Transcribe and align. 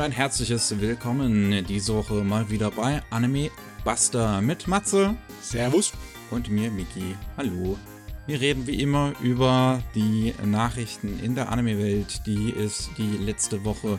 und 0.00 0.06
ein 0.06 0.12
herzliches 0.12 0.80
Willkommen 0.80 1.62
diese 1.66 1.94
Woche 1.94 2.24
mal 2.24 2.48
wieder 2.48 2.70
bei 2.70 3.02
Anime 3.10 3.50
Buster 3.84 4.40
mit 4.40 4.66
Matze. 4.66 5.14
Servus. 5.42 5.92
Und 6.30 6.48
mir, 6.48 6.70
Miki. 6.70 7.14
Hallo. 7.36 7.76
Wir 8.26 8.40
reden 8.40 8.66
wie 8.66 8.80
immer 8.80 9.12
über 9.20 9.82
die 9.94 10.32
Nachrichten 10.42 11.20
in 11.22 11.34
der 11.34 11.52
Anime-Welt, 11.52 12.22
die 12.24 12.54
es 12.58 12.88
die 12.96 13.18
letzte 13.18 13.62
Woche 13.66 13.98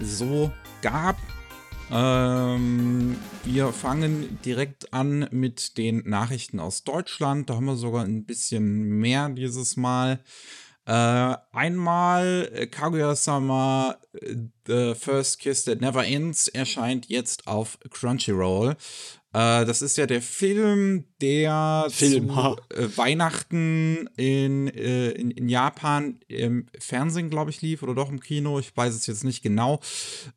so 0.00 0.52
gab. 0.82 1.16
Ähm, 1.90 3.16
wir 3.42 3.72
fangen 3.72 4.38
direkt 4.44 4.94
an 4.94 5.26
mit 5.32 5.78
den 5.78 6.08
Nachrichten 6.08 6.60
aus 6.60 6.84
Deutschland. 6.84 7.50
Da 7.50 7.56
haben 7.56 7.64
wir 7.64 7.74
sogar 7.74 8.04
ein 8.04 8.24
bisschen 8.24 9.00
mehr 9.00 9.28
dieses 9.30 9.76
Mal. 9.76 10.20
Äh, 10.90 11.36
einmal 11.52 12.50
äh, 12.52 12.66
Kaguya-sama 12.66 13.96
äh, 14.12 14.34
The 14.66 14.94
First 14.98 15.38
Kiss 15.38 15.62
That 15.62 15.80
Never 15.80 16.04
Ends 16.04 16.48
erscheint 16.48 17.08
jetzt 17.08 17.46
auf 17.46 17.78
Crunchyroll. 17.90 18.70
Äh, 19.32 19.64
das 19.66 19.82
ist 19.82 19.96
ja 19.98 20.06
der 20.06 20.20
Film, 20.20 21.04
der 21.20 21.86
Film, 21.90 22.30
zu 22.30 22.56
äh, 22.74 22.88
Weihnachten 22.96 24.08
in, 24.16 24.66
äh, 24.66 25.10
in, 25.12 25.30
in, 25.30 25.48
Japan 25.48 26.18
im 26.26 26.66
Fernsehen, 26.76 27.30
glaube 27.30 27.50
ich, 27.50 27.62
lief 27.62 27.84
oder 27.84 27.94
doch 27.94 28.10
im 28.10 28.18
Kino. 28.18 28.58
Ich 28.58 28.76
weiß 28.76 28.92
es 28.92 29.06
jetzt 29.06 29.22
nicht 29.22 29.42
genau. 29.42 29.78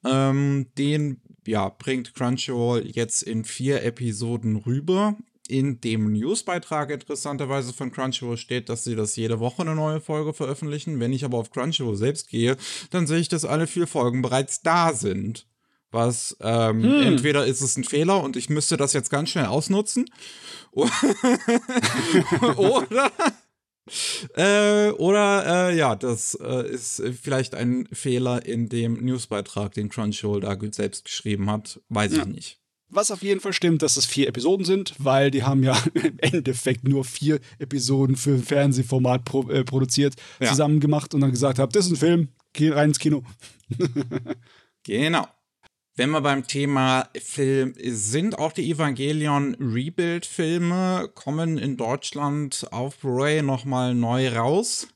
Ähm, 0.06 0.68
den 0.78 1.20
ja, 1.48 1.70
bringt 1.70 2.14
Crunchyroll 2.14 2.86
jetzt 2.86 3.24
in 3.24 3.44
vier 3.44 3.82
Episoden 3.82 4.58
rüber 4.58 5.18
in 5.48 5.82
dem 5.82 6.14
Newsbeitrag 6.14 6.90
interessanterweise 6.90 7.74
von 7.74 7.92
Crunchyroll 7.92 8.38
steht, 8.38 8.70
dass 8.70 8.84
sie 8.84 8.96
das 8.96 9.16
jede 9.16 9.40
Woche 9.40 9.62
eine 9.62 9.76
neue 9.76 10.00
Folge 10.00 10.34
veröffentlichen. 10.34 11.00
Wenn 11.00 11.14
ich 11.14 11.26
aber 11.26 11.38
auf 11.38 11.52
Crunchyroll 11.52 11.98
selbst 11.98 12.30
gehe, 12.30 12.58
dann 12.92 13.08
sehe 13.08 13.20
ich, 13.20 13.30
dass 13.30 13.46
alle 13.46 13.68
vier 13.68 13.88
Folgen 13.88 14.22
bereits 14.22 14.62
da 14.62 14.94
sind. 14.94 15.48
Was 15.92 16.36
ähm, 16.42 16.82
hm. 16.82 17.04
entweder 17.04 17.46
ist 17.46 17.62
es 17.62 17.78
ein 17.78 17.84
Fehler 17.84 18.24
und 18.24 18.36
ich 18.36 18.50
müsste 18.50 18.78
das 18.78 18.94
jetzt 18.94 19.12
ganz 19.12 19.30
schnell 19.30 19.46
ausnutzen. 19.46 20.06
oder 22.56 23.12
äh, 24.36 24.90
oder 24.92 25.70
äh, 25.70 25.78
ja, 25.78 25.96
das 25.96 26.36
äh, 26.42 26.68
ist 26.68 27.04
vielleicht 27.22 27.54
ein 27.54 27.88
Fehler 27.92 28.46
in 28.46 28.70
dem 28.70 29.04
Newsbeitrag, 29.04 29.74
den 29.74 29.90
Crunchyroll 29.90 30.42
da 30.42 30.58
selbst 30.72 31.06
geschrieben 31.06 31.52
hat. 31.52 31.82
Weiß 31.90 32.14
ja. 32.14 32.20
ich 32.20 32.28
nicht. 32.28 32.63
Was 32.96 33.10
auf 33.10 33.24
jeden 33.24 33.40
Fall 33.40 33.54
stimmt, 33.54 33.82
dass 33.82 33.98
es 33.98 34.06
vier 34.06 34.28
Episoden 34.28 34.66
sind, 34.66 34.94
weil 35.00 35.32
die 35.32 35.44
haben 35.44 35.64
ja 35.64 35.76
im 35.96 36.20
Endeffekt 36.20 36.88
nur 36.88 37.04
vier 37.04 37.40
Episoden 37.58 38.16
für 38.16 38.36
ein 38.36 38.44
Fernsehformat 38.44 39.26
pro, 39.26 39.50
äh, 39.50 39.64
produziert, 39.64 40.14
ja. 40.40 40.50
zusammen 40.50 40.80
gemacht 40.80 41.14
und 41.16 41.22
dann 41.22 41.32
gesagt 41.32 41.58
haben, 41.58 41.72
das 41.72 41.86
ist 41.86 41.94
ein 41.94 41.98
Film, 41.98 42.28
geh 42.54 42.70
rein 42.70 42.90
ins 42.90 43.00
Kino. 43.00 43.24
genau. 44.84 45.28
Wenn 45.96 46.12
wir 46.12 46.22
beim 46.22 46.46
Thema 46.46 47.10
Film 47.20 47.74
sind, 47.80 48.38
auch 48.38 48.52
die 48.52 48.70
Evangelion 48.70 49.56
Rebuild-Filme 49.60 51.10
kommen 51.16 51.58
in 51.58 51.78
Deutschland 51.78 52.68
auf 52.72 52.98
Blu-ray 52.98 53.42
nochmal 53.42 53.96
neu 53.96 54.30
raus. 54.30 54.88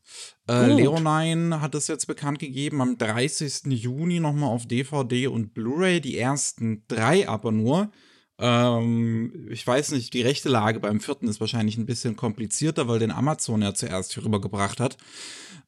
Äh, 0.48 0.68
Leonine 0.68 1.62
hat 1.62 1.76
es 1.76 1.88
jetzt 1.88 2.08
bekannt 2.08 2.40
gegeben, 2.40 2.82
am 2.82 2.98
30. 2.98 3.66
Juni 3.66 4.20
nochmal 4.20 4.50
auf 4.50 4.66
DVD 4.66 5.28
und 5.28 5.54
Blu-ray, 5.54 6.00
die 6.00 6.18
ersten 6.18 6.84
drei 6.88 7.28
aber 7.28 7.52
nur. 7.52 7.92
Ähm, 8.40 9.48
ich 9.50 9.66
weiß 9.66 9.92
nicht, 9.92 10.14
die 10.14 10.22
rechte 10.22 10.50
Lage 10.50 10.80
beim 10.80 11.00
vierten 11.00 11.28
ist 11.28 11.40
wahrscheinlich 11.40 11.78
ein 11.78 11.86
bisschen 11.86 12.16
komplizierter, 12.16 12.88
weil 12.88 13.00
den 13.00 13.12
Amazon 13.12 13.62
ja 13.62 13.74
zuerst 13.74 14.14
hier 14.14 14.24
rübergebracht 14.24 14.80
hat. 14.80 14.98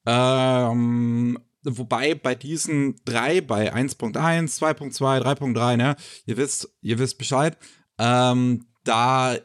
Ähm, 0.05 1.37
wobei 1.63 2.15
bei 2.15 2.35
diesen 2.35 2.95
drei, 3.05 3.41
bei 3.41 3.73
1.1, 3.73 4.59
2.2, 4.59 5.21
3.3, 5.21 5.77
ne, 5.77 5.95
ihr 6.25 6.37
wisst, 6.37 6.69
ihr 6.81 6.99
wisst 6.99 7.17
Bescheid, 7.17 7.57
ähm, 7.97 8.65
da 8.83 9.35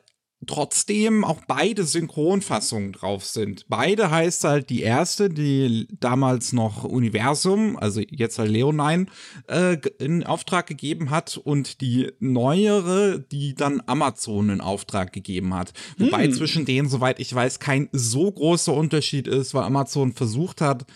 trotzdem 0.47 1.25
auch 1.25 1.41
beide 1.47 1.85
Synchronfassungen 1.85 2.93
drauf 2.93 3.25
sind. 3.25 3.67
Beide 3.69 4.11
heißt 4.11 4.45
halt 4.45 4.71
die 4.71 4.83
erste, 4.83 5.31
die 5.31 5.87
damals 6.01 6.53
noch 6.53 6.85
Universum, 6.85 7.77
also 7.77 8.01
jetzt 8.09 8.39
halt 8.39 8.51
Leonine, 8.51 9.07
äh, 9.49 9.77
in 9.99 10.25
Auftrag 10.25 10.67
gegeben 10.67 11.11
hat 11.11 11.37
und 11.37 11.81
die 11.81 12.13
neuere, 12.21 13.21
die 13.21 13.55
dann 13.55 13.83
Amazon 13.87 14.51
in 14.51 14.61
Auftrag 14.61 15.13
gegeben 15.13 15.55
hat. 15.55 15.73
Wobei 15.99 16.25
hm. 16.25 16.33
zwischen 16.33 16.65
denen, 16.65 16.89
soweit 16.89 17.21
ich 17.21 17.35
weiß, 17.35 17.59
kein 17.59 17.89
so 17.93 18.31
großer 18.31 18.73
Unterschied 18.73 19.27
ist, 19.27 19.55
weil 19.55 19.65
Amazon 19.65 20.13
versucht 20.13 20.61
hat, 20.61 20.87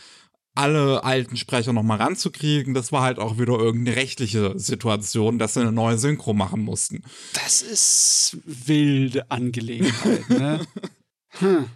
alle 0.59 1.05
alten 1.05 1.37
Sprecher 1.37 1.73
nochmal 1.73 1.99
ranzukriegen. 1.99 2.75
Das 2.75 2.91
war 2.91 3.03
halt 3.03 3.19
auch 3.19 3.39
wieder 3.39 3.59
irgendeine 3.59 3.97
rechtliche 3.97 4.59
Situation, 4.59 5.39
dass 5.39 5.55
sie 5.55 5.61
eine 5.61 5.73
neue 5.73 5.99
Synchro 5.99 6.35
machen 6.35 6.63
mussten. 6.63 7.05
Das 7.33 7.63
ist 7.63 8.39
wilde 8.45 9.31
Angelegenheit, 9.31 10.29
ne? 10.29 10.61
hm. 11.39 11.67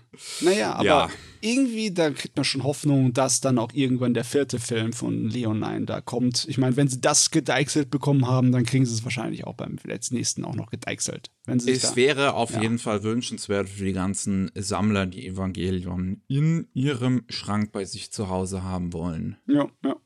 Naja, 0.41 0.75
aber 0.75 0.85
ja. 0.85 1.11
Irgendwie, 1.43 1.93
da 1.93 2.11
kriegt 2.11 2.37
man 2.37 2.45
schon 2.45 2.63
Hoffnung, 2.63 3.13
dass 3.13 3.41
dann 3.41 3.59
auch 3.59 3.73
irgendwann 3.73 4.15
der 4.15 4.25
vierte 4.25 4.59
Film 4.59 4.93
von 4.93 5.29
Leonine 5.29 5.87
da 5.87 6.01
kommt. 6.01 6.47
Ich 6.49 6.59
meine, 6.59 6.77
wenn 6.77 6.89
sie 6.89 7.01
das 7.01 7.31
gedeichselt 7.31 7.91
bekommen 7.91 8.27
haben, 8.27 8.53
dann 8.53 8.65
kriegen 8.65 8.87
sie 8.87 8.95
es 8.95 9.05
wahrscheinlich 9.05 9.45
auch 9.45 9.55
beim 9.55 9.79
nächsten 10.11 10.45
auch 10.45 10.55
noch 10.55 10.71
gedeichselt. 10.71 11.31
es 11.47 11.65
da, 11.65 11.97
wäre 11.97 12.35
auf 12.35 12.53
ja. 12.53 12.63
jeden 12.63 12.79
Fall 12.79 13.03
wünschenswert 13.03 13.69
für 13.69 13.85
die 13.85 13.93
ganzen 13.93 14.51
Sammler, 14.55 15.07
die 15.07 15.27
Evangelion 15.27 16.23
in 16.29 16.69
ihrem 16.75 17.25
Schrank 17.29 17.73
bei 17.73 17.85
sich 17.85 18.13
zu 18.13 18.29
Hause 18.29 18.63
haben 18.63 18.93
wollen. 18.93 19.37
Ja, 19.47 19.69
ja. 19.85 19.97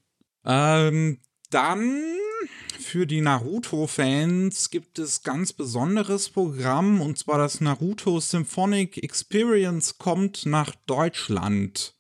Ähm, 0.45 1.19
dann 1.51 2.03
für 2.79 3.07
die 3.07 3.21
Naruto-Fans 3.21 4.71
gibt 4.71 4.99
es 4.99 5.23
ganz 5.23 5.53
besonderes 5.53 6.29
Programm 6.29 7.01
und 7.01 7.19
zwar 7.19 7.39
das 7.39 7.61
Naruto 7.61 8.21
Symphonic 8.21 9.03
Experience 9.03 9.99
kommt 9.99 10.47
nach 10.47 10.75
Deutschland. 10.87 11.95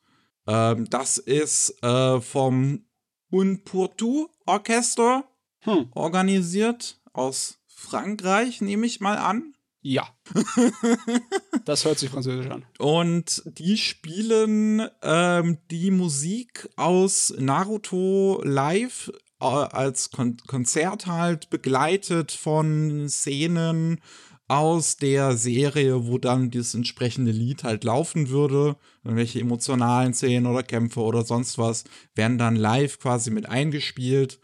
Ähm, 0.47 0.89
das 0.91 1.19
ist 1.19 1.83
äh, 1.83 2.21
vom 2.21 2.85
Unpurtu 3.31 4.29
Orchester 4.47 5.25
hm. 5.61 5.89
organisiert 5.95 7.01
aus 7.13 7.59
Frankreich, 7.67 8.61
nehme 8.61 8.87
ich 8.87 9.01
mal 9.01 9.19
an. 9.19 9.55
Ja. 9.81 10.09
das 11.65 11.85
hört 11.85 11.99
sich 11.99 12.11
französisch 12.11 12.51
an. 12.51 12.65
Und 12.79 13.43
die 13.47 13.77
spielen 13.77 14.89
ähm, 15.03 15.59
die 15.71 15.91
Musik 15.91 16.69
aus 16.77 17.33
Naruto 17.39 18.41
live 18.43 19.13
als 19.39 20.11
Kon 20.11 20.39
Konzert 20.47 21.07
halt 21.07 21.51
begleitet 21.51 22.33
von 22.33 23.09
Szenen 23.09 24.01
aus 24.49 24.97
der 24.97 25.37
Serie, 25.37 26.07
wo 26.07 26.19
dann 26.19 26.51
das 26.51 26.75
entsprechende 26.75 27.33
Lied 27.33 27.65
halt 27.65 27.85
laufen 27.85 28.29
würde. 28.29 28.77
Irgendwelche 29.03 29.41
emotionalen 29.41 30.15
Szenen 30.15 30.47
oder 30.47 30.63
Kämpfe 30.63 31.01
oder 31.01 31.25
sonst 31.25 31.59
was 31.59 31.85
werden 32.15 32.39
dann 32.39 32.57
live 32.57 32.99
quasi 32.99 33.31
mit 33.31 33.49
eingespielt. 33.49 34.41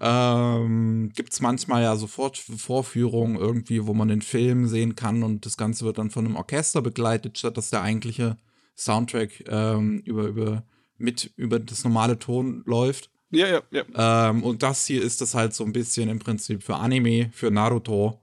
Ähm, 0.00 1.10
Gibt 1.14 1.32
es 1.32 1.40
manchmal 1.40 1.82
ja 1.82 1.96
sofort 1.96 2.36
Vorführungen 2.38 3.36
irgendwie, 3.36 3.86
wo 3.86 3.94
man 3.94 4.08
den 4.08 4.22
Film 4.22 4.66
sehen 4.66 4.96
kann 4.96 5.22
und 5.22 5.44
das 5.46 5.56
Ganze 5.56 5.84
wird 5.84 5.98
dann 5.98 6.10
von 6.10 6.24
einem 6.24 6.36
Orchester 6.36 6.80
begleitet, 6.80 7.38
statt 7.38 7.56
dass 7.56 7.70
der 7.70 7.82
eigentliche 7.82 8.38
Soundtrack 8.74 9.44
ähm, 9.48 10.00
über, 10.00 10.24
über, 10.24 10.64
mit 10.96 11.32
über 11.36 11.60
das 11.60 11.84
normale 11.84 12.18
Ton 12.18 12.62
läuft. 12.64 13.11
Ja, 13.32 13.48
ja, 13.48 13.62
ja. 13.70 14.30
Ähm, 14.30 14.42
und 14.44 14.62
das 14.62 14.86
hier 14.86 15.02
ist 15.02 15.20
das 15.22 15.34
halt 15.34 15.54
so 15.54 15.64
ein 15.64 15.72
bisschen 15.72 16.08
im 16.08 16.18
Prinzip 16.18 16.62
für 16.62 16.76
Anime, 16.76 17.30
für 17.32 17.50
Naruto. 17.50 18.20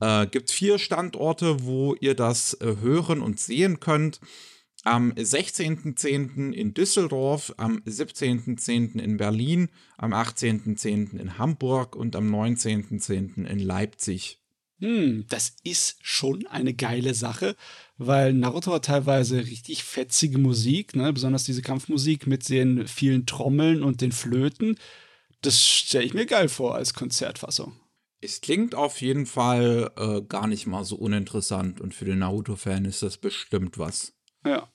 Äh, 0.00 0.28
gibt 0.28 0.50
vier 0.50 0.78
Standorte, 0.78 1.64
wo 1.64 1.94
ihr 2.00 2.14
das 2.14 2.54
äh, 2.54 2.76
hören 2.80 3.20
und 3.22 3.40
sehen 3.40 3.80
könnt. 3.80 4.20
Am 4.84 5.12
16.10. 5.12 6.52
in 6.52 6.74
Düsseldorf, 6.74 7.54
am 7.56 7.78
17.10. 7.86 9.00
in 9.00 9.16
Berlin, 9.16 9.68
am 9.96 10.12
18.10. 10.12 11.18
in 11.18 11.38
Hamburg 11.38 11.94
und 11.94 12.16
am 12.16 12.32
19.10. 12.34 13.44
in 13.44 13.58
Leipzig. 13.60 14.41
Hm, 14.82 15.26
das 15.28 15.54
ist 15.62 15.98
schon 16.02 16.44
eine 16.48 16.74
geile 16.74 17.14
Sache, 17.14 17.54
weil 17.98 18.32
Naruto 18.32 18.72
hat 18.72 18.86
teilweise 18.86 19.38
richtig 19.38 19.84
fetzige 19.84 20.38
Musik, 20.38 20.96
ne? 20.96 21.12
besonders 21.12 21.44
diese 21.44 21.62
Kampfmusik 21.62 22.26
mit 22.26 22.48
den 22.48 22.88
vielen 22.88 23.24
Trommeln 23.24 23.84
und 23.84 24.00
den 24.00 24.10
Flöten. 24.10 24.76
Das 25.40 25.64
stelle 25.64 26.04
ich 26.04 26.14
mir 26.14 26.26
geil 26.26 26.48
vor 26.48 26.74
als 26.74 26.94
Konzertfassung. 26.94 27.76
Es 28.20 28.40
klingt 28.40 28.74
auf 28.74 29.00
jeden 29.00 29.26
Fall 29.26 29.92
äh, 29.96 30.20
gar 30.22 30.48
nicht 30.48 30.66
mal 30.66 30.84
so 30.84 30.96
uninteressant 30.96 31.80
und 31.80 31.94
für 31.94 32.04
den 32.04 32.18
Naruto-Fan 32.18 32.84
ist 32.84 33.04
das 33.04 33.18
bestimmt 33.18 33.78
was. 33.78 34.14
Ja. 34.44 34.68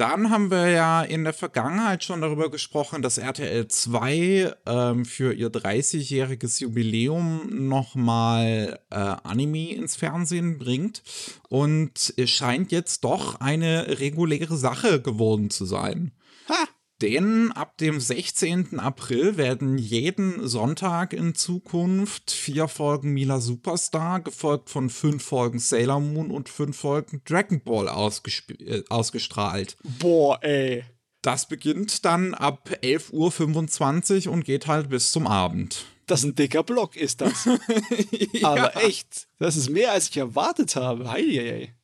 Dann 0.00 0.30
haben 0.30 0.50
wir 0.50 0.70
ja 0.70 1.02
in 1.02 1.24
der 1.24 1.34
Vergangenheit 1.34 2.04
schon 2.04 2.22
darüber 2.22 2.50
gesprochen, 2.50 3.02
dass 3.02 3.18
RTL 3.18 3.68
2 3.68 4.54
ähm, 4.64 5.04
für 5.04 5.34
ihr 5.34 5.50
30-jähriges 5.50 6.62
Jubiläum 6.62 7.68
nochmal 7.68 8.80
äh, 8.88 8.94
Anime 8.94 9.74
ins 9.74 9.96
Fernsehen 9.96 10.56
bringt. 10.56 11.02
Und 11.50 12.14
es 12.16 12.30
scheint 12.30 12.72
jetzt 12.72 13.04
doch 13.04 13.42
eine 13.42 13.98
reguläre 14.00 14.56
Sache 14.56 15.02
geworden 15.02 15.50
zu 15.50 15.66
sein. 15.66 16.12
Ha! 16.48 16.66
Denn 17.00 17.50
ab 17.52 17.78
dem 17.78 17.98
16. 17.98 18.78
April 18.78 19.38
werden 19.38 19.78
jeden 19.78 20.46
Sonntag 20.46 21.14
in 21.14 21.34
Zukunft 21.34 22.30
vier 22.30 22.68
Folgen 22.68 23.12
Mila 23.12 23.40
Superstar, 23.40 24.20
gefolgt 24.20 24.68
von 24.68 24.90
fünf 24.90 25.22
Folgen 25.22 25.58
Sailor 25.58 26.00
Moon 26.00 26.30
und 26.30 26.50
fünf 26.50 26.76
Folgen 26.76 27.22
Dragon 27.24 27.62
Ball 27.62 27.86
äh, 27.86 28.82
ausgestrahlt. 28.90 29.76
Boah, 29.82 30.38
ey. 30.42 30.84
Das 31.22 31.48
beginnt 31.48 32.04
dann 32.04 32.34
ab 32.34 32.68
11.25 32.82 34.26
Uhr 34.26 34.32
und 34.32 34.44
geht 34.44 34.66
halt 34.66 34.90
bis 34.90 35.12
zum 35.12 35.26
Abend. 35.26 35.84
Das 36.06 36.20
ist 36.20 36.26
ein 36.26 36.34
dicker 36.34 36.62
Block, 36.62 36.96
ist 36.96 37.20
das. 37.20 37.44
ja. 38.32 38.48
Aber 38.48 38.76
echt, 38.76 39.28
das 39.38 39.56
ist 39.56 39.70
mehr, 39.70 39.92
als 39.92 40.08
ich 40.10 40.16
erwartet 40.16 40.76
habe. 40.76 41.10
Heieiei. 41.10 41.74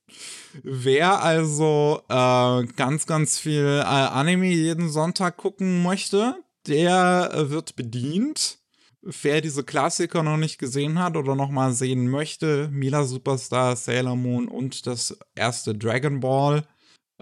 Wer 0.63 1.23
also 1.23 2.03
äh, 2.09 2.67
ganz, 2.77 3.07
ganz 3.07 3.39
viel 3.39 3.65
äh, 3.65 3.85
Anime 3.85 4.47
jeden 4.47 4.89
Sonntag 4.89 5.37
gucken 5.37 5.83
möchte, 5.83 6.37
der 6.67 7.31
äh, 7.33 7.51
wird 7.51 7.77
bedient. 7.77 8.59
Wer 9.03 9.41
diese 9.41 9.63
Klassiker 9.63 10.23
noch 10.23 10.37
nicht 10.37 10.59
gesehen 10.59 10.99
hat 10.99 11.17
oder 11.17 11.37
noch 11.37 11.51
mal 11.51 11.73
sehen 11.73 12.09
möchte, 12.09 12.69
Mila 12.73 13.05
Superstar, 13.05 13.77
Sailor 13.77 14.17
Moon 14.17 14.49
und 14.49 14.87
das 14.87 15.17
erste 15.37 15.77
Dragon 15.77 16.19
Ball, 16.19 16.67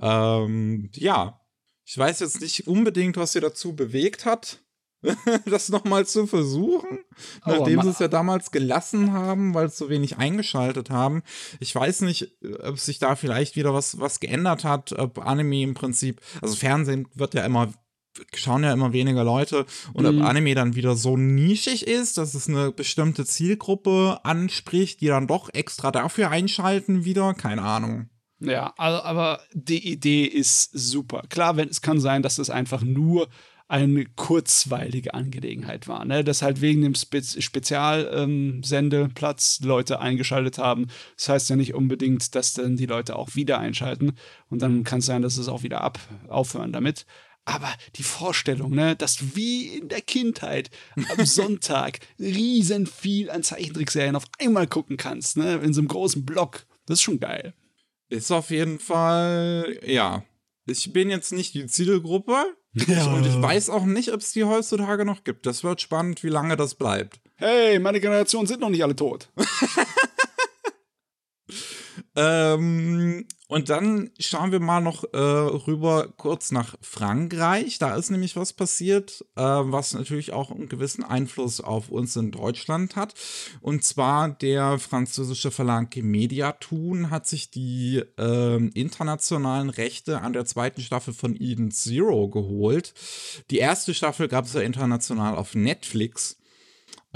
ähm, 0.00 0.88
ja, 0.94 1.40
ich 1.84 1.98
weiß 1.98 2.20
jetzt 2.20 2.40
nicht 2.40 2.66
unbedingt, 2.66 3.16
was 3.16 3.32
sie 3.32 3.40
dazu 3.40 3.76
bewegt 3.76 4.24
hat, 4.24 4.63
das 5.46 5.68
nochmal 5.68 6.06
zu 6.06 6.26
versuchen, 6.26 6.98
oh, 7.44 7.50
nachdem 7.50 7.82
sie 7.82 7.90
es 7.90 7.98
ja 7.98 8.08
damals 8.08 8.50
gelassen 8.50 9.12
haben, 9.12 9.54
weil 9.54 9.66
es 9.66 9.78
so 9.78 9.88
wenig 9.88 10.18
eingeschaltet 10.18 10.90
haben. 10.90 11.22
Ich 11.60 11.74
weiß 11.74 12.02
nicht, 12.02 12.36
ob 12.62 12.78
sich 12.78 12.98
da 12.98 13.16
vielleicht 13.16 13.56
wieder 13.56 13.74
was, 13.74 13.98
was 14.00 14.20
geändert 14.20 14.64
hat, 14.64 14.92
ob 14.92 15.18
Anime 15.18 15.62
im 15.62 15.74
Prinzip, 15.74 16.20
also 16.40 16.56
Fernsehen 16.56 17.08
wird 17.14 17.34
ja 17.34 17.44
immer 17.44 17.72
schauen 18.32 18.62
ja 18.62 18.72
immer 18.72 18.92
weniger 18.92 19.24
Leute 19.24 19.66
und 19.92 20.04
mhm. 20.04 20.20
ob 20.20 20.28
Anime 20.28 20.54
dann 20.54 20.76
wieder 20.76 20.94
so 20.94 21.16
nischig 21.16 21.84
ist, 21.84 22.16
dass 22.16 22.34
es 22.34 22.48
eine 22.48 22.70
bestimmte 22.70 23.24
Zielgruppe 23.24 24.20
anspricht, 24.22 25.00
die 25.00 25.08
dann 25.08 25.26
doch 25.26 25.52
extra 25.52 25.90
dafür 25.90 26.30
einschalten 26.30 27.04
wieder, 27.04 27.34
keine 27.34 27.62
Ahnung. 27.62 28.08
Ja, 28.40 28.74
also, 28.76 29.02
aber 29.02 29.40
die 29.52 29.90
Idee 29.90 30.24
ist 30.24 30.70
super. 30.72 31.22
Klar, 31.28 31.56
wenn 31.56 31.68
es 31.68 31.80
kann 31.80 32.00
sein, 32.00 32.22
dass 32.22 32.38
es 32.38 32.50
einfach 32.50 32.82
nur 32.82 33.28
eine 33.74 34.04
kurzweilige 34.04 35.14
Angelegenheit 35.14 35.88
war. 35.88 36.04
Ne? 36.04 36.22
Dass 36.22 36.42
halt 36.42 36.60
wegen 36.60 36.82
dem 36.82 36.94
Spe 36.94 37.24
Spezialsendeplatz 37.24 39.58
ähm, 39.60 39.68
Leute 39.68 39.98
eingeschaltet 39.98 40.58
haben. 40.58 40.86
Das 41.16 41.28
heißt 41.28 41.50
ja 41.50 41.56
nicht 41.56 41.74
unbedingt, 41.74 42.36
dass 42.36 42.52
dann 42.52 42.76
die 42.76 42.86
Leute 42.86 43.16
auch 43.16 43.34
wieder 43.34 43.58
einschalten. 43.58 44.12
Und 44.48 44.62
dann 44.62 44.84
kann 44.84 45.00
es 45.00 45.06
sein, 45.06 45.22
dass 45.22 45.38
es 45.38 45.48
auch 45.48 45.64
wieder 45.64 45.80
ab 45.80 45.98
aufhören 46.28 46.72
damit. 46.72 47.04
Aber 47.46 47.68
die 47.96 48.04
Vorstellung, 48.04 48.76
ne, 48.76 48.94
dass 48.94 49.16
du 49.16 49.34
wie 49.34 49.78
in 49.78 49.88
der 49.88 50.02
Kindheit 50.02 50.70
am 51.16 51.26
Sonntag 51.26 51.98
riesen 52.20 52.86
viel 52.86 53.28
an 53.28 53.42
Zeichentrickserien 53.42 54.14
auf 54.14 54.26
einmal 54.38 54.68
gucken 54.68 54.96
kannst, 54.96 55.36
ne, 55.36 55.56
in 55.56 55.74
so 55.74 55.80
einem 55.80 55.88
großen 55.88 56.24
Block, 56.24 56.64
das 56.86 57.00
ist 57.00 57.02
schon 57.02 57.18
geil. 57.18 57.54
Ist 58.08 58.30
auf 58.30 58.50
jeden 58.50 58.78
Fall, 58.78 59.80
ja. 59.84 60.22
Ich 60.64 60.92
bin 60.92 61.10
jetzt 61.10 61.32
nicht 61.32 61.54
die 61.54 61.66
Zielgruppe, 61.66 62.54
ja. 62.74 63.06
Und 63.06 63.26
ich 63.26 63.40
weiß 63.40 63.70
auch 63.70 63.84
nicht, 63.84 64.12
ob 64.12 64.20
es 64.20 64.32
die 64.32 64.44
heutzutage 64.44 65.04
noch 65.04 65.24
gibt. 65.24 65.46
Das 65.46 65.64
wird 65.64 65.80
spannend, 65.80 66.22
wie 66.22 66.28
lange 66.28 66.56
das 66.56 66.74
bleibt. 66.74 67.20
Hey, 67.36 67.78
meine 67.78 68.00
Generation 68.00 68.46
sind 68.46 68.60
noch 68.60 68.70
nicht 68.70 68.82
alle 68.82 68.96
tot. 68.96 69.28
ähm, 72.16 73.26
und 73.48 73.68
dann 73.68 74.10
schauen 74.18 74.52
wir 74.52 74.60
mal 74.60 74.80
noch 74.80 75.04
äh, 75.12 75.18
rüber 75.18 76.08
kurz 76.16 76.50
nach 76.50 76.76
Frankreich. 76.80 77.78
Da 77.78 77.94
ist 77.94 78.10
nämlich 78.10 78.36
was 78.36 78.52
passiert, 78.52 79.24
äh, 79.36 79.42
was 79.42 79.94
natürlich 79.94 80.32
auch 80.32 80.50
einen 80.50 80.68
gewissen 80.68 81.04
Einfluss 81.04 81.60
auf 81.60 81.90
uns 81.90 82.16
in 82.16 82.30
Deutschland 82.30 82.96
hat. 82.96 83.14
Und 83.60 83.84
zwar 83.84 84.30
der 84.30 84.78
französische 84.78 85.50
Verlag 85.50 85.94
Mediatun 85.96 87.10
hat 87.10 87.26
sich 87.26 87.50
die 87.50 88.02
äh, 88.18 88.56
internationalen 88.74 89.70
Rechte 89.70 90.20
an 90.20 90.32
der 90.32 90.46
zweiten 90.46 90.80
Staffel 90.80 91.12
von 91.12 91.36
Eden 91.38 91.70
Zero 91.70 92.28
geholt. 92.28 92.94
Die 93.50 93.58
erste 93.58 93.92
Staffel 93.92 94.28
gab 94.28 94.46
es 94.46 94.54
ja 94.54 94.62
international 94.62 95.36
auf 95.36 95.54
Netflix. 95.54 96.38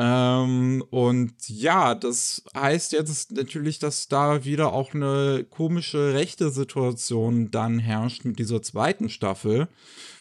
Ähm, 0.01 0.85
und 0.91 1.35
ja, 1.49 1.97
das 1.97 2.45
heißt 2.55 2.93
jetzt 2.93 3.33
natürlich, 3.33 3.81
dass 3.81 4.07
da 4.07 4.45
wieder 4.45 4.73
auch 4.73 4.95
eine 4.95 5.45
komische 5.51 6.15
rechte 6.15 6.51
Situation 6.51 7.51
dann 7.51 7.81
herrscht 7.81 8.25
mit 8.25 8.39
dieser 8.39 8.63
zweiten 8.63 9.09
Staffel, 9.09 9.67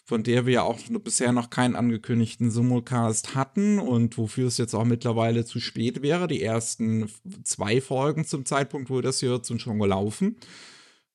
von 0.04 0.24
der 0.24 0.46
wir 0.46 0.54
ja 0.54 0.62
auch 0.62 0.78
bisher 1.04 1.30
noch 1.30 1.48
keinen 1.50 1.76
angekündigten 1.76 2.50
Simulcast 2.50 3.36
hatten 3.36 3.78
und 3.78 4.18
wofür 4.18 4.48
es 4.48 4.58
jetzt 4.58 4.74
auch 4.74 4.84
mittlerweile 4.84 5.44
zu 5.44 5.60
spät 5.60 6.02
wäre. 6.02 6.26
Die 6.26 6.42
ersten 6.42 7.08
zwei 7.44 7.80
Folgen 7.80 8.24
zum 8.24 8.44
Zeitpunkt, 8.44 8.90
wo 8.90 9.00
das 9.00 9.20
hier 9.20 9.30
wird, 9.30 9.46
sind 9.46 9.62
schon 9.62 9.78
gelaufen. 9.78 10.38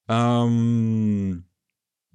Ähm, 0.08 1.44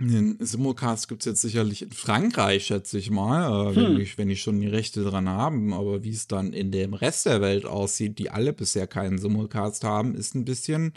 den 0.00 0.36
Simulcast 0.40 1.08
gibt 1.08 1.22
es 1.22 1.26
jetzt 1.26 1.40
sicherlich 1.40 1.82
in 1.82 1.90
Frankreich, 1.90 2.66
schätze 2.66 2.98
ich 2.98 3.10
mal, 3.10 3.72
äh, 3.72 3.74
hm. 3.74 3.82
wenn, 3.82 4.00
ich, 4.00 4.18
wenn 4.18 4.30
ich 4.30 4.42
schon 4.42 4.60
die 4.60 4.68
Rechte 4.68 5.02
dran 5.02 5.28
haben. 5.28 5.72
Aber 5.72 6.04
wie 6.04 6.10
es 6.10 6.28
dann 6.28 6.52
in 6.52 6.70
dem 6.70 6.94
Rest 6.94 7.26
der 7.26 7.40
Welt 7.40 7.66
aussieht, 7.66 8.18
die 8.18 8.30
alle 8.30 8.52
bisher 8.52 8.86
keinen 8.86 9.18
Simulcast 9.18 9.82
haben, 9.84 10.14
ist 10.14 10.34
ein 10.34 10.44
bisschen, 10.44 10.92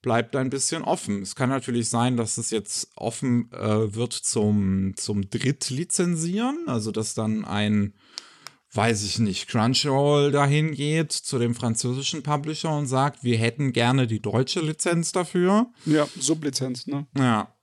bleibt 0.00 0.36
ein 0.36 0.50
bisschen 0.50 0.82
offen. 0.82 1.22
Es 1.22 1.34
kann 1.34 1.48
natürlich 1.48 1.88
sein, 1.88 2.16
dass 2.16 2.38
es 2.38 2.50
jetzt 2.50 2.92
offen 2.94 3.50
äh, 3.52 3.94
wird 3.94 4.12
zum, 4.12 4.92
zum 4.96 5.28
Drittlizenzieren, 5.28 6.64
also 6.66 6.92
dass 6.92 7.14
dann 7.14 7.44
ein, 7.44 7.94
weiß 8.72 9.02
ich 9.02 9.18
nicht, 9.18 9.48
Crunchyroll 9.48 10.30
dahin 10.30 10.72
geht 10.72 11.10
zu 11.10 11.40
dem 11.40 11.56
französischen 11.56 12.22
Publisher 12.22 12.76
und 12.76 12.86
sagt, 12.86 13.24
wir 13.24 13.38
hätten 13.38 13.72
gerne 13.72 14.06
die 14.06 14.20
deutsche 14.20 14.60
Lizenz 14.60 15.10
dafür. 15.10 15.66
Ja, 15.84 16.06
Sublizenz, 16.18 16.86
ne? 16.86 17.06
Ja, 17.16 17.53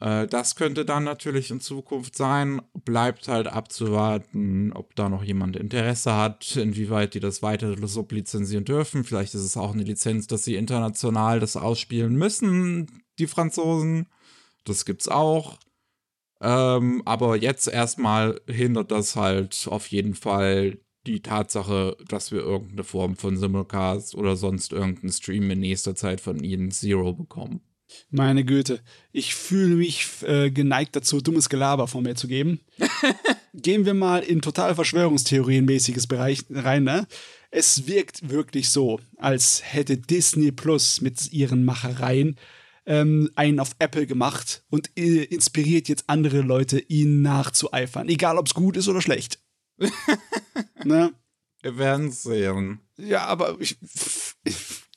das 0.00 0.54
könnte 0.54 0.84
dann 0.84 1.02
natürlich 1.02 1.50
in 1.50 1.60
Zukunft 1.60 2.16
sein. 2.16 2.62
Bleibt 2.84 3.26
halt 3.26 3.48
abzuwarten, 3.48 4.72
ob 4.72 4.94
da 4.94 5.08
noch 5.08 5.24
jemand 5.24 5.56
Interesse 5.56 6.14
hat, 6.14 6.54
inwieweit 6.56 7.14
die 7.14 7.20
das 7.20 7.42
weiter 7.42 7.74
sublizenzieren 7.86 8.64
dürfen. 8.64 9.02
Vielleicht 9.02 9.34
ist 9.34 9.42
es 9.42 9.56
auch 9.56 9.72
eine 9.72 9.82
Lizenz, 9.82 10.28
dass 10.28 10.44
sie 10.44 10.54
international 10.54 11.40
das 11.40 11.56
ausspielen 11.56 12.14
müssen, 12.14 13.02
die 13.18 13.26
Franzosen. 13.26 14.06
Das 14.64 14.84
gibt's 14.84 15.08
auch. 15.08 15.58
Ähm, 16.40 17.02
aber 17.04 17.36
jetzt 17.36 17.66
erstmal 17.66 18.40
hindert 18.46 18.92
das 18.92 19.16
halt 19.16 19.66
auf 19.68 19.88
jeden 19.88 20.14
Fall 20.14 20.78
die 21.06 21.20
Tatsache, 21.22 21.96
dass 22.06 22.30
wir 22.30 22.40
irgendeine 22.40 22.84
Form 22.84 23.16
von 23.16 23.36
Simulcast 23.36 24.14
oder 24.14 24.36
sonst 24.36 24.72
irgendeinen 24.72 25.12
Stream 25.12 25.50
in 25.50 25.60
nächster 25.60 25.96
Zeit 25.96 26.20
von 26.20 26.42
ihnen 26.44 26.70
Zero 26.70 27.14
bekommen. 27.14 27.60
Meine 28.10 28.44
Güte, 28.44 28.80
ich 29.12 29.34
fühle 29.34 29.76
mich 29.76 30.06
äh, 30.22 30.50
geneigt 30.50 30.96
dazu, 30.96 31.20
dummes 31.20 31.48
Gelaber 31.48 31.88
von 31.88 32.02
mir 32.02 32.14
zu 32.14 32.28
geben. 32.28 32.60
Gehen 33.54 33.86
wir 33.86 33.94
mal 33.94 34.22
in 34.22 34.40
total 34.42 34.74
Verschwörungstheorienmäßiges 34.74 36.06
Bereich 36.06 36.44
rein, 36.50 36.84
ne? 36.84 37.06
Es 37.50 37.86
wirkt 37.86 38.28
wirklich 38.28 38.70
so, 38.70 39.00
als 39.16 39.62
hätte 39.64 39.96
Disney 39.96 40.52
Plus 40.52 41.00
mit 41.00 41.32
ihren 41.32 41.64
Machereien 41.64 42.36
ähm, 42.84 43.30
einen 43.36 43.60
auf 43.60 43.76
Apple 43.78 44.06
gemacht 44.06 44.64
und 44.70 44.90
äh, 44.98 45.24
inspiriert 45.24 45.88
jetzt 45.88 46.04
andere 46.08 46.40
Leute, 46.40 46.78
ihnen 46.78 47.22
nachzueifern. 47.22 48.08
Egal, 48.08 48.38
ob 48.38 48.46
es 48.46 48.54
gut 48.54 48.76
ist 48.76 48.88
oder 48.88 49.02
schlecht. 49.02 49.40
ne? 50.84 51.12
Wir 51.62 51.78
werden 51.78 52.10
sehen. 52.10 52.80
Ja, 52.96 53.26
aber 53.26 53.56
ich, 53.60 53.76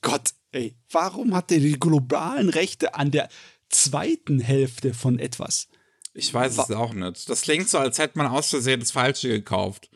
Gott, 0.01 0.33
Ey, 0.51 0.75
warum 0.89 1.33
hat 1.33 1.51
er 1.51 1.59
die 1.59 1.79
globalen 1.79 2.49
Rechte 2.49 2.95
an 2.95 3.11
der 3.11 3.29
zweiten 3.69 4.39
Hälfte 4.39 4.93
von 4.93 5.17
etwas? 5.17 5.67
Ich 6.13 6.33
weiß 6.33 6.57
es 6.57 6.71
auch 6.71 6.93
nicht. 6.93 7.29
Das 7.29 7.41
klingt 7.41 7.69
so, 7.69 7.77
als 7.77 7.97
hätte 7.97 8.17
man 8.17 8.27
aus 8.27 8.49
Versehen 8.49 8.81
das 8.81 8.91
Falsche 8.91 9.29
gekauft. 9.29 9.89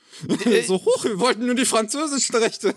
Äh, 0.45 0.62
so 0.67 0.75
hoch, 0.75 1.03
wir 1.03 1.19
wollten 1.19 1.45
nur 1.45 1.55
die 1.55 1.65
französischen 1.65 2.38
Rechte. 2.38 2.74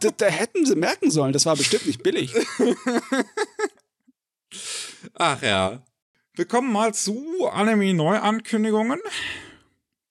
da, 0.00 0.10
da 0.16 0.26
hätten 0.26 0.64
sie 0.64 0.76
merken 0.76 1.10
sollen, 1.10 1.34
das 1.34 1.44
war 1.44 1.56
bestimmt 1.56 1.86
nicht 1.86 2.02
billig. 2.02 2.32
Ach 5.14 5.42
ja. 5.42 5.82
Wir 6.34 6.46
kommen 6.46 6.72
mal 6.72 6.94
zu 6.94 7.48
Anime-Neuankündigungen. 7.52 8.98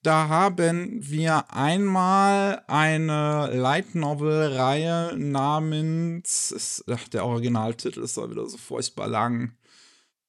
Da 0.09 0.27
haben 0.27 1.07
wir 1.07 1.53
einmal 1.53 2.63
eine 2.65 3.51
Light 3.53 3.93
Novel-Reihe 3.93 5.15
namens, 5.15 6.49
ist, 6.49 6.83
ach, 6.89 7.07
der 7.09 7.25
Originaltitel 7.25 8.01
ist 8.01 8.17
da 8.17 8.27
wieder 8.27 8.49
so 8.49 8.57
furchtbar 8.57 9.07
lang. 9.07 9.55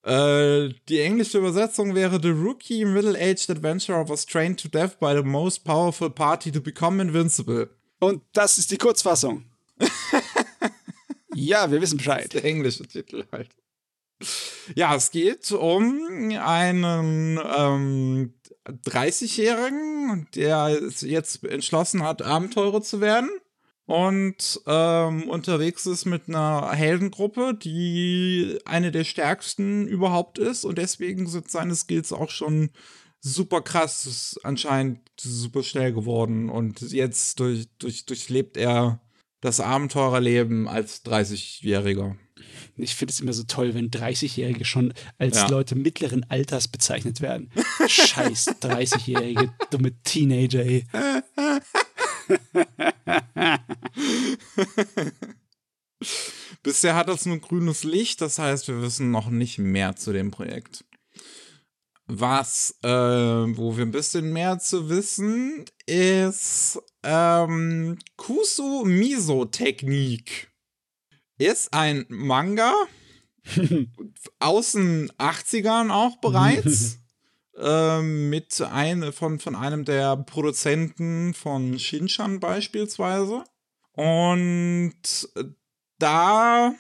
Äh, 0.03 0.69
die 0.91 1.01
englische 1.01 1.39
Übersetzung 1.39 1.95
wäre 1.95 2.21
The 2.21 2.29
Rookie 2.29 2.85
Middle-Aged 2.85 3.49
Adventurer 3.49 4.07
was 4.07 4.27
trained 4.27 4.61
to 4.61 4.69
death 4.69 4.99
by 5.01 5.15
the 5.17 5.23
most 5.23 5.65
powerful 5.65 6.11
party 6.11 6.53
to 6.53 6.61
become 6.61 7.01
invincible. 7.01 7.71
Und 8.01 8.21
das 8.35 8.59
ist 8.59 8.71
die 8.71 8.77
Kurzfassung. 8.77 9.47
ja, 11.35 11.71
wir 11.71 11.81
wissen 11.81 11.97
Bescheid. 11.97 12.35
der 12.35 12.45
englische 12.45 12.87
Titel 12.87 13.25
halt. 13.33 13.49
Ja, 14.75 14.95
es 14.95 15.11
geht 15.11 15.51
um 15.53 16.31
einen 16.39 17.39
ähm, 17.57 18.35
30-Jährigen, 18.67 20.29
der 20.35 20.81
jetzt 21.01 21.45
entschlossen 21.45 22.03
hat, 22.03 22.23
Abenteurer 22.23 22.83
zu 22.83 23.01
werden 23.01 23.31
und 23.87 24.61
ähm, 24.67 25.29
unterwegs 25.29 25.87
ist 25.87 26.05
mit 26.05 26.29
einer 26.29 26.71
Heldengruppe, 26.71 27.55
die 27.55 28.59
eine 28.65 28.93
der 28.93 29.03
stärksten 29.03 29.89
überhaupt 29.89 30.39
ist 30.39 30.65
und 30.65 30.79
deswegen 30.79 31.27
sind 31.27 31.51
seine 31.51 31.75
Skills 31.75 32.13
auch 32.13 32.31
schon 32.31 32.71
super 33.21 33.63
krass, 33.63 34.07
ist 34.07 34.41
anscheinend 34.45 35.01
super 35.19 35.63
schnell 35.63 35.93
geworden 35.93 36.51
und 36.51 36.81
jetzt 36.93 37.41
durch, 37.41 37.69
durch, 37.79 38.07
durchlebt 38.07 38.57
er 38.57 39.01
das 39.41 39.59
Abenteurerleben 39.59 40.69
als 40.69 41.05
30-Jähriger. 41.05 42.17
Ich 42.83 42.95
finde 42.95 43.13
es 43.13 43.21
immer 43.21 43.33
so 43.33 43.45
toll, 43.45 43.75
wenn 43.75 43.91
30-Jährige 43.91 44.65
schon 44.65 44.93
als 45.19 45.37
ja. 45.37 45.49
Leute 45.49 45.75
mittleren 45.75 46.25
Alters 46.29 46.69
bezeichnet 46.69 47.21
werden. 47.21 47.51
Scheiß 47.87 48.49
30-Jährige, 48.63 49.53
dumme 49.71 49.93
Teenager, 50.03 50.65
ey. 50.65 50.85
Bisher 56.63 56.95
hat 56.95 57.09
das 57.09 57.27
nur 57.27 57.39
grünes 57.39 57.85
Licht, 57.85 58.21
das 58.21 58.39
heißt, 58.39 58.69
wir 58.69 58.83
wissen 58.83 59.11
noch 59.11 59.31
nicht 59.31 59.59
mehr 59.59 59.97
zu 59.97 60.13
dem 60.13 60.31
Projekt. 60.31 60.85
Was, 62.07 62.77
äh, 62.83 62.89
wo 62.89 63.77
wir 63.77 63.85
ein 63.85 63.93
bisschen 63.93 64.33
mehr 64.33 64.59
zu 64.59 64.89
wissen, 64.89 65.65
ist 65.87 66.81
ähm, 67.05 67.99
Kusu 68.17 68.85
Miso 68.85 69.45
Technik. 69.45 70.50
Ist 71.41 71.73
ein 71.73 72.05
Manga 72.11 72.75
aus 74.41 74.73
den 74.73 75.11
80ern 75.13 75.91
auch 75.91 76.19
bereits. 76.19 76.99
ähm, 77.57 78.29
mit 78.29 78.61
ein, 78.61 79.11
von, 79.15 79.39
von 79.39 79.57
einem 79.57 79.87
der 79.87 80.19
Produzenten 80.19 81.33
von 81.33 81.79
Shinchan 81.79 82.41
beispielsweise. 82.41 83.45
Und 83.93 84.93
da 85.99 86.75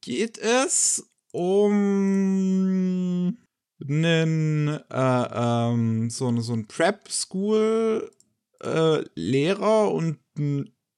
geht 0.00 0.38
es 0.38 1.08
um 1.30 3.38
einen 3.80 4.68
äh, 4.90 4.90
ähm, 4.90 6.10
so, 6.10 6.36
so 6.40 6.54
ein 6.54 6.66
Prep-School 6.66 8.10
äh, 8.58 9.04
und 9.88 10.18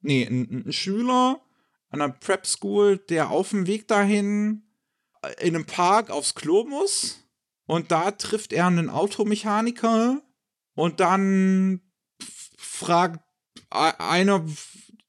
nee, 0.00 0.26
ein, 0.26 0.64
ein 0.66 0.72
Schüler 0.72 1.42
an 1.92 2.00
einer 2.00 2.12
Prep 2.12 2.46
School, 2.46 2.98
der 2.98 3.30
auf 3.30 3.50
dem 3.50 3.66
Weg 3.66 3.86
dahin 3.86 4.64
äh, 5.22 5.46
in 5.46 5.54
einem 5.54 5.66
Park 5.66 6.10
aufs 6.10 6.34
Klo 6.34 6.64
muss 6.64 7.24
und 7.66 7.92
da 7.92 8.10
trifft 8.10 8.52
er 8.52 8.66
einen 8.66 8.90
Automechaniker 8.90 10.20
und 10.74 11.00
dann 11.00 11.80
fragt 12.56 13.20
einer 13.70 14.44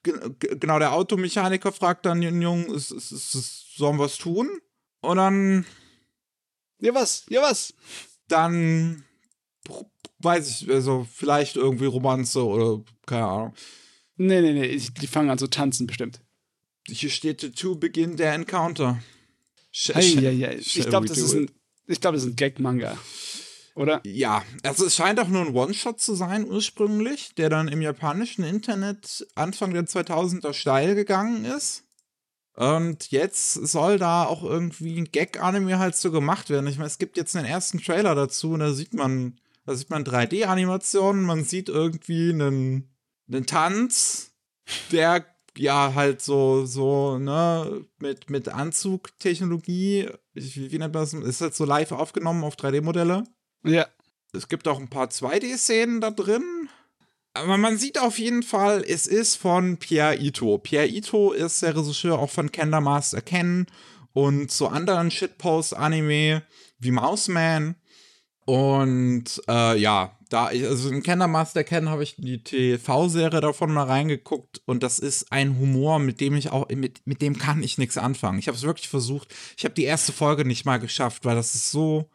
genau 0.03 0.79
der 0.79 0.93
Automechaniker 0.93 1.71
fragt 1.71 2.05
dann 2.05 2.21
den 2.21 2.41
Jungen, 2.41 2.67
sollen 2.77 3.97
wir 3.97 4.03
was 4.03 4.17
tun? 4.17 4.49
Und 5.01 5.17
dann 5.17 5.65
ja, 6.83 6.93
was? 6.93 7.25
Ja, 7.29 7.41
was? 7.41 7.73
Dann 8.27 9.05
weiß 10.19 10.49
ich, 10.49 10.69
also 10.69 11.07
vielleicht 11.09 11.55
irgendwie 11.55 11.85
Romanze 11.85 12.45
oder 12.45 12.83
keine 13.05 13.25
Ahnung. 13.25 13.53
Nee, 14.17 14.41
nee, 14.41 14.53
nee, 14.53 14.77
die 14.77 15.07
fangen 15.07 15.29
an 15.29 15.37
zu 15.37 15.47
tanzen 15.47 15.87
bestimmt. 15.87 16.21
Hier 16.87 17.09
steht 17.09 17.55
to 17.55 17.75
begin 17.75 18.17
der 18.17 18.33
Encounter. 18.33 19.01
Sh 19.71 19.91
hey, 19.93 20.19
ja, 20.19 20.31
ja. 20.31 20.51
Ich 20.51 20.87
glaube, 20.87 21.07
das, 21.07 21.17
ist 21.17 21.33
ein, 21.33 21.49
ich 21.87 21.99
glaub, 21.99 22.13
das 22.13 22.23
ist 22.23 22.29
ein 22.29 22.35
Gag-Manga. 22.35 22.97
Oder? 23.75 24.01
Ja, 24.05 24.43
also 24.61 24.85
es 24.85 24.95
scheint 24.95 25.19
auch 25.19 25.27
nur 25.27 25.41
ein 25.41 25.55
One-Shot 25.55 25.99
zu 25.99 26.13
sein 26.13 26.45
ursprünglich, 26.45 27.33
der 27.35 27.49
dann 27.49 27.67
im 27.67 27.81
japanischen 27.81 28.43
Internet 28.43 29.25
Anfang 29.33 29.73
der 29.73 29.85
2000er 29.85 30.53
steil 30.53 30.93
gegangen 30.93 31.45
ist. 31.45 31.83
Und 32.55 33.09
jetzt 33.09 33.53
soll 33.53 33.97
da 33.97 34.25
auch 34.25 34.43
irgendwie 34.43 34.99
ein 34.99 35.11
Gag-Anime 35.11 35.79
halt 35.79 35.95
so 35.95 36.11
gemacht 36.11 36.51
werden. 36.51 36.67
Ich 36.67 36.77
meine, 36.77 36.87
es 36.87 36.99
gibt 36.99 37.17
jetzt 37.17 37.35
einen 37.35 37.47
ersten 37.47 37.79
Trailer 37.81 38.13
dazu 38.13 38.51
und 38.51 38.59
da 38.59 38.73
sieht 38.73 38.93
man, 38.93 39.39
da 39.65 39.73
sieht 39.73 39.89
man 39.89 40.03
3D-Animationen, 40.03 41.23
man 41.23 41.43
sieht 41.43 41.69
irgendwie 41.69 42.29
einen, 42.29 42.93
einen 43.27 43.47
Tanz, 43.47 44.33
der 44.91 45.25
ja 45.57 45.93
halt 45.95 46.21
so, 46.21 46.65
so, 46.65 47.17
ne, 47.17 47.85
mit, 47.99 48.29
mit 48.29 48.49
Anzugtechnologie, 48.49 50.09
wie, 50.33 50.71
wie 50.71 50.77
nennt 50.77 50.93
man 50.93 51.03
das? 51.03 51.13
Ist 51.13 51.41
halt 51.41 51.55
so 51.55 51.65
live 51.65 51.91
aufgenommen 51.91 52.43
auf 52.43 52.55
3D-Modelle. 52.55 53.23
Ja. 53.63 53.87
Es 54.35 54.47
gibt 54.47 54.67
auch 54.67 54.79
ein 54.79 54.89
paar 54.89 55.07
2D-Szenen 55.07 56.01
da 56.01 56.09
drin. 56.09 56.69
Aber 57.33 57.57
man 57.57 57.77
sieht 57.77 57.99
auf 57.99 58.19
jeden 58.19 58.43
Fall, 58.43 58.83
es 58.87 59.07
ist 59.07 59.35
von 59.35 59.77
Pierre 59.77 60.17
Ito. 60.17 60.57
Pierre 60.59 60.87
Ito 60.87 61.31
ist 61.31 61.61
der 61.61 61.75
Regisseur 61.75 62.19
auch 62.19 62.29
von 62.29 62.51
Kender 62.51 62.81
Master 62.81 63.21
Ken 63.21 63.65
und 64.13 64.51
so 64.51 64.67
anderen 64.67 65.09
Shitpost-Anime 65.09 66.43
wie 66.79 66.91
Mouseman. 66.91 67.75
Und 68.45 69.41
äh, 69.47 69.77
ja, 69.79 70.17
da 70.33 70.45
also 70.45 70.89
in 70.89 71.03
Kender 71.03 71.27
Master 71.27 71.63
Ken 71.63 71.89
habe 71.89 72.01
ich 72.01 72.15
die 72.17 72.43
TV-Serie 72.43 73.39
davon 73.39 73.71
mal 73.71 73.85
reingeguckt 73.85 74.61
und 74.65 74.81
das 74.81 74.97
ist 74.97 75.31
ein 75.31 75.59
Humor, 75.59 75.99
mit 75.99 76.19
dem 76.21 76.35
ich 76.35 76.51
auch, 76.51 76.67
mit, 76.69 77.05
mit 77.05 77.21
dem 77.21 77.37
kann 77.37 77.61
ich 77.61 77.77
nichts 77.77 77.99
anfangen. 77.99 78.39
Ich 78.39 78.47
habe 78.47 78.57
es 78.57 78.63
wirklich 78.63 78.89
versucht. 78.89 79.33
Ich 79.55 79.63
habe 79.63 79.75
die 79.75 79.83
erste 79.83 80.11
Folge 80.11 80.43
nicht 80.43 80.65
mal 80.65 80.79
geschafft, 80.79 81.23
weil 81.25 81.35
das 81.35 81.53
ist 81.53 81.69
so 81.69 82.09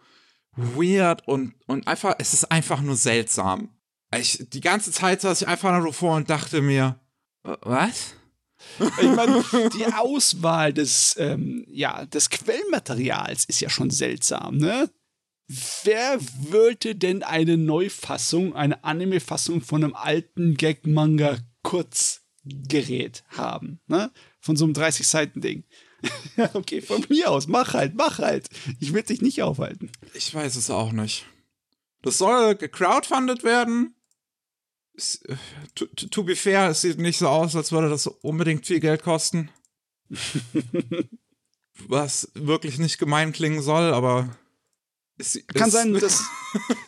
weird 0.57 1.29
und, 1.29 1.55
und 1.67 1.87
einfach, 1.87 2.17
es 2.19 2.35
ist 2.35 2.51
einfach 2.51 2.81
nur 2.81 2.97
seltsam. 2.97 3.69
Ich, 4.13 4.45
die 4.49 4.63
ganze 4.63 4.91
Zeit 4.91 5.21
saß 5.21 5.43
ich 5.43 5.49
einfach 5.49 5.79
nur 5.81 5.93
vor 5.93 6.17
und 6.17 6.29
dachte 6.29 6.61
mir, 6.61 6.99
was? 7.45 8.15
Ich 9.01 9.11
meine, 9.15 9.45
die 9.77 9.87
Auswahl 9.87 10.73
des, 10.73 11.15
ähm, 11.21 11.65
ja, 11.69 12.05
des 12.07 12.29
Quellmaterials 12.29 13.45
ist 13.45 13.61
ja 13.61 13.71
schon 13.71 13.91
seltsam, 13.91 14.57
ne? 14.57 14.91
Wer 15.85 16.19
wollte 16.51 16.95
denn 16.95 17.23
eine 17.23 17.57
Neufassung, 17.57 18.55
eine 18.55 18.85
Anime-Fassung 18.85 19.63
von 19.63 19.83
einem 19.83 19.95
alten 19.95 20.57
Gag-Manga-Kurzgerät 20.57 23.25
haben, 23.31 23.81
ne? 23.87 24.13
Von 24.41 24.57
so 24.57 24.65
einem 24.65 24.75
30-Seiten-Ding. 24.75 25.65
okay, 26.55 26.81
von 26.81 27.05
mir 27.09 27.31
aus, 27.31 27.47
mach 27.49 27.75
halt, 27.75 27.95
mach 27.95 28.19
halt. 28.19 28.49
Ich 28.79 28.93
will 28.93 29.03
dich 29.03 29.23
nicht 29.23 29.43
aufhalten. 29.43 29.91
Ich 30.15 30.35
weiß 30.35 30.57
es 30.57 30.71
auch 30.71 30.93
nicht. 30.93 31.25
Das 32.03 32.19
soll 32.19 32.55
gecrowdfundet 32.55 33.43
werden 33.43 33.97
to, 35.75 35.87
to 35.87 36.23
be 36.23 36.37
fair, 36.37 36.71
es 36.71 36.83
sieht 36.83 36.99
nicht 36.99 37.19
so 37.19 37.29
aus, 37.29 37.57
als 37.57 37.73
würde 37.73 37.89
das 37.89 38.07
unbedingt 38.07 38.67
viel 38.67 38.81
Geld 38.81 39.03
kosten. 39.03 39.51
Was 41.87 42.31
wirklich 42.35 42.79
nicht 42.79 42.99
gemein 42.99 43.33
klingen 43.33 43.63
soll, 43.63 43.93
aber. 43.93 44.37
Es, 45.19 45.39
kann, 45.55 45.71
sein, 45.71 45.93
dass, 46.01 46.23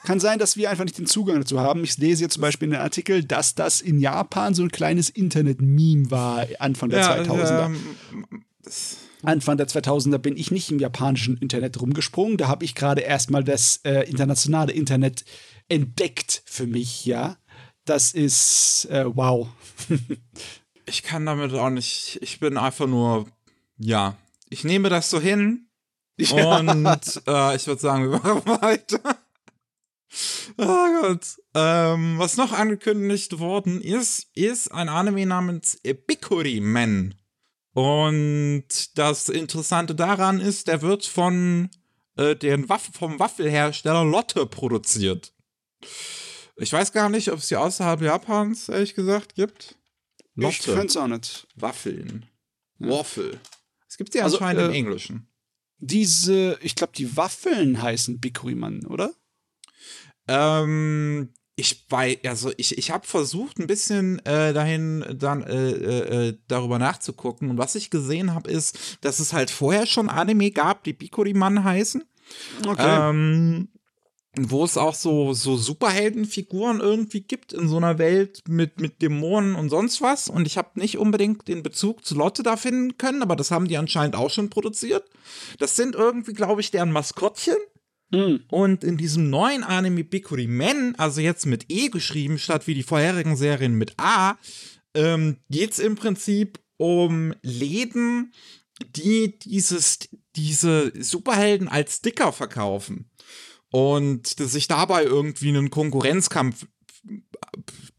kann 0.05 0.21
sein, 0.21 0.39
dass 0.39 0.57
wir 0.57 0.71
einfach 0.71 0.85
nicht 0.85 0.99
den 0.99 1.07
Zugang 1.07 1.41
dazu 1.41 1.61
haben. 1.61 1.85
Ich 1.85 1.99
lese 1.99 2.23
jetzt 2.23 2.35
zum 2.35 2.43
Beispiel 2.43 2.67
in 2.67 2.73
den 2.73 2.81
Artikel, 2.81 3.25
dass 3.25 3.55
das 3.55 3.81
in 3.81 3.99
Japan 3.99 4.55
so 4.55 4.63
ein 4.63 4.71
kleines 4.71 5.11
Internet-Meme 5.11 6.11
war, 6.11 6.47
Anfang 6.59 6.91
der 6.91 7.01
ja, 7.01 7.17
2000er. 7.17 7.67
Ähm, 7.67 8.45
Anfang 9.23 9.57
der 9.59 9.69
2000er 9.69 10.19
bin 10.19 10.37
ich 10.37 10.51
nicht 10.51 10.71
im 10.71 10.79
japanischen 10.79 11.37
Internet 11.37 11.81
rumgesprungen. 11.81 12.39
Da 12.39 12.49
habe 12.49 12.65
ich 12.65 12.75
gerade 12.75 13.03
erstmal 13.03 13.45
das 13.45 13.81
äh, 13.85 14.09
internationale 14.09 14.73
Internet 14.73 15.25
entdeckt 15.69 16.43
für 16.47 16.67
mich, 16.67 17.05
ja 17.05 17.37
das 17.91 18.13
ist 18.13 18.87
äh, 18.91 19.05
wow. 19.05 19.49
ich 20.87 21.03
kann 21.03 21.27
damit 21.27 21.53
auch 21.53 21.71
nicht, 21.71 22.19
ich 22.23 22.41
bin 22.41 22.57
einfach 22.57 22.87
nur, 22.87 23.27
ja, 23.79 24.17
ich 24.49 24.65
nehme 24.65 24.89
das 24.89 25.11
so 25.11 25.21
hin 25.21 25.67
ja. 26.21 26.59
und 26.59 27.23
äh, 27.27 27.57
ich 27.57 27.67
würde 27.67 27.81
sagen, 27.81 28.05
wir 28.13 28.19
machen 28.19 28.47
weiter. 28.63 29.01
Oh 30.57 31.03
Gott. 31.03 31.27
Ähm, 31.55 32.19
was 32.19 32.37
noch 32.37 32.53
angekündigt 32.53 33.39
worden 33.39 33.81
ist, 33.81 34.29
ist 34.35 34.73
ein 34.73 34.89
Anime 34.89 35.27
namens 35.27 35.81
Bikuri 36.07 36.61
Men. 36.61 37.15
Und 37.73 38.99
das 38.99 39.29
Interessante 39.29 39.95
daran 39.95 40.41
ist, 40.41 40.69
der 40.69 40.83
wird 40.83 41.07
von 41.07 41.71
äh, 42.17 42.35
den 42.35 42.69
Waff 42.69 42.91
vom 42.93 43.19
Waffelhersteller 43.19 44.05
Lotte 44.05 44.47
produziert. 44.47 45.33
Ich 46.57 46.73
weiß 46.73 46.93
gar 46.93 47.09
nicht, 47.09 47.31
ob 47.31 47.39
es 47.39 47.49
die 47.49 47.57
außerhalb 47.57 48.03
Japans, 48.03 48.69
ehrlich 48.69 48.95
gesagt, 48.95 49.35
gibt. 49.35 49.77
Lotte. 50.35 50.57
Ich 50.59 50.65
könnte 50.65 50.87
es 50.87 50.97
auch 50.97 51.07
nicht. 51.07 51.47
Waffeln. 51.55 52.27
Ja. 52.79 52.91
Waffle. 52.91 53.41
Es 53.89 53.97
gibt 53.97 54.13
sie 54.13 54.21
also, 54.21 54.37
anscheinend 54.37 54.63
äh, 54.63 54.67
im 54.67 54.73
Englischen. 54.73 55.30
Diese, 55.81 56.59
ich 56.63 56.75
glaube, 56.75 56.93
die 56.97 57.17
Waffeln 57.17 57.83
heißen 57.83 58.21
Bikuriman, 58.21 58.87
oder? 58.87 59.13
Ähm, 60.29 61.31
ich 61.57 61.85
weiß, 61.89 62.19
also 62.25 62.53
ich, 62.57 62.79
ich 62.79 62.91
habe 62.91 63.07
versucht, 63.07 63.59
ein 63.59 63.67
bisschen 63.67 64.25
äh, 64.25 64.53
dahin 64.53 65.05
dann 65.19 65.43
äh, 65.43 65.71
äh, 65.71 66.29
äh, 66.29 66.39
darüber 66.49 66.79
nachzugucken. 66.79 67.51
Und 67.51 67.59
was 67.59 67.75
ich 67.75 67.91
gesehen 67.91 68.35
habe, 68.35 68.51
ist, 68.51 68.99
dass 69.03 69.21
es 69.21 69.33
halt 69.33 69.51
vorher 69.51 69.87
schon 69.87 70.09
Anime 70.09 70.51
gab, 70.51 70.85
die 70.85 70.93
Bikuriman 70.93 71.65
heißen. 71.65 72.03
Okay. 72.67 73.11
Ähm, 73.11 73.69
wo 74.39 74.65
es 74.65 74.77
auch 74.77 74.95
so, 74.95 75.33
so 75.33 75.57
Superheldenfiguren 75.57 76.81
irgendwie 76.81 77.23
gibt 77.23 77.53
in 77.53 77.69
so 77.69 77.79
einer 77.79 77.99
Welt 77.99 78.43
mit, 78.47 78.81
mit 78.81 79.03
Dämonen 79.03 79.57
und 79.57 79.71
sonst 79.71 80.01
was. 80.01 80.29
Und 80.29 80.47
ich 80.47 80.57
habe 80.57 80.79
nicht 80.79 80.99
unbedingt 80.99 81.49
den 81.49 81.63
Bezug 81.63 82.05
zu 82.05 82.15
Lotte 82.15 82.43
da 82.43 82.57
finden 82.57 82.97
können, 82.97 83.23
aber 83.23 83.35
das 83.35 83.51
haben 83.51 83.67
die 83.67 83.77
anscheinend 83.77 84.15
auch 84.15 84.31
schon 84.31 84.49
produziert. 84.49 85.05
Das 85.59 85.75
sind 85.75 85.97
irgendwie, 85.97 86.33
glaube 86.33 86.61
ich, 86.61 86.71
deren 86.71 86.93
Maskottchen. 86.93 87.57
Mhm. 88.13 88.45
Und 88.49 88.85
in 88.85 88.97
diesem 88.97 89.31
neuen 89.31 89.65
Anime 89.65 90.05
Bikuri 90.05 90.47
Men, 90.47 90.95
also 90.97 91.21
jetzt 91.21 91.47
mit 91.47 91.67
E 91.69 91.89
geschrieben, 91.89 92.39
statt 92.39 92.67
wie 92.67 92.75
die 92.75 92.83
vorherigen 92.85 93.37
Serien 93.37 93.75
mit 93.75 93.95
A, 93.99 94.39
ähm, 94.95 95.39
geht 95.49 95.73
es 95.73 95.79
im 95.81 95.97
Prinzip 95.97 96.61
um 96.77 97.35
Läden, 97.43 98.33
die 98.97 99.39
dieses, 99.41 99.99
diese 100.37 100.93
Superhelden 101.01 101.69
als 101.69 101.97
Sticker 101.97 102.33
verkaufen 102.33 103.11
und 103.71 104.27
sich 104.27 104.69
dabei 104.69 105.05
irgendwie 105.05 105.49
einen 105.49 105.71
Konkurrenzkampf 105.71 106.67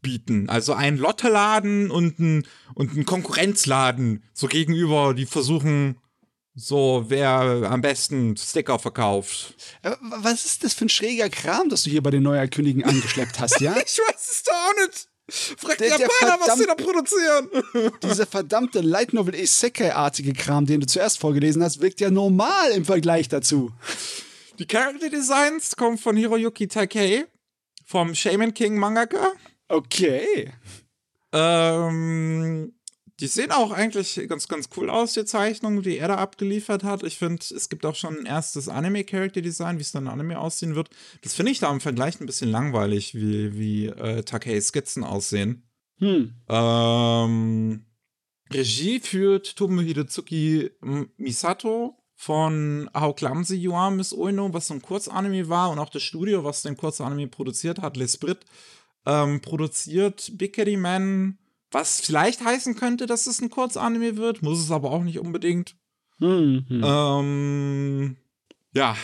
bieten. 0.02 0.48
Also 0.48 0.74
ein 0.74 0.96
Lotteladen 0.96 1.90
und 1.90 2.18
ein, 2.18 2.46
und 2.74 2.96
ein 2.96 3.06
Konkurrenzladen 3.06 4.24
so 4.32 4.48
gegenüber, 4.48 5.14
die 5.14 5.26
versuchen 5.26 5.98
so, 6.54 7.06
wer 7.08 7.70
am 7.70 7.80
besten 7.80 8.36
Sticker 8.36 8.78
verkauft. 8.78 9.54
Was 10.20 10.44
ist 10.44 10.64
das 10.64 10.74
für 10.74 10.84
ein 10.84 10.90
schräger 10.90 11.30
Kram, 11.30 11.70
das 11.70 11.84
du 11.84 11.90
hier 11.90 12.02
bei 12.02 12.10
den 12.10 12.22
Neuerkönigen 12.22 12.84
angeschleppt 12.84 13.40
hast, 13.40 13.60
ja? 13.60 13.74
ich 13.76 13.98
weiß 13.98 14.30
es 14.30 14.42
doch 14.42 14.52
auch 14.52 14.86
nicht. 14.86 15.08
Frag 15.30 15.78
die 15.78 15.84
Japaner, 15.84 16.38
was 16.44 16.58
sie 16.58 16.66
da 16.66 16.74
produzieren. 16.74 17.48
Dieser 18.02 18.26
verdammte 18.26 18.80
Light 18.80 19.14
Novel 19.14 19.34
Isekai-artige 19.34 20.34
Kram, 20.34 20.66
den 20.66 20.80
du 20.80 20.86
zuerst 20.86 21.18
vorgelesen 21.18 21.62
hast, 21.62 21.80
wirkt 21.80 22.00
ja 22.00 22.10
normal 22.10 22.72
im 22.72 22.84
Vergleich 22.84 23.28
dazu. 23.28 23.72
Die 24.58 24.66
Character 24.66 25.08
Designs 25.08 25.76
kommen 25.76 25.98
von 25.98 26.16
Hiroyuki 26.16 26.68
Takei, 26.68 27.26
vom 27.86 28.14
Shaman 28.14 28.52
King 28.52 28.76
Mangaka. 28.76 29.32
Okay. 29.68 30.52
Ähm, 31.32 32.74
die 33.18 33.26
sehen 33.26 33.50
auch 33.50 33.70
eigentlich 33.70 34.20
ganz, 34.28 34.48
ganz 34.48 34.68
cool 34.76 34.90
aus, 34.90 35.14
die 35.14 35.24
Zeichnungen, 35.24 35.82
die 35.82 35.96
er 35.96 36.08
da 36.08 36.16
abgeliefert 36.16 36.84
hat. 36.84 37.02
Ich 37.02 37.18
finde, 37.18 37.42
es 37.54 37.68
gibt 37.68 37.86
auch 37.86 37.94
schon 37.94 38.18
ein 38.18 38.26
erstes 38.26 38.68
Anime-Character-Design, 38.68 39.78
wie 39.78 39.82
es 39.82 39.92
dann 39.92 40.04
in 40.04 40.12
Anime 40.12 40.38
aussehen 40.38 40.74
wird. 40.74 40.90
Das 41.22 41.32
finde 41.32 41.52
ich 41.52 41.60
da 41.60 41.70
im 41.70 41.80
Vergleich 41.80 42.20
ein 42.20 42.26
bisschen 42.26 42.50
langweilig, 42.50 43.14
wie, 43.14 43.56
wie 43.58 43.86
äh, 43.86 44.22
Takeis 44.22 44.68
Skizzen 44.68 45.04
aussehen. 45.04 45.62
Hm. 45.98 46.34
Ähm, 46.48 47.86
Regie 48.52 49.00
führt 49.00 49.56
Tomo 49.56 49.80
Hidetsuki 49.80 50.70
Misato 51.16 52.01
von 52.22 52.88
How 52.94 53.16
Clumsy 53.16 53.56
You 53.56 53.74
Are, 53.74 53.90
Miss 53.90 54.16
Oino, 54.16 54.54
was 54.54 54.68
so 54.68 54.74
ein 54.74 54.80
Kurzanime 54.80 55.48
war 55.48 55.70
und 55.70 55.80
auch 55.80 55.88
das 55.88 56.04
Studio, 56.04 56.44
was 56.44 56.62
den 56.62 56.76
Kurzanime 56.76 57.26
produziert 57.26 57.82
hat, 57.82 57.96
L'Esprit, 57.96 58.36
ähm, 59.06 59.40
produziert 59.40 60.30
Bickery 60.38 60.76
Man, 60.76 61.38
was 61.72 62.00
vielleicht 62.00 62.44
heißen 62.44 62.76
könnte, 62.76 63.06
dass 63.06 63.26
es 63.26 63.40
ein 63.42 63.50
Kurzanime 63.50 64.16
wird, 64.16 64.40
muss 64.40 64.60
es 64.60 64.70
aber 64.70 64.92
auch 64.92 65.02
nicht 65.02 65.18
unbedingt. 65.18 65.74
Mhm. 66.20 66.64
Ähm, 66.70 68.16
ja, 68.72 68.96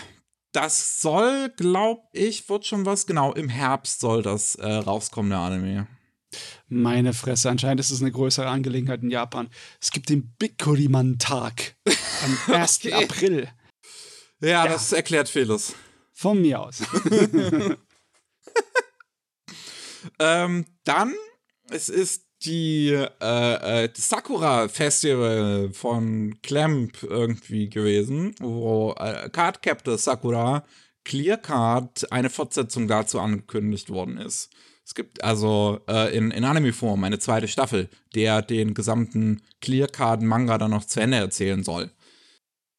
das 0.53 1.03
soll, 1.03 1.53
glaub 1.57 2.09
ich, 2.13 2.49
wird 2.49 2.67
schon 2.67 2.87
was, 2.87 3.05
genau, 3.05 3.33
im 3.33 3.49
Herbst 3.49 3.99
soll 3.99 4.23
das 4.23 4.55
äh, 4.55 4.65
rauskommen, 4.65 5.31
der 5.31 5.41
Anime. 5.41 5.89
Meine 6.69 7.13
Fresse, 7.13 7.51
anscheinend 7.51 7.81
ist 7.81 7.91
es 7.91 8.01
eine 8.01 8.13
größere 8.13 8.49
Angelegenheit 8.49 9.03
in 9.03 9.11
Japan. 9.11 9.49
Es 9.81 9.91
gibt 9.91 10.09
den 10.09 10.35
Bikuriman-Tag 10.39 11.77
am 12.47 12.55
1. 12.55 12.81
okay. 12.85 12.93
April. 12.93 13.49
Ja, 14.41 14.49
ja, 14.49 14.69
das 14.69 14.93
erklärt 14.93 15.29
vieles. 15.29 15.75
Von 16.13 16.41
mir 16.41 16.61
aus. 16.61 16.81
ähm, 20.19 20.67
dann, 20.85 21.15
es 21.71 21.89
ist 21.89 22.25
die 22.45 22.91
äh, 22.91 23.85
äh, 23.85 23.91
Sakura 23.95 24.69
Festival 24.69 25.71
von 25.73 26.41
Clamp 26.43 27.03
irgendwie 27.03 27.69
gewesen, 27.69 28.35
wo 28.39 28.95
äh, 28.99 29.29
Card 29.31 29.63
Captor 29.63 29.99
Sakura 29.99 30.65
Clear 31.05 31.39
Card 31.39 32.13
eine 32.13 32.31
Fortsetzung 32.31 32.87
dazu 32.87 33.19
angekündigt 33.19 33.91
worden 33.91 34.19
ist. 34.19 34.51
Es 34.89 34.95
gibt 34.95 35.23
also 35.23 35.81
äh, 35.87 36.17
in, 36.17 36.31
in 36.31 36.47
Anime-Form 36.47 37.05
eine 37.05 37.19
zweite 37.19 37.47
Staffel, 37.47 37.91
der 38.15 38.41
den 38.41 38.73
gesamten 38.73 39.43
Clear-Card-Manga 39.61 40.57
dann 40.57 40.71
noch 40.71 40.87
zu 40.87 41.01
Ende 41.01 41.19
erzählen 41.19 41.63
soll. 41.63 41.91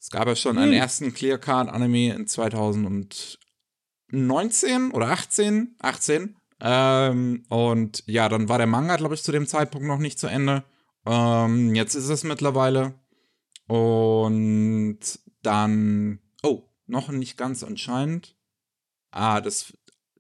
Es 0.02 0.10
gab 0.10 0.28
ja 0.28 0.36
schon 0.36 0.56
hm. 0.56 0.64
einen 0.64 0.74
ersten 0.74 1.14
Clear-Card-Anime 1.14 2.16
in 2.16 2.26
2019 2.26 4.92
oder 4.92 5.10
18, 5.10 5.76
18. 5.78 6.36
Ähm, 6.62 7.46
und 7.48 8.04
ja, 8.08 8.28
dann 8.28 8.50
war 8.50 8.58
der 8.58 8.66
Manga, 8.66 8.96
glaube 8.96 9.14
ich, 9.14 9.22
zu 9.22 9.32
dem 9.32 9.46
Zeitpunkt 9.46 9.86
noch 9.86 10.00
nicht 10.00 10.18
zu 10.18 10.26
Ende. 10.26 10.64
Ähm, 11.06 11.76
jetzt 11.76 11.94
ist 11.94 12.10
es 12.10 12.24
mittlerweile. 12.24 12.96
Und 13.68 14.98
dann, 15.44 16.18
oh, 16.42 16.64
noch 16.88 17.10
nicht 17.10 17.38
ganz 17.38 17.64
anscheinend. 17.64 18.36
Ah, 19.12 19.42
das 19.42 19.74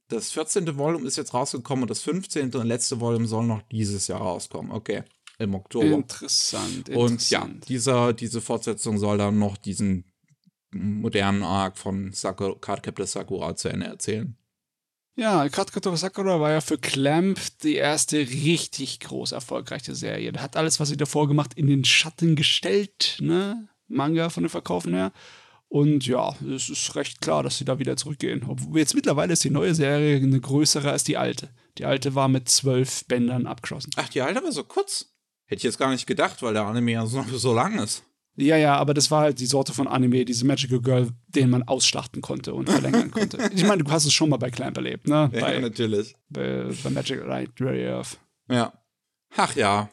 das 0.09 0.31
14. 0.31 0.77
Volume 0.77 1.07
ist 1.07 1.17
jetzt 1.17 1.33
rausgekommen 1.33 1.83
und 1.83 1.89
das 1.89 2.01
15. 2.01 2.53
und 2.53 2.67
letzte 2.67 2.99
Volume 2.99 3.27
soll 3.27 3.45
noch 3.45 3.61
dieses 3.71 4.07
Jahr 4.07 4.21
rauskommen. 4.21 4.71
Okay. 4.71 5.03
Im 5.37 5.55
Oktober. 5.55 5.85
Interessant. 5.85 6.89
Und 6.89 7.29
ja, 7.29 7.47
dieser, 7.69 8.11
diese 8.11 8.41
Fortsetzung 8.41 8.97
soll 8.97 9.17
dann 9.17 9.39
noch 9.39 9.55
diesen 9.55 10.03
modernen 10.71 11.43
Arc 11.43 11.77
von 11.77 12.11
Sakura, 12.11 12.55
Cardcaptor 12.59 13.07
Sakura 13.07 13.55
zu 13.55 13.69
Ende 13.69 13.85
erzählen. 13.85 14.35
Ja, 15.15 15.47
Cardcaptor 15.49 15.95
Sakura 15.97 16.39
war 16.39 16.51
ja 16.51 16.61
für 16.61 16.77
Clamp 16.77 17.39
die 17.63 17.75
erste 17.75 18.17
richtig 18.19 18.99
groß 18.99 19.31
erfolgreiche 19.31 19.95
Serie. 19.95 20.31
Da 20.31 20.41
hat 20.41 20.55
alles, 20.55 20.79
was 20.79 20.89
sie 20.89 20.97
davor 20.97 21.27
gemacht, 21.27 21.53
in 21.55 21.67
den 21.67 21.85
Schatten 21.85 22.35
gestellt, 22.35 23.17
ne? 23.19 23.67
Manga 23.87 24.29
von 24.29 24.43
den 24.43 24.49
Verkaufen 24.49 24.93
her. 24.93 25.11
Und 25.69 26.07
ja, 26.07 26.35
es 26.51 26.67
ist 26.69 26.95
recht 26.95 27.21
klar, 27.21 27.43
dass 27.43 27.59
sie 27.59 27.65
da 27.65 27.77
wieder 27.77 27.95
zurückgehen. 27.95 28.43
Obwohl 28.47 28.79
jetzt 28.79 28.95
mittlerweile 28.95 29.33
ist 29.33 29.43
die 29.43 29.51
neue 29.51 29.75
Serie 29.75 30.17
eine 30.17 30.41
größere 30.41 30.91
als 30.91 31.03
die 31.03 31.15
alte. 31.15 31.49
Die 31.77 31.85
alte 31.85 32.15
war 32.15 32.27
mit 32.27 32.49
zwölf 32.49 33.05
Bändern 33.05 33.45
abgeschlossen. 33.45 33.91
Ach, 33.95 34.09
die 34.09 34.21
alte 34.21 34.43
war 34.43 34.51
so 34.51 34.63
kurz? 34.63 35.13
Hätte 35.45 35.59
ich 35.59 35.63
jetzt 35.63 35.77
gar 35.77 35.91
nicht 35.91 36.07
gedacht, 36.07 36.41
weil 36.41 36.53
der 36.53 36.65
Anime 36.65 36.91
ja 36.91 37.05
so, 37.05 37.23
so 37.23 37.53
lang 37.53 37.77
ist. 37.77 38.03
Ja, 38.35 38.57
ja, 38.57 38.77
aber 38.77 38.93
das 38.93 39.11
war 39.11 39.21
halt 39.21 39.39
die 39.39 39.45
Sorte 39.45 39.73
von 39.73 39.87
Anime, 39.87 40.25
diese 40.25 40.45
Magical 40.45 40.79
Girl, 40.79 41.09
den 41.27 41.49
man 41.49 41.63
ausschlachten 41.63 42.21
konnte 42.21 42.53
und 42.53 42.69
verlängern 42.69 43.11
konnte. 43.11 43.37
Ich 43.53 43.65
meine, 43.65 43.83
du 43.83 43.91
hast 43.91 44.05
es 44.05 44.13
schon 44.13 44.29
mal 44.29 44.37
bei 44.37 44.49
Clamp 44.49 44.77
erlebt, 44.77 45.07
ne? 45.07 45.29
Ja, 45.33 45.41
bei, 45.41 45.59
natürlich. 45.59 46.15
Bei, 46.29 46.67
bei 46.83 46.89
Magic 46.89 47.25
Light 47.25 47.61
Earth. 47.61 48.17
Ja. 48.49 48.73
Ach 49.35 49.55
ja, 49.55 49.89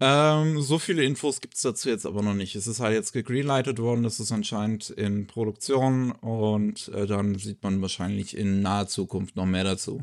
ähm, 0.00 0.60
so 0.60 0.78
viele 0.78 1.04
Infos 1.04 1.40
gibt 1.40 1.54
es 1.54 1.62
dazu 1.62 1.88
jetzt 1.88 2.06
aber 2.06 2.22
noch 2.22 2.34
nicht. 2.34 2.56
Es 2.56 2.66
ist 2.66 2.80
halt 2.80 2.94
jetzt 2.94 3.12
gegreenlightet 3.12 3.78
worden, 3.78 4.04
es 4.04 4.18
ist 4.20 4.32
anscheinend 4.32 4.90
in 4.90 5.26
Produktion 5.26 6.12
und 6.12 6.88
äh, 6.88 7.06
dann 7.06 7.36
sieht 7.36 7.62
man 7.62 7.80
wahrscheinlich 7.80 8.36
in 8.36 8.62
naher 8.62 8.88
Zukunft 8.88 9.36
noch 9.36 9.46
mehr 9.46 9.64
dazu. 9.64 10.02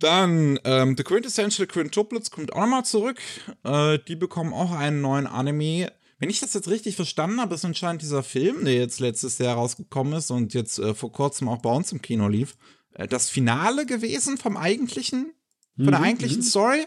Dann, 0.00 0.60
ähm, 0.64 0.94
The 0.96 1.02
Quintessential 1.02 1.66
Quintuplets 1.66 2.30
kommt 2.30 2.52
auch 2.52 2.60
nochmal 2.60 2.84
zurück. 2.84 3.20
Äh, 3.64 3.98
die 4.06 4.16
bekommen 4.16 4.52
auch 4.52 4.70
einen 4.72 5.00
neuen 5.00 5.26
Anime. 5.26 5.92
Wenn 6.18 6.30
ich 6.30 6.40
das 6.40 6.54
jetzt 6.54 6.68
richtig 6.68 6.96
verstanden 6.96 7.40
habe, 7.40 7.54
ist 7.54 7.64
anscheinend 7.64 8.02
dieser 8.02 8.22
Film, 8.22 8.64
der 8.64 8.74
jetzt 8.74 9.00
letztes 9.00 9.38
Jahr 9.38 9.54
rausgekommen 9.54 10.12
ist 10.14 10.30
und 10.30 10.54
jetzt 10.54 10.78
äh, 10.78 10.94
vor 10.94 11.12
kurzem 11.12 11.48
auch 11.48 11.58
bei 11.58 11.70
uns 11.70 11.92
im 11.92 12.02
Kino 12.02 12.28
lief, 12.28 12.56
äh, 12.94 13.08
das 13.08 13.30
Finale 13.30 13.86
gewesen 13.86 14.38
vom 14.38 14.56
eigentlichen, 14.56 15.32
von 15.76 15.86
der 15.86 15.98
mhm, 15.98 16.04
eigentlichen 16.04 16.38
mhm. 16.38 16.44
Story. 16.44 16.86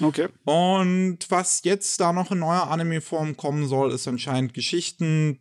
Okay. 0.00 0.28
Und 0.44 1.18
was 1.28 1.62
jetzt 1.64 2.00
da 2.00 2.12
noch 2.12 2.30
in 2.30 2.38
neuer 2.38 2.70
Anime-Form 2.70 3.36
kommen 3.36 3.68
soll, 3.68 3.92
ist 3.92 4.08
anscheinend 4.08 4.54
Geschichten 4.54 5.40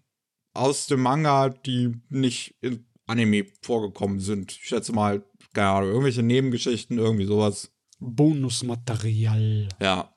aus 0.54 0.88
dem 0.88 1.02
Manga, 1.02 1.50
die 1.50 1.96
nicht 2.10 2.56
in 2.62 2.86
Anime 3.08 3.46
vorgekommen 3.62 4.20
sind. 4.20 4.52
Ich 4.52 4.66
schätze 4.66 4.94
mal, 4.94 5.24
keine 5.54 5.70
Ahnung, 5.70 5.90
irgendwelche 5.90 6.24
Nebengeschichten, 6.24 6.98
irgendwie 6.98 7.26
sowas. 7.26 7.72
Bonusmaterial. 8.00 9.70
Ja. 9.82 10.14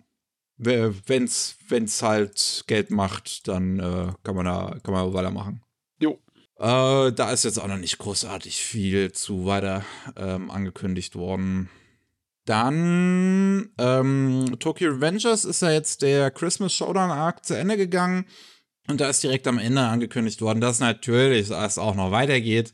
Wenn's, 0.56 1.56
wenn's 1.68 2.02
halt 2.02 2.64
Geld 2.68 2.90
macht, 2.90 3.48
dann 3.48 3.80
äh, 3.80 4.12
kann 4.22 4.36
man 4.36 4.44
da 4.44 4.78
kann 4.84 4.94
man 4.94 5.12
weitermachen. 5.12 5.62
Jo. 5.98 6.20
Äh, 6.58 7.12
da 7.12 7.32
ist 7.32 7.44
jetzt 7.44 7.58
auch 7.58 7.66
noch 7.66 7.78
nicht 7.78 7.98
großartig 7.98 8.62
viel 8.62 9.10
zu 9.10 9.46
weiter 9.46 9.84
ähm, 10.16 10.50
angekündigt 10.52 11.16
worden. 11.16 11.68
Dann 12.44 13.70
ähm, 13.78 14.56
Tokyo 14.58 14.90
Revengers 14.90 15.44
ist 15.44 15.62
ja 15.62 15.70
jetzt 15.70 16.02
der 16.02 16.30
Christmas 16.30 16.74
Showdown 16.74 17.10
Arc 17.10 17.44
zu 17.44 17.56
Ende 17.56 17.76
gegangen. 17.76 18.26
Und 18.88 19.00
da 19.00 19.08
ist 19.08 19.22
direkt 19.22 19.46
am 19.46 19.58
Ende 19.58 19.82
angekündigt 19.82 20.40
worden, 20.42 20.60
dass 20.60 20.80
natürlich 20.80 21.50
es 21.50 21.78
auch 21.78 21.94
noch 21.94 22.10
weitergeht. 22.10 22.72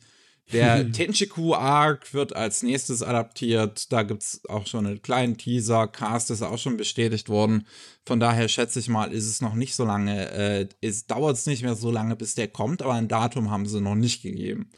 Der 0.52 0.90
Tenchiku 0.92 1.54
Arc 1.54 2.14
wird 2.14 2.35
als 2.35 2.62
nächstes 2.62 3.02
adaptiert. 3.02 3.92
Da 3.92 4.02
gibt 4.02 4.22
es 4.22 4.40
auch 4.48 4.66
schon 4.66 4.87
einen 4.87 5.02
kleinen 5.02 5.37
Teaser. 5.37 5.87
Cast 5.87 6.31
ist 6.31 6.42
auch 6.42 6.57
schon 6.57 6.78
bestätigt 6.78 7.28
worden. 7.28 7.66
Von 8.07 8.20
daher 8.20 8.48
schätze 8.48 8.78
ich 8.78 8.88
mal, 8.88 9.12
ist 9.12 9.26
es 9.26 9.42
noch 9.42 9.54
nicht 9.54 9.74
so 9.74 9.85
lange, 9.85 10.31
äh, 10.31 10.68
es 10.81 11.07
dauert 11.07 11.37
es 11.37 11.46
nicht 11.46 11.62
mehr 11.62 11.74
so 11.74 11.90
lange, 11.90 12.16
bis 12.16 12.35
der 12.35 12.48
kommt, 12.48 12.81
aber 12.81 12.94
ein 12.94 13.09
Datum 13.09 13.50
haben 13.50 13.66
sie 13.66 13.81
noch 13.81 13.94
nicht 13.94 14.22
gegeben. 14.22 14.70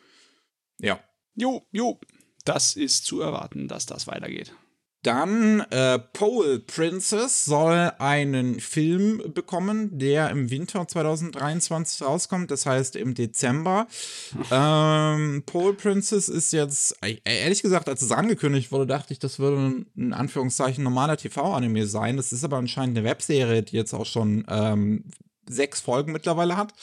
Ja. 0.79 0.99
Jo, 1.37 1.63
jo. 1.71 2.01
Das 2.45 2.75
ist 2.75 3.05
zu 3.05 3.21
erwarten, 3.21 3.69
dass 3.69 3.87
das 3.87 4.07
weitergeht. 4.07 4.53
Dann 5.03 5.61
äh, 5.71 5.99
Pole 5.99 6.61
Princess 6.61 7.47
soll 7.47 7.93
einen 7.99 8.61
Film 8.61 9.23
bekommen, 9.33 9.99
der 9.99 10.29
im 10.29 10.51
Winter 10.51 10.87
2023 10.87 12.03
rauskommt, 12.03 12.51
das 12.51 12.67
heißt 12.67 12.97
im 12.97 13.15
Dezember. 13.15 13.87
ähm, 14.51 15.43
Pole 15.47 15.73
Princess 15.73 16.29
ist 16.29 16.53
jetzt, 16.53 16.97
äh, 17.03 17.17
ehrlich 17.25 17.63
gesagt, 17.63 17.89
als 17.89 18.03
es 18.03 18.13
angekündigt 18.13 18.73
wurde, 18.73 18.87
dachte 18.87 19.15
ich, 19.15 19.19
das 19.19 19.39
würde 19.39 19.87
ein 19.97 20.13
Anführungszeichen 20.13 20.85
normaler 20.85 21.17
TV-Anime 21.17 21.87
sein. 21.87 22.19
Das 22.19 22.33
ist 22.33 22.45
aber 22.45 22.59
anscheinend 22.59 22.99
eine 22.99 23.09
Webserie, 23.09 23.63
die 23.63 23.77
jetzt 23.77 23.95
auch 23.95 24.07
schon 24.07 24.45
ähm, 24.49 25.05
sechs 25.49 25.81
Folgen 25.81 26.13
mittlerweile 26.13 26.57
hat. 26.57 26.75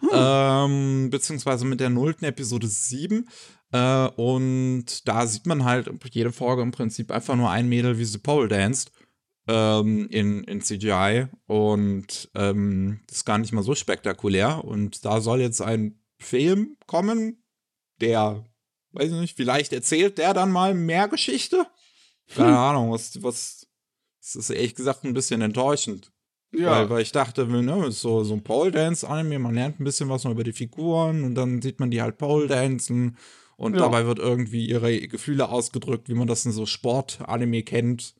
Hm. 0.00 0.08
Ähm, 0.12 1.10
beziehungsweise 1.10 1.64
mit 1.64 1.80
der 1.80 1.90
nullten 1.90 2.26
Episode 2.26 2.66
sieben. 2.66 3.28
Äh, 3.72 4.08
und 4.16 5.08
da 5.08 5.26
sieht 5.26 5.46
man 5.46 5.64
halt 5.64 5.90
jede 6.10 6.32
Folge 6.32 6.62
im 6.62 6.70
Prinzip 6.70 7.10
einfach 7.10 7.36
nur 7.36 7.50
ein 7.50 7.68
Mädel, 7.68 7.98
wie 7.98 8.04
sie 8.04 8.18
Pole 8.18 8.48
danced. 8.48 8.92
Ähm, 9.46 10.08
in, 10.08 10.42
in 10.44 10.62
CGI 10.62 11.26
und 11.46 12.30
ähm, 12.34 13.00
das 13.06 13.18
ist 13.18 13.24
gar 13.26 13.36
nicht 13.36 13.52
mal 13.52 13.62
so 13.62 13.74
spektakulär. 13.74 14.64
Und 14.64 15.04
da 15.04 15.20
soll 15.20 15.42
jetzt 15.42 15.60
ein 15.60 16.00
Film 16.18 16.78
kommen, 16.86 17.44
der, 18.00 18.44
weiß 18.92 19.12
ich 19.12 19.20
nicht, 19.20 19.36
vielleicht 19.36 19.74
erzählt 19.74 20.16
der 20.16 20.32
dann 20.32 20.50
mal 20.50 20.72
mehr 20.72 21.08
Geschichte. 21.08 21.66
Keine 22.34 22.48
hm. 22.48 22.56
Ahnung, 22.56 22.92
was, 22.92 23.22
was, 23.22 23.66
das 24.20 24.36
ist 24.36 24.50
ehrlich 24.50 24.74
gesagt 24.74 25.04
ein 25.04 25.12
bisschen 25.12 25.42
enttäuschend. 25.42 26.10
Ja. 26.52 26.70
Weil, 26.70 26.90
weil 26.90 27.02
ich 27.02 27.12
dachte, 27.12 27.46
ne, 27.46 27.90
so, 27.90 28.24
so 28.24 28.32
ein 28.32 28.44
Pole 28.44 28.70
Dance 28.70 29.06
Anime, 29.06 29.38
man 29.40 29.54
lernt 29.54 29.80
ein 29.80 29.84
bisschen 29.84 30.08
was 30.08 30.24
noch 30.24 30.30
über 30.30 30.44
die 30.44 30.52
Figuren 30.52 31.24
und 31.24 31.34
dann 31.34 31.60
sieht 31.60 31.80
man 31.80 31.90
die 31.90 32.00
halt 32.00 32.16
Pole 32.16 32.46
dancen 32.46 33.18
und 33.56 33.74
ja. 33.74 33.80
dabei 33.80 34.06
wird 34.06 34.18
irgendwie 34.18 34.66
ihre 34.66 35.06
Gefühle 35.08 35.48
ausgedrückt, 35.48 36.08
wie 36.08 36.14
man 36.14 36.26
das 36.26 36.44
in 36.44 36.52
so 36.52 36.66
Sport-Anime 36.66 37.62
kennt. 37.62 38.14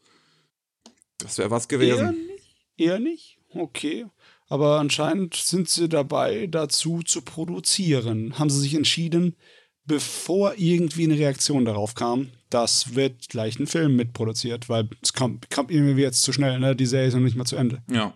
Das 1.19 1.39
wäre 1.39 1.51
was 1.51 1.69
gewesen. 1.69 1.99
Eher 1.99 2.13
nicht. 2.13 2.57
Eher 2.77 2.99
nicht? 2.99 3.39
Okay. 3.55 4.07
Aber 4.49 4.79
anscheinend 4.79 5.35
sind 5.35 5.69
sie 5.69 5.89
dabei, 5.89 6.47
dazu 6.47 7.03
zu 7.03 7.23
produzieren. 7.23 8.39
Haben 8.39 8.51
sie 8.51 8.61
sich 8.61 8.75
entschieden, 8.75 9.37
bevor 9.85 10.55
irgendwie 10.57 11.05
eine 11.05 11.19
Reaktion 11.19 11.65
darauf 11.65 11.95
kam, 11.95 12.31
das 12.51 12.95
wird 12.95 13.29
gleich 13.29 13.59
ein 13.59 13.67
Film 13.67 13.97
mitproduziert, 13.97 14.69
weil 14.69 14.89
es 15.03 15.13
kam, 15.13 15.41
kam 15.51 15.69
irgendwie 15.69 16.03
jetzt 16.03 16.23
zu 16.23 16.33
schnell, 16.33 16.59
ne? 16.61 16.77
Die 16.77 16.87
Serie 16.87 17.09
ist 17.09 17.15
noch 17.15 17.21
nicht 17.21 17.37
mal 17.37 17.45
zu 17.45 17.57
Ende. 17.57 17.83
Ja. 17.91 18.15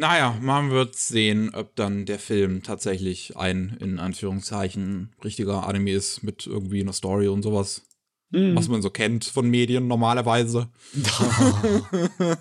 Naja, 0.00 0.38
man 0.40 0.70
wird 0.70 0.94
sehen, 0.94 1.52
ob 1.52 1.74
dann 1.74 2.06
der 2.06 2.20
Film 2.20 2.62
tatsächlich 2.62 3.36
ein, 3.36 3.76
in 3.80 3.98
Anführungszeichen, 3.98 5.12
richtiger 5.24 5.66
Anime 5.66 5.90
ist 5.90 6.22
mit 6.22 6.46
irgendwie 6.46 6.80
einer 6.80 6.92
Story 6.92 7.26
und 7.26 7.42
sowas. 7.42 7.82
Mhm. 8.30 8.54
Was 8.54 8.68
man 8.68 8.80
so 8.80 8.90
kennt 8.90 9.24
von 9.24 9.50
Medien 9.50 9.88
normalerweise. 9.88 10.68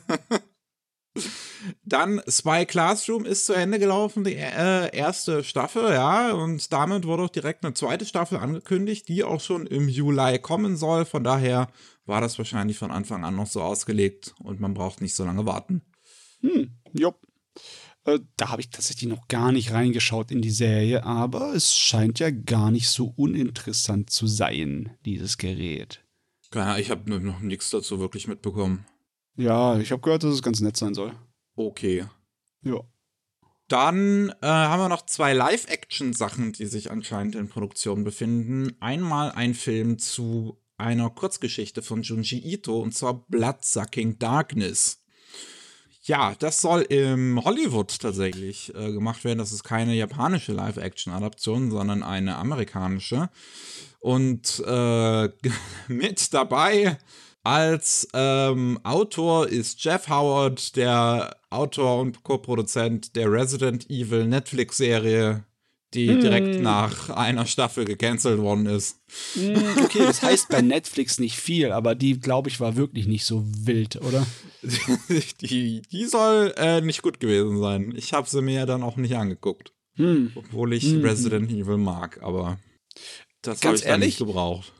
Dann 1.83 2.21
Spy 2.27 2.67
Classroom 2.67 3.25
ist 3.25 3.47
zu 3.47 3.53
Ende 3.53 3.79
gelaufen, 3.79 4.23
die 4.23 4.35
äh, 4.35 4.95
erste 4.95 5.43
Staffel, 5.43 5.91
ja, 5.91 6.33
und 6.33 6.71
damit 6.71 7.07
wurde 7.07 7.23
auch 7.23 7.29
direkt 7.29 7.65
eine 7.65 7.73
zweite 7.73 8.05
Staffel 8.05 8.37
angekündigt, 8.37 9.07
die 9.07 9.23
auch 9.23 9.41
schon 9.41 9.65
im 9.65 9.89
Juli 9.89 10.37
kommen 10.37 10.77
soll. 10.77 11.05
Von 11.05 11.23
daher 11.23 11.69
war 12.05 12.21
das 12.21 12.37
wahrscheinlich 12.37 12.77
von 12.77 12.91
Anfang 12.91 13.25
an 13.25 13.35
noch 13.35 13.47
so 13.47 13.63
ausgelegt 13.63 14.35
und 14.43 14.59
man 14.59 14.75
braucht 14.75 15.01
nicht 15.01 15.15
so 15.15 15.25
lange 15.25 15.47
warten. 15.47 15.81
Hm, 16.41 16.77
jupp. 16.93 17.26
Äh, 18.05 18.19
da 18.37 18.49
habe 18.49 18.61
ich 18.61 18.69
tatsächlich 18.69 19.09
noch 19.09 19.27
gar 19.27 19.51
nicht 19.51 19.71
reingeschaut 19.71 20.31
in 20.31 20.41
die 20.41 20.51
Serie, 20.51 21.03
aber 21.03 21.53
es 21.53 21.75
scheint 21.75 22.19
ja 22.19 22.31
gar 22.31 22.71
nicht 22.71 22.89
so 22.89 23.13
uninteressant 23.15 24.09
zu 24.09 24.27
sein, 24.27 24.97
dieses 25.05 25.37
Gerät. 25.37 26.03
Ja, 26.53 26.77
ich 26.77 26.89
habe 26.89 27.19
noch 27.19 27.41
nichts 27.41 27.69
dazu 27.69 27.99
wirklich 27.99 28.27
mitbekommen. 28.27 28.85
Ja, 29.35 29.77
ich 29.79 29.91
habe 29.91 30.01
gehört, 30.01 30.23
dass 30.23 30.33
es 30.33 30.41
ganz 30.41 30.61
nett 30.61 30.77
sein 30.77 30.93
soll. 30.93 31.13
Okay. 31.55 32.05
Ja. 32.63 32.81
Dann 33.67 34.29
äh, 34.41 34.47
haben 34.47 34.81
wir 34.81 34.89
noch 34.89 35.05
zwei 35.05 35.33
Live-Action-Sachen, 35.33 36.53
die 36.53 36.65
sich 36.65 36.89
anscheinend 36.89 37.35
in 37.35 37.49
Produktion 37.49 38.05
befinden. 38.05 38.77
Einmal 38.79 39.31
ein 39.31 39.53
Film 39.53 39.99
zu 39.99 40.57
einer 40.77 41.09
Kurzgeschichte 41.09 41.81
von 41.81 42.03
Junji 42.03 42.39
Ito, 42.39 42.79
und 42.79 42.93
zwar 42.93 43.25
Bloodsucking 43.27 44.19
Darkness. 44.19 45.03
Ja, 46.07 46.35
das 46.39 46.61
soll 46.61 46.83
im 46.83 47.43
Hollywood 47.43 47.99
tatsächlich 47.99 48.73
äh, 48.73 48.93
gemacht 48.93 49.25
werden. 49.25 49.39
Das 49.39 49.51
ist 49.51 49.65
keine 49.65 49.93
japanische 49.93 50.53
Live-Action-Adaption, 50.53 51.69
sondern 51.69 52.01
eine 52.01 52.37
amerikanische. 52.37 53.29
Und 53.99 54.63
äh, 54.65 55.29
mit 55.89 56.33
dabei 56.33 56.97
als 57.43 58.07
ähm, 58.13 58.79
Autor 58.83 59.49
ist 59.49 59.83
Jeff 59.83 60.07
Howard, 60.07 60.77
der 60.77 61.35
Autor 61.49 61.99
und 61.99 62.23
Co-Produzent 62.23 63.15
der 63.17 63.29
Resident 63.29 63.89
Evil 63.89 64.27
Netflix-Serie 64.27 65.43
die 65.93 66.09
mm. 66.09 66.21
direkt 66.21 66.61
nach 66.61 67.09
einer 67.09 67.45
Staffel 67.45 67.85
gecancelt 67.85 68.39
worden 68.39 68.65
ist. 68.65 68.99
Mm, 69.35 69.55
okay, 69.83 69.99
das 69.99 70.21
heißt 70.21 70.49
bei 70.49 70.61
Netflix 70.61 71.19
nicht 71.19 71.37
viel, 71.37 71.71
aber 71.71 71.95
die, 71.95 72.19
glaube 72.19 72.49
ich, 72.49 72.59
war 72.59 72.75
wirklich 72.75 73.07
nicht 73.07 73.25
so 73.25 73.43
wild, 73.45 73.95
oder? 74.01 74.25
die, 75.41 75.81
die 75.81 76.05
soll 76.05 76.53
äh, 76.57 76.81
nicht 76.81 77.01
gut 77.01 77.19
gewesen 77.19 77.59
sein. 77.59 77.93
Ich 77.95 78.13
habe 78.13 78.29
sie 78.29 78.41
mir 78.41 78.55
ja 78.55 78.65
dann 78.65 78.83
auch 78.83 78.97
nicht 78.97 79.15
angeguckt. 79.15 79.73
Mm. 79.95 80.27
Obwohl 80.35 80.73
ich 80.73 80.83
hm. 80.83 81.01
Resident 81.01 81.51
Evil 81.51 81.77
mag, 81.77 82.21
aber 82.21 82.59
das 83.41 83.63
habe 83.63 83.75
ich 83.75 83.83
dann 83.83 84.01
nicht 84.01 84.19
gebraucht. 84.19 84.73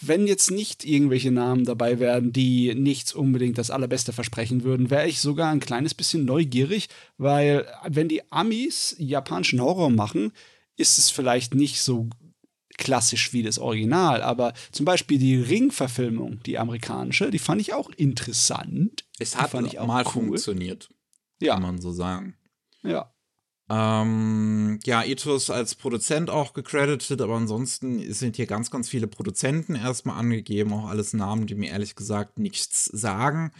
Wenn 0.00 0.26
jetzt 0.26 0.50
nicht 0.50 0.84
irgendwelche 0.84 1.30
Namen 1.30 1.64
dabei 1.64 1.98
wären, 1.98 2.32
die 2.32 2.74
nichts 2.74 3.14
unbedingt 3.14 3.56
das 3.56 3.70
Allerbeste 3.70 4.12
versprechen 4.12 4.64
würden, 4.64 4.90
wäre 4.90 5.08
ich 5.08 5.20
sogar 5.20 5.50
ein 5.50 5.60
kleines 5.60 5.94
bisschen 5.94 6.24
neugierig, 6.24 6.88
weil 7.16 7.66
wenn 7.88 8.08
die 8.08 8.22
Amis 8.30 8.94
japanischen 8.98 9.60
Horror 9.60 9.90
machen, 9.90 10.32
ist 10.82 10.98
es 10.98 11.08
vielleicht 11.08 11.54
nicht 11.54 11.80
so 11.80 12.10
klassisch 12.76 13.32
wie 13.32 13.42
das 13.42 13.58
Original, 13.58 14.22
aber 14.22 14.52
zum 14.72 14.84
Beispiel 14.84 15.18
die 15.18 15.36
Ring-Verfilmung, 15.36 16.42
die 16.44 16.58
amerikanische, 16.58 17.30
die 17.30 17.38
fand 17.38 17.60
ich 17.60 17.72
auch 17.72 17.90
interessant. 17.90 19.04
Es 19.18 19.36
hat 19.36 19.50
fand 19.50 19.78
auch 19.78 19.86
mal 19.86 20.04
cool. 20.06 20.12
funktioniert, 20.12 20.90
ja. 21.40 21.54
kann 21.54 21.62
man 21.62 21.80
so 21.80 21.92
sagen. 21.92 22.36
Ja. 22.82 23.12
Ähm, 23.70 24.80
ja, 24.84 25.04
Ethos 25.04 25.48
als 25.48 25.76
Produzent 25.76 26.28
auch 26.28 26.52
gecredited, 26.52 27.20
aber 27.20 27.36
ansonsten 27.36 28.12
sind 28.12 28.36
hier 28.36 28.46
ganz, 28.46 28.70
ganz 28.70 28.88
viele 28.88 29.06
Produzenten 29.06 29.76
erstmal 29.76 30.18
angegeben, 30.18 30.72
auch 30.72 30.88
alles 30.88 31.12
Namen, 31.12 31.46
die 31.46 31.54
mir 31.54 31.70
ehrlich 31.70 31.94
gesagt 31.94 32.38
nichts 32.38 32.86
sagen. 32.86 33.52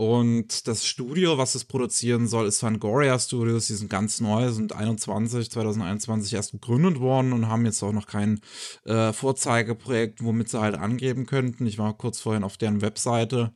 Und 0.00 0.66
das 0.66 0.86
Studio, 0.86 1.36
was 1.36 1.54
es 1.54 1.66
produzieren 1.66 2.26
soll, 2.26 2.46
ist 2.46 2.60
Fangoria 2.60 3.18
Studios. 3.18 3.66
Die 3.66 3.74
sind 3.74 3.90
ganz 3.90 4.18
neu, 4.22 4.50
sind 4.50 4.72
21, 4.72 5.50
2021 5.50 6.32
erst 6.32 6.52
gegründet 6.52 7.00
worden 7.00 7.34
und 7.34 7.48
haben 7.48 7.66
jetzt 7.66 7.82
auch 7.82 7.92
noch 7.92 8.06
kein 8.06 8.40
äh, 8.86 9.12
Vorzeigeprojekt, 9.12 10.24
womit 10.24 10.48
sie 10.48 10.58
halt 10.58 10.74
angeben 10.74 11.26
könnten. 11.26 11.66
Ich 11.66 11.76
war 11.76 11.92
kurz 11.92 12.18
vorhin 12.18 12.44
auf 12.44 12.56
deren 12.56 12.80
Webseite. 12.80 13.52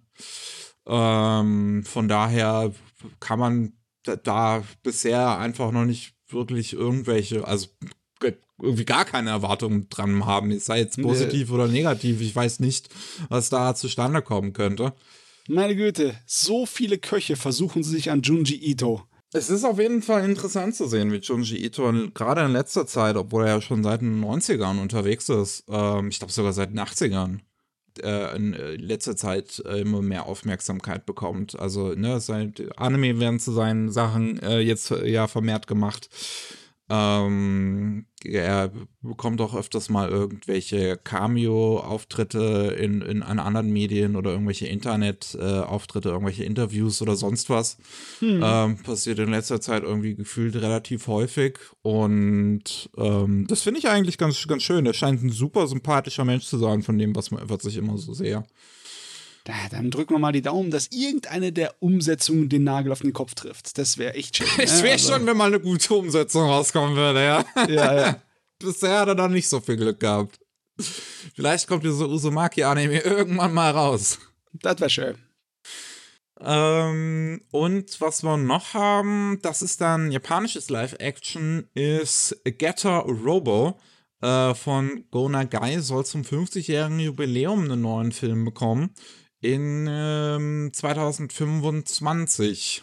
Ähm, 0.84 1.82
von 1.86 2.08
daher 2.08 2.74
kann 3.20 3.38
man 3.38 3.72
da, 4.02 4.16
da 4.16 4.64
bisher 4.82 5.38
einfach 5.38 5.72
noch 5.72 5.86
nicht 5.86 6.14
wirklich 6.28 6.74
irgendwelche, 6.74 7.48
also 7.48 7.68
irgendwie 8.60 8.84
gar 8.84 9.06
keine 9.06 9.30
Erwartungen 9.30 9.88
dran 9.88 10.26
haben. 10.26 10.58
Sei 10.58 10.80
jetzt 10.80 11.00
positiv 11.00 11.48
nee. 11.48 11.54
oder 11.54 11.68
negativ. 11.68 12.20
Ich 12.20 12.36
weiß 12.36 12.60
nicht, 12.60 12.90
was 13.30 13.48
da 13.48 13.74
zustande 13.74 14.20
kommen 14.20 14.52
könnte. 14.52 14.92
Meine 15.48 15.76
Güte, 15.76 16.14
so 16.24 16.64
viele 16.64 16.96
Köche 16.96 17.36
versuchen 17.36 17.82
sich 17.82 18.10
an 18.10 18.22
Junji 18.22 18.56
Ito. 18.56 19.02
Es 19.34 19.50
ist 19.50 19.64
auf 19.64 19.78
jeden 19.78 20.00
Fall 20.00 20.24
interessant 20.24 20.74
zu 20.74 20.86
sehen, 20.86 21.12
wie 21.12 21.18
Junji 21.18 21.62
Ito 21.62 21.92
gerade 22.14 22.42
in 22.46 22.52
letzter 22.52 22.86
Zeit, 22.86 23.16
obwohl 23.16 23.44
er 23.44 23.56
ja 23.56 23.60
schon 23.60 23.82
seit 23.82 24.00
den 24.00 24.24
90ern 24.24 24.80
unterwegs 24.80 25.28
ist, 25.28 25.64
ähm, 25.68 26.08
ich 26.08 26.18
glaube 26.18 26.32
sogar 26.32 26.54
seit 26.54 26.70
den 26.70 26.80
80ern, 26.80 27.40
äh, 28.02 28.34
in 28.36 28.54
äh, 28.54 28.76
letzter 28.76 29.16
Zeit 29.16 29.62
äh, 29.66 29.82
immer 29.82 30.00
mehr 30.00 30.24
Aufmerksamkeit 30.24 31.04
bekommt. 31.04 31.58
Also, 31.58 31.92
ne, 31.94 32.20
sein, 32.20 32.54
Anime 32.76 33.20
werden 33.20 33.38
zu 33.38 33.52
seinen 33.52 33.90
Sachen 33.90 34.38
äh, 34.38 34.60
jetzt 34.60 34.92
äh, 34.92 35.06
ja 35.06 35.26
vermehrt 35.26 35.66
gemacht. 35.66 36.08
Ähm, 36.90 38.06
er 38.22 38.70
bekommt 39.00 39.40
auch 39.40 39.54
öfters 39.54 39.88
mal 39.88 40.10
irgendwelche 40.10 40.98
Cameo-Auftritte 41.02 42.76
in, 42.78 43.00
in 43.00 43.22
anderen 43.22 43.72
Medien 43.72 44.16
oder 44.16 44.32
irgendwelche 44.32 44.66
Internet-Auftritte, 44.66 46.10
irgendwelche 46.10 46.44
Interviews 46.44 47.00
oder 47.00 47.16
sonst 47.16 47.48
was. 47.48 47.78
Hm. 48.18 48.40
Ähm, 48.42 48.82
passiert 48.82 49.18
in 49.18 49.30
letzter 49.30 49.60
Zeit 49.60 49.82
irgendwie 49.82 50.14
gefühlt 50.14 50.56
relativ 50.56 51.06
häufig. 51.06 51.58
Und 51.80 52.90
ähm, 52.98 53.46
das 53.48 53.62
finde 53.62 53.80
ich 53.80 53.88
eigentlich 53.88 54.18
ganz, 54.18 54.46
ganz 54.46 54.62
schön. 54.62 54.84
Er 54.84 54.94
scheint 54.94 55.22
ein 55.22 55.30
super 55.30 55.66
sympathischer 55.66 56.24
Mensch 56.24 56.44
zu 56.44 56.58
sein, 56.58 56.82
von 56.82 56.98
dem, 56.98 57.16
was, 57.16 57.30
was 57.32 57.64
ich 57.64 57.78
immer 57.78 57.96
so 57.96 58.12
sehe. 58.12 58.44
Da, 59.44 59.52
dann 59.70 59.90
drücken 59.90 60.14
wir 60.14 60.18
mal 60.18 60.32
die 60.32 60.40
Daumen, 60.40 60.70
dass 60.70 60.88
irgendeine 60.90 61.52
der 61.52 61.74
Umsetzungen 61.80 62.48
den 62.48 62.64
Nagel 62.64 62.92
auf 62.92 63.00
den 63.00 63.12
Kopf 63.12 63.34
trifft. 63.34 63.76
Das 63.76 63.98
wäre 63.98 64.14
echt 64.14 64.38
schön. 64.38 64.46
Es 64.58 64.78
wäre 64.78 64.84
ne? 64.84 64.92
also, 64.92 65.12
schon, 65.12 65.26
wenn 65.26 65.36
mal 65.36 65.48
eine 65.48 65.60
gute 65.60 65.94
Umsetzung 65.94 66.48
rauskommen 66.48 66.96
würde, 66.96 67.22
ja. 67.22 67.44
Ja, 67.68 67.94
ja. 67.94 68.22
Bisher 68.58 69.00
hat 69.00 69.08
er 69.08 69.14
da 69.14 69.28
nicht 69.28 69.48
so 69.48 69.60
viel 69.60 69.76
Glück 69.76 70.00
gehabt. 70.00 70.40
Vielleicht 71.34 71.68
kommt 71.68 71.84
diese 71.84 72.08
Uzumaki-Anime 72.08 73.00
irgendwann 73.00 73.52
mal 73.52 73.70
raus. 73.70 74.18
Das 74.54 74.80
wäre 74.80 74.90
schön. 74.90 75.18
Ähm, 76.40 77.42
und 77.50 78.00
was 78.00 78.22
wir 78.22 78.38
noch 78.38 78.72
haben, 78.72 79.40
das 79.42 79.60
ist 79.60 79.82
dann 79.82 80.10
japanisches 80.10 80.70
Live-Action, 80.70 81.68
ist 81.74 82.40
Getter 82.44 83.00
Robo 83.00 83.78
äh, 84.22 84.54
von 84.54 85.04
Go 85.10 85.28
Nagai, 85.28 85.80
soll 85.80 86.06
zum 86.06 86.22
50-jährigen 86.22 86.98
Jubiläum 86.98 87.64
einen 87.64 87.82
neuen 87.82 88.12
Film 88.12 88.46
bekommen 88.46 88.94
in 89.44 89.86
ähm, 89.90 90.70
2025. 90.72 92.82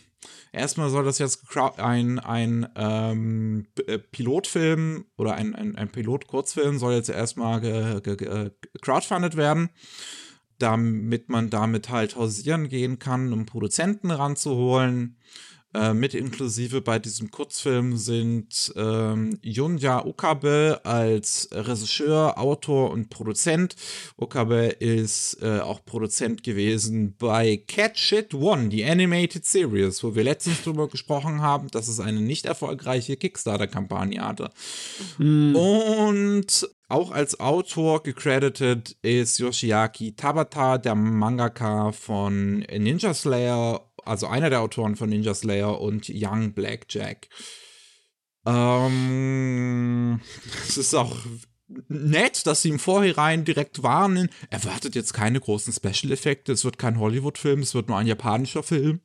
Erstmal 0.54 0.92
soll 0.92 1.04
das 1.04 1.18
jetzt 1.18 1.42
ein, 1.80 2.20
ein 2.20 2.70
ähm, 2.76 3.66
äh, 3.88 3.98
Pilotfilm 3.98 5.06
oder 5.18 5.34
ein, 5.34 5.56
ein, 5.56 5.76
ein 5.76 5.90
Pilot-Kurzfilm 5.90 6.78
soll 6.78 6.94
jetzt 6.94 7.10
erstmal 7.10 7.62
ge, 7.62 8.52
crowdfunded 8.82 9.38
werden, 9.38 9.70
damit 10.60 11.30
man 11.30 11.50
damit 11.50 11.90
halt 11.90 12.16
hausieren 12.16 12.70
gehen 12.70 13.00
kann, 13.00 13.34
um 13.34 13.48
Produzenten 13.48 14.12
ranzuholen. 14.12 15.18
Äh, 15.74 15.94
mit 15.94 16.14
inklusive 16.14 16.82
bei 16.82 17.00
diesem 17.00 17.32
Kurzfilm 17.32 17.96
sind 17.96 18.74
ähm, 18.76 19.40
Yunya 19.42 20.06
Okabe 20.06 20.82
als 20.84 21.48
Regisseur, 21.52 22.38
Autor 22.38 22.92
und 22.92 23.10
Produzent. 23.10 23.76
Okabe 24.18 24.66
ist 24.66 25.38
äh, 25.42 25.60
auch 25.60 25.86
Produzent 25.86 26.44
gewesen 26.44 27.16
bei 27.18 27.64
Catch 27.68 28.12
It 28.12 28.34
One, 28.34 28.68
die 28.68 28.84
Animated 28.84 29.46
Series, 29.46 30.04
wo 30.04 30.14
wir 30.14 30.26
letztens 30.26 30.62
drüber 30.62 30.90
gesprochen 30.90 31.42
haben, 31.42 31.70
dass 31.70 31.88
es 31.88 32.02
eine 32.02 32.20
nicht 32.20 32.46
erfolgreiche 32.46 33.16
Kickstarter-Kampagne 33.16 34.22
hatte. 34.22 34.50
Mhm. 35.20 35.56
Und 35.56 36.70
auch 36.92 37.12
als 37.12 37.40
Autor 37.40 38.04
gecredited 38.04 38.98
ist 39.02 39.40
Yoshiaki 39.40 40.16
Tabata, 40.16 40.78
der 40.78 40.96
Mangaka 40.96 41.92
von 41.92 42.60
Ninja 42.60 43.14
Slayer 43.14 43.92
also 44.06 44.28
einer 44.28 44.50
der 44.50 44.62
Autoren 44.62 44.96
von 44.96 45.10
Ninja 45.10 45.34
Slayer 45.34 45.80
und 45.80 46.10
Young 46.10 46.54
Blackjack. 46.54 47.30
Ähm, 48.46 50.20
es 50.68 50.78
ist 50.78 50.94
auch 50.96 51.16
nett, 51.88 52.46
dass 52.48 52.64
sie 52.64 52.70
im 52.70 52.80
Vorhinein 52.80 53.46
direkt 53.46 53.84
warnen. 53.84 54.30
Erwartet 54.50 54.96
jetzt 54.96 55.14
keine 55.14 55.40
großen 55.40 55.74
Special-Effekte. 55.74 56.52
Es 56.52 56.66
wird 56.66 56.78
kein 56.78 57.00
Hollywood-Film, 57.00 57.62
es 57.62 57.76
wird 57.76 57.88
nur 57.88 57.98
ein 57.98 58.08
japanischer 58.08 58.64
Film. 58.64 59.02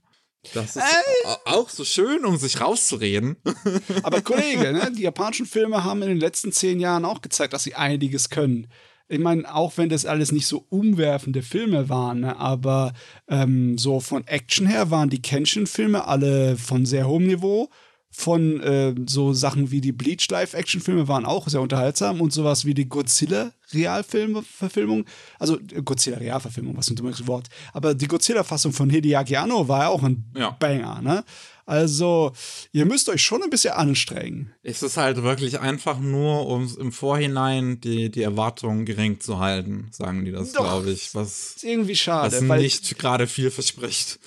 Das 0.55 0.77
ist 0.77 0.83
äh, 0.83 1.29
auch 1.45 1.69
so 1.69 1.85
schön, 1.85 2.25
um 2.25 2.37
sich 2.37 2.61
rauszureden. 2.61 3.37
Aber 4.03 4.21
Kollege, 4.21 4.73
ne, 4.73 4.93
die 4.97 5.03
japanischen 5.03 5.47
Filme 5.47 5.85
haben 5.85 6.03
in 6.03 6.09
den 6.09 6.21
letzten 6.21 6.53
zehn 6.53 6.81
Jahren 6.81 7.05
auch 7.05 7.21
gezeigt, 7.21 7.53
dass 7.53 7.65
sie 7.65 7.75
einiges 7.75 8.31
können 8.31 8.69
ich 9.09 9.21
meine, 9.21 9.55
auch 9.55 9.77
wenn 9.77 9.89
das 9.89 10.05
alles 10.05 10.33
nicht 10.33 10.47
so 10.47 10.65
umwerfende 10.69 11.43
Filme 11.43 11.89
waren, 11.89 12.21
ne, 12.21 12.37
aber 12.39 12.93
ähm, 13.29 13.79
so 13.79 14.01
von 14.01 14.27
Action 14.27 14.67
her 14.67 14.91
waren 14.91 15.11
die 15.11 15.23
Kenshin-Filme 15.23 16.07
alle 16.07 16.57
von 16.57 16.87
sehr 16.87 17.07
hohem 17.07 17.27
Niveau. 17.27 17.71
Von 18.19 18.61
äh, 18.61 18.95
so 19.07 19.35
Sachen 19.35 19.71
wie 19.71 19.83
die 19.83 19.93
Bleach 19.93 20.27
Live-Action-Filme 20.31 21.07
waren 21.07 21.27
auch 21.27 21.49
sehr 21.49 21.61
unterhaltsam 21.61 22.23
und 22.23 22.33
sowas 22.33 22.65
wie 22.65 22.73
die 22.73 22.89
Godzilla-Realfilm-Verfilmung, 22.89 25.05
also 25.39 25.59
äh, 25.59 25.83
Godzilla-Realverfilmung, 25.83 26.79
was 26.79 26.89
ein 26.89 26.97
dummes 26.97 27.27
Wort, 27.27 27.49
aber 27.75 27.93
die 27.93 28.09
Godzilla-Fassung 28.09 28.73
von 28.73 28.89
Hideaki 28.89 29.37
Anno 29.37 29.69
war 29.69 29.83
ja 29.83 29.89
auch 29.89 30.03
ein 30.03 30.25
ja. 30.35 30.49
Banger, 30.51 31.03
ne? 31.03 31.25
Also, 31.69 32.31
ihr 32.71 32.87
müsst 32.87 33.09
euch 33.09 33.23
schon 33.23 33.43
ein 33.43 33.51
bisschen 33.51 33.75
anstrengen. 33.75 34.55
Es 34.63 34.85
ist 34.85 34.97
halt 34.97 35.25
wirklich 35.25 35.59
einfach 35.59 35.99
nur, 35.99 36.47
um 36.47 36.73
im 36.79 36.93
Vorhinein 36.93 37.81
die, 37.81 38.09
die 38.09 38.23
Erwartungen 38.23 38.87
gering 38.87 39.19
zu 39.19 39.41
halten, 39.41 39.89
sagen 39.91 40.25
die 40.25 40.31
das, 40.31 40.53
glaube 40.53 40.93
ich. 40.93 41.13
Was, 41.17 41.57
ist 41.57 41.65
irgendwie 41.65 41.97
schade. 41.97 42.49
Was 42.49 42.61
nicht 42.61 42.97
gerade 43.01 43.27
viel 43.27 43.51
verspricht. 43.51 44.21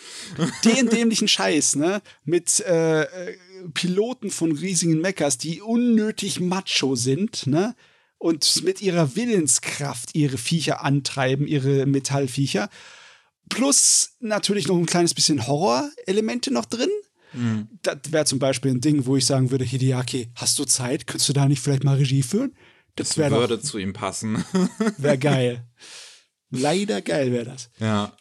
Den 0.65 0.89
dämlichen 0.89 1.29
Scheiß, 1.29 1.77
ne? 1.77 2.01
Mit 2.25 2.59
äh, 2.59 3.03
Piloten 3.73 4.31
von 4.31 4.51
riesigen 4.51 5.01
Meckers, 5.01 5.37
die 5.37 5.61
unnötig 5.61 6.39
macho 6.39 6.95
sind, 6.95 7.47
ne? 7.47 7.75
Und 8.17 8.63
mit 8.63 8.81
ihrer 8.81 9.15
Willenskraft 9.15 10.13
ihre 10.13 10.37
Viecher 10.37 10.83
antreiben, 10.83 11.47
ihre 11.47 11.85
Metallviecher. 11.85 12.69
Plus 13.47 14.17
natürlich 14.19 14.67
noch 14.67 14.77
ein 14.77 14.85
kleines 14.85 15.13
bisschen 15.13 15.47
Horror-Elemente 15.47 16.51
noch 16.51 16.65
drin. 16.65 16.89
Mhm. 17.33 17.69
Das 17.81 17.97
wäre 18.09 18.25
zum 18.25 18.39
Beispiel 18.39 18.71
ein 18.71 18.81
Ding, 18.81 19.05
wo 19.05 19.15
ich 19.15 19.25
sagen 19.25 19.51
würde, 19.51 19.63
Hideaki, 19.63 20.31
hast 20.35 20.59
du 20.59 20.65
Zeit? 20.65 21.07
Könntest 21.07 21.29
du 21.29 21.33
da 21.33 21.47
nicht 21.47 21.61
vielleicht 21.61 21.85
mal 21.85 21.95
Regie 21.95 22.23
führen? 22.23 22.55
Das, 22.95 23.09
das 23.09 23.17
würde 23.17 23.57
doch, 23.57 23.63
zu 23.63 23.77
ihm 23.77 23.93
passen. 23.93 24.43
Wäre 24.97 25.17
geil. 25.17 25.65
Leider 26.49 27.01
geil 27.01 27.31
wäre 27.31 27.45
das. 27.45 27.69
Ja. 27.79 28.13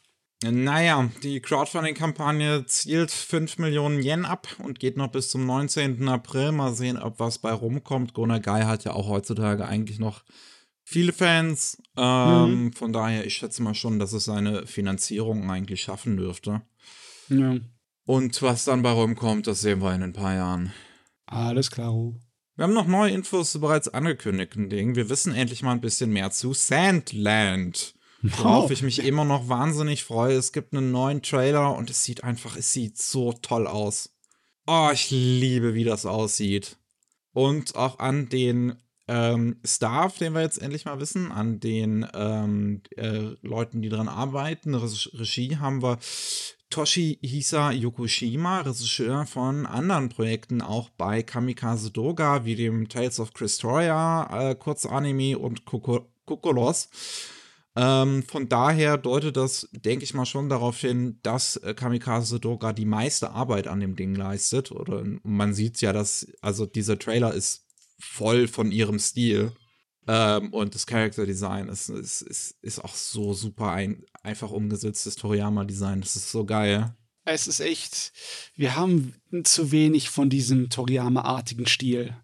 Naja, 0.42 1.10
die 1.24 1.40
Crowdfunding-Kampagne 1.40 2.64
zielt 2.66 3.10
5 3.10 3.58
Millionen 3.58 4.00
Yen 4.02 4.24
ab 4.24 4.46
und 4.58 4.78
geht 4.78 4.96
noch 4.96 5.10
bis 5.10 5.30
zum 5.30 5.46
19. 5.46 6.08
April. 6.08 6.52
Mal 6.52 6.74
sehen, 6.74 6.96
ob 6.96 7.18
was 7.18 7.38
bei 7.38 7.52
rumkommt. 7.52 8.14
Gona 8.14 8.38
Guy 8.38 8.62
hat 8.62 8.84
ja 8.84 8.92
auch 8.92 9.08
heutzutage 9.08 9.66
eigentlich 9.66 9.98
noch 9.98 10.22
viele 10.84 11.12
Fans. 11.12 11.82
Ähm, 11.96 12.66
mhm. 12.66 12.72
Von 12.72 12.92
daher, 12.92 13.26
ich 13.26 13.34
schätze 13.34 13.62
mal 13.62 13.74
schon, 13.74 13.98
dass 13.98 14.12
es 14.12 14.26
seine 14.26 14.64
Finanzierung 14.66 15.50
eigentlich 15.50 15.82
schaffen 15.82 16.16
dürfte. 16.16 16.62
Ja. 17.28 17.56
Und 18.06 18.40
was 18.40 18.64
dann 18.64 18.82
bei 18.82 18.90
rumkommt, 18.90 19.48
das 19.48 19.60
sehen 19.60 19.82
wir 19.82 19.92
in 19.92 20.04
ein 20.04 20.12
paar 20.12 20.34
Jahren. 20.34 20.72
Alles 21.26 21.70
klar. 21.70 21.92
Wir 22.54 22.62
haben 22.62 22.74
noch 22.74 22.86
neue 22.86 23.12
Infos 23.12 23.52
zu 23.52 23.60
bereits 23.60 23.88
angekündigten 23.88 24.70
Dingen. 24.70 24.94
Wir 24.94 25.10
wissen 25.10 25.34
endlich 25.34 25.62
mal 25.62 25.72
ein 25.72 25.80
bisschen 25.80 26.10
mehr 26.10 26.30
zu 26.30 26.54
Sandland. 26.54 27.94
Worauf 28.22 28.70
oh. 28.70 28.72
ich 28.72 28.82
mich 28.82 29.04
immer 29.04 29.24
noch 29.24 29.48
wahnsinnig 29.48 30.04
freue. 30.04 30.34
Es 30.34 30.52
gibt 30.52 30.74
einen 30.74 30.90
neuen 30.90 31.22
Trailer 31.22 31.76
und 31.76 31.90
es 31.90 32.02
sieht 32.04 32.24
einfach, 32.24 32.56
es 32.56 32.72
sieht 32.72 32.98
so 32.98 33.32
toll 33.32 33.66
aus. 33.66 34.10
Oh, 34.66 34.90
ich 34.92 35.10
liebe, 35.10 35.74
wie 35.74 35.84
das 35.84 36.04
aussieht. 36.04 36.76
Und 37.32 37.76
auch 37.76 38.00
an 38.00 38.28
den 38.28 38.76
ähm, 39.06 39.56
Staff, 39.64 40.18
den 40.18 40.34
wir 40.34 40.42
jetzt 40.42 40.60
endlich 40.60 40.84
mal 40.84 41.00
wissen, 41.00 41.32
an 41.32 41.60
den 41.60 42.06
ähm, 42.12 42.82
äh, 42.96 43.34
Leuten, 43.40 43.80
die 43.80 43.88
dran 43.88 44.08
arbeiten. 44.08 44.74
Regie 44.74 45.56
haben 45.56 45.82
wir 45.82 45.98
Toshihisa 46.70 47.70
Yokoshima, 47.70 48.60
Regisseur 48.60 49.24
von 49.24 49.64
anderen 49.64 50.10
Projekten, 50.10 50.60
auch 50.60 50.90
bei 50.90 51.22
Kamikaze 51.22 51.90
Doga, 51.90 52.44
wie 52.44 52.56
dem 52.56 52.88
Tales 52.88 53.20
of 53.20 53.32
Christoria, 53.32 54.50
äh, 54.50 54.54
Kurzanime 54.54 55.38
und 55.38 55.64
Kokolos. 55.64 56.90
Ähm, 57.80 58.24
von 58.24 58.48
daher 58.48 58.98
deutet 58.98 59.36
das, 59.36 59.68
denke 59.70 60.02
ich 60.02 60.12
mal, 60.12 60.26
schon 60.26 60.48
darauf 60.48 60.80
hin, 60.80 61.20
dass 61.22 61.56
äh, 61.58 61.74
Kamikaze 61.74 62.40
Doga 62.40 62.72
die 62.72 62.84
meiste 62.84 63.30
Arbeit 63.30 63.68
an 63.68 63.78
dem 63.78 63.94
Ding 63.94 64.16
leistet. 64.16 64.72
Oder 64.72 65.04
man 65.22 65.54
sieht 65.54 65.80
ja, 65.80 65.92
dass, 65.92 66.26
also 66.40 66.66
dieser 66.66 66.98
Trailer 66.98 67.32
ist 67.32 67.66
voll 68.00 68.48
von 68.48 68.72
ihrem 68.72 68.98
Stil. 68.98 69.52
Ähm, 70.08 70.52
und 70.52 70.74
das 70.74 70.86
Character 70.86 71.24
Design 71.24 71.68
ist, 71.68 71.88
ist, 71.88 72.22
ist, 72.22 72.56
ist 72.62 72.84
auch 72.84 72.96
so 72.96 73.32
super 73.32 73.70
ein, 73.70 74.04
einfach 74.24 74.50
umgesetztes 74.50 75.14
Toriyama-Design. 75.14 76.00
Das 76.00 76.16
ist 76.16 76.32
so 76.32 76.44
geil. 76.44 76.96
Es 77.24 77.46
ist 77.46 77.60
echt, 77.60 78.12
wir 78.56 78.74
haben 78.74 79.14
zu 79.44 79.70
wenig 79.70 80.10
von 80.10 80.30
diesem 80.30 80.68
Toriyama-artigen 80.68 81.66
Stil. 81.66 82.16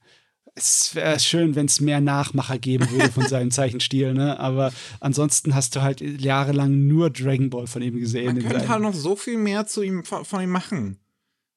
Es 0.57 0.95
wäre 0.95 1.19
schön, 1.19 1.57
wenn 1.57 1.67
es 1.67 1.81
mehr 1.81 2.01
Nachmacher 2.01 2.59
geben 2.59 2.89
würde 2.91 3.11
von 3.11 3.27
seinem 3.27 3.51
Zeichenstil, 3.51 4.15
ne? 4.15 4.39
Aber 4.39 4.73
ansonsten 5.01 5.55
hast 5.55 5.75
du 5.75 5.83
halt 5.83 6.01
jahrelang 6.01 6.87
nur 6.87 7.11
Dragon 7.11 7.51
Ball 7.51 7.67
von 7.67 7.83
ihm 7.83 7.99
gesehen. 7.99 8.37
Man 8.37 8.49
könnte 8.49 8.69
halt 8.69 8.83
noch 8.83 8.95
so 8.95 9.17
viel 9.17 9.37
mehr 9.37 9.67
zu 9.67 9.83
ihm 9.83 10.05
von 10.05 10.41
ihm 10.41 10.51
machen. 10.51 11.01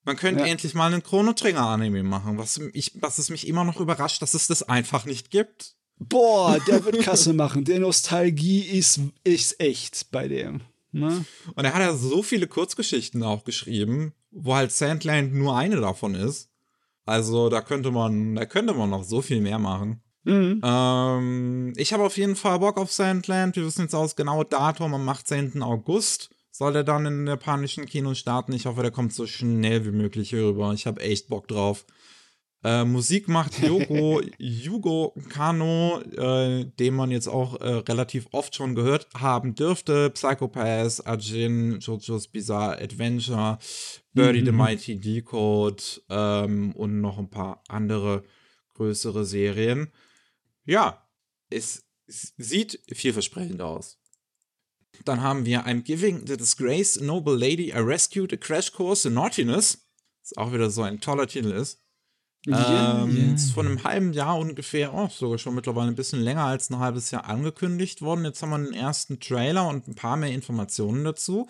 Man 0.07 0.15
könnte 0.15 0.43
ja. 0.43 0.47
endlich 0.47 0.73
mal 0.73 0.91
einen 0.91 1.03
Chrono 1.03 1.33
Trigger 1.33 1.67
Anime 1.67 2.01
machen, 2.01 2.37
was, 2.37 2.61
ich, 2.71 2.93
was 3.01 3.17
es 3.17 3.29
mich 3.29 3.45
immer 3.45 3.65
noch 3.65 3.81
überrascht, 3.81 4.21
dass 4.21 4.33
es 4.33 4.47
das 4.47 4.63
einfach 4.63 5.03
nicht 5.03 5.31
gibt. 5.31 5.75
Boah, 5.99 6.57
der 6.67 6.85
wird 6.85 7.01
Kasse 7.01 7.33
machen. 7.33 7.65
Der 7.65 7.79
Nostalgie 7.79 8.61
ist, 8.61 9.01
ist 9.25 9.59
echt 9.59 10.09
bei 10.11 10.29
dem. 10.29 10.61
Ne? 10.93 11.25
Und 11.55 11.65
er 11.65 11.73
hat 11.73 11.81
ja 11.81 11.93
so 11.93 12.23
viele 12.23 12.47
Kurzgeschichten 12.47 13.21
auch 13.21 13.43
geschrieben, 13.43 14.13
wo 14.31 14.55
halt 14.55 14.71
Sandland 14.71 15.33
nur 15.33 15.57
eine 15.57 15.75
davon 15.81 16.15
ist. 16.15 16.49
Also 17.07 17.47
da 17.49 17.61
könnte 17.61 17.89
man, 17.89 18.35
da 18.35 18.45
könnte 18.45 18.73
man 18.73 18.89
noch 18.89 19.03
so 19.03 19.21
viel 19.21 19.41
mehr 19.41 19.59
machen. 19.59 20.01
Mhm. 20.25 20.61
Ähm, 20.61 21.73
ich 21.77 21.93
habe 21.93 22.03
auf 22.03 22.17
jeden 22.17 22.35
Fall 22.35 22.59
Bock 22.59 22.77
auf 22.77 22.91
Sandland. 22.91 23.55
Wir 23.55 23.65
wissen 23.65 23.83
jetzt 23.83 23.95
auch 23.95 24.03
das 24.03 24.17
genaue 24.17 24.43
Datum. 24.43 24.93
Am 24.93 25.07
18. 25.07 25.63
August 25.63 26.29
soll 26.51 26.73
der 26.73 26.83
dann 26.83 27.05
in 27.05 27.25
japanischen 27.25 27.85
Kinos 27.85 28.19
starten. 28.19 28.51
Ich 28.51 28.65
hoffe, 28.65 28.81
der 28.81 28.91
kommt 28.91 29.13
so 29.13 29.25
schnell 29.25 29.85
wie 29.85 29.91
möglich 29.91 30.31
hier 30.31 30.43
rüber. 30.43 30.73
Ich 30.73 30.85
habe 30.85 30.99
echt 30.99 31.29
Bock 31.29 31.47
drauf. 31.47 31.85
Äh, 32.63 32.85
Musik 32.85 33.27
macht 33.27 33.59
Yogo, 33.61 34.21
Yugo 34.37 35.13
Kano, 35.29 36.01
äh, 36.01 36.65
den 36.65 36.93
man 36.95 37.11
jetzt 37.11 37.27
auch 37.27 37.59
äh, 37.61 37.69
relativ 37.87 38.27
oft 38.31 38.55
schon 38.55 38.75
gehört 38.75 39.07
haben 39.15 39.55
dürfte. 39.55 40.09
Psychopaths, 40.09 41.05
Ajin, 41.05 41.79
JoJo's 41.79 42.27
Bizarre 42.27 42.81
Adventure, 42.81 43.59
Birdie 44.13 44.41
mhm. 44.41 44.45
the 44.45 44.51
Mighty 44.51 44.99
Decode 44.99 45.83
ähm, 46.09 46.71
und 46.73 47.01
noch 47.01 47.19
ein 47.19 47.29
paar 47.29 47.63
andere 47.67 48.23
größere 48.73 49.25
Serien. 49.25 49.91
Ja, 50.65 51.07
es, 51.49 51.85
es 52.07 52.33
sieht 52.37 52.79
vielversprechend 52.91 53.61
aus. 53.61 53.99
Dann 55.05 55.21
haben 55.21 55.45
wir 55.45 55.67
I'm 55.67 55.83
giving 55.83 56.25
the 56.25 56.37
disgraced 56.37 57.01
noble 57.01 57.35
lady 57.35 57.71
a 57.71 57.79
rescued 57.79 58.33
a 58.33 58.37
crash 58.37 58.71
course 58.71 59.07
in 59.07 59.13
naughtiness. 59.13 59.87
Was 60.23 60.37
auch 60.37 60.51
wieder 60.51 60.69
so 60.69 60.81
ein 60.81 60.99
toller 60.99 61.27
Titel 61.27 61.51
ist. 61.51 61.83
Yeah, 62.47 63.03
ähm, 63.03 63.15
yeah. 63.15 63.33
Ist 63.33 63.51
vor 63.51 63.65
einem 63.65 63.83
halben 63.83 64.13
Jahr 64.13 64.37
ungefähr, 64.37 64.93
oh, 64.93 65.09
sogar 65.09 65.37
schon 65.37 65.55
mittlerweile 65.55 65.89
ein 65.89 65.95
bisschen 65.95 66.21
länger 66.21 66.45
als 66.45 66.69
ein 66.69 66.79
halbes 66.79 67.11
Jahr 67.11 67.25
angekündigt 67.25 68.01
worden. 68.01 68.23
Jetzt 68.23 68.41
haben 68.41 68.51
wir 68.51 68.57
den 68.59 68.73
ersten 68.73 69.19
Trailer 69.19 69.67
und 69.67 69.87
ein 69.87 69.95
paar 69.95 70.15
mehr 70.15 70.31
Informationen 70.31 71.03
dazu. 71.03 71.47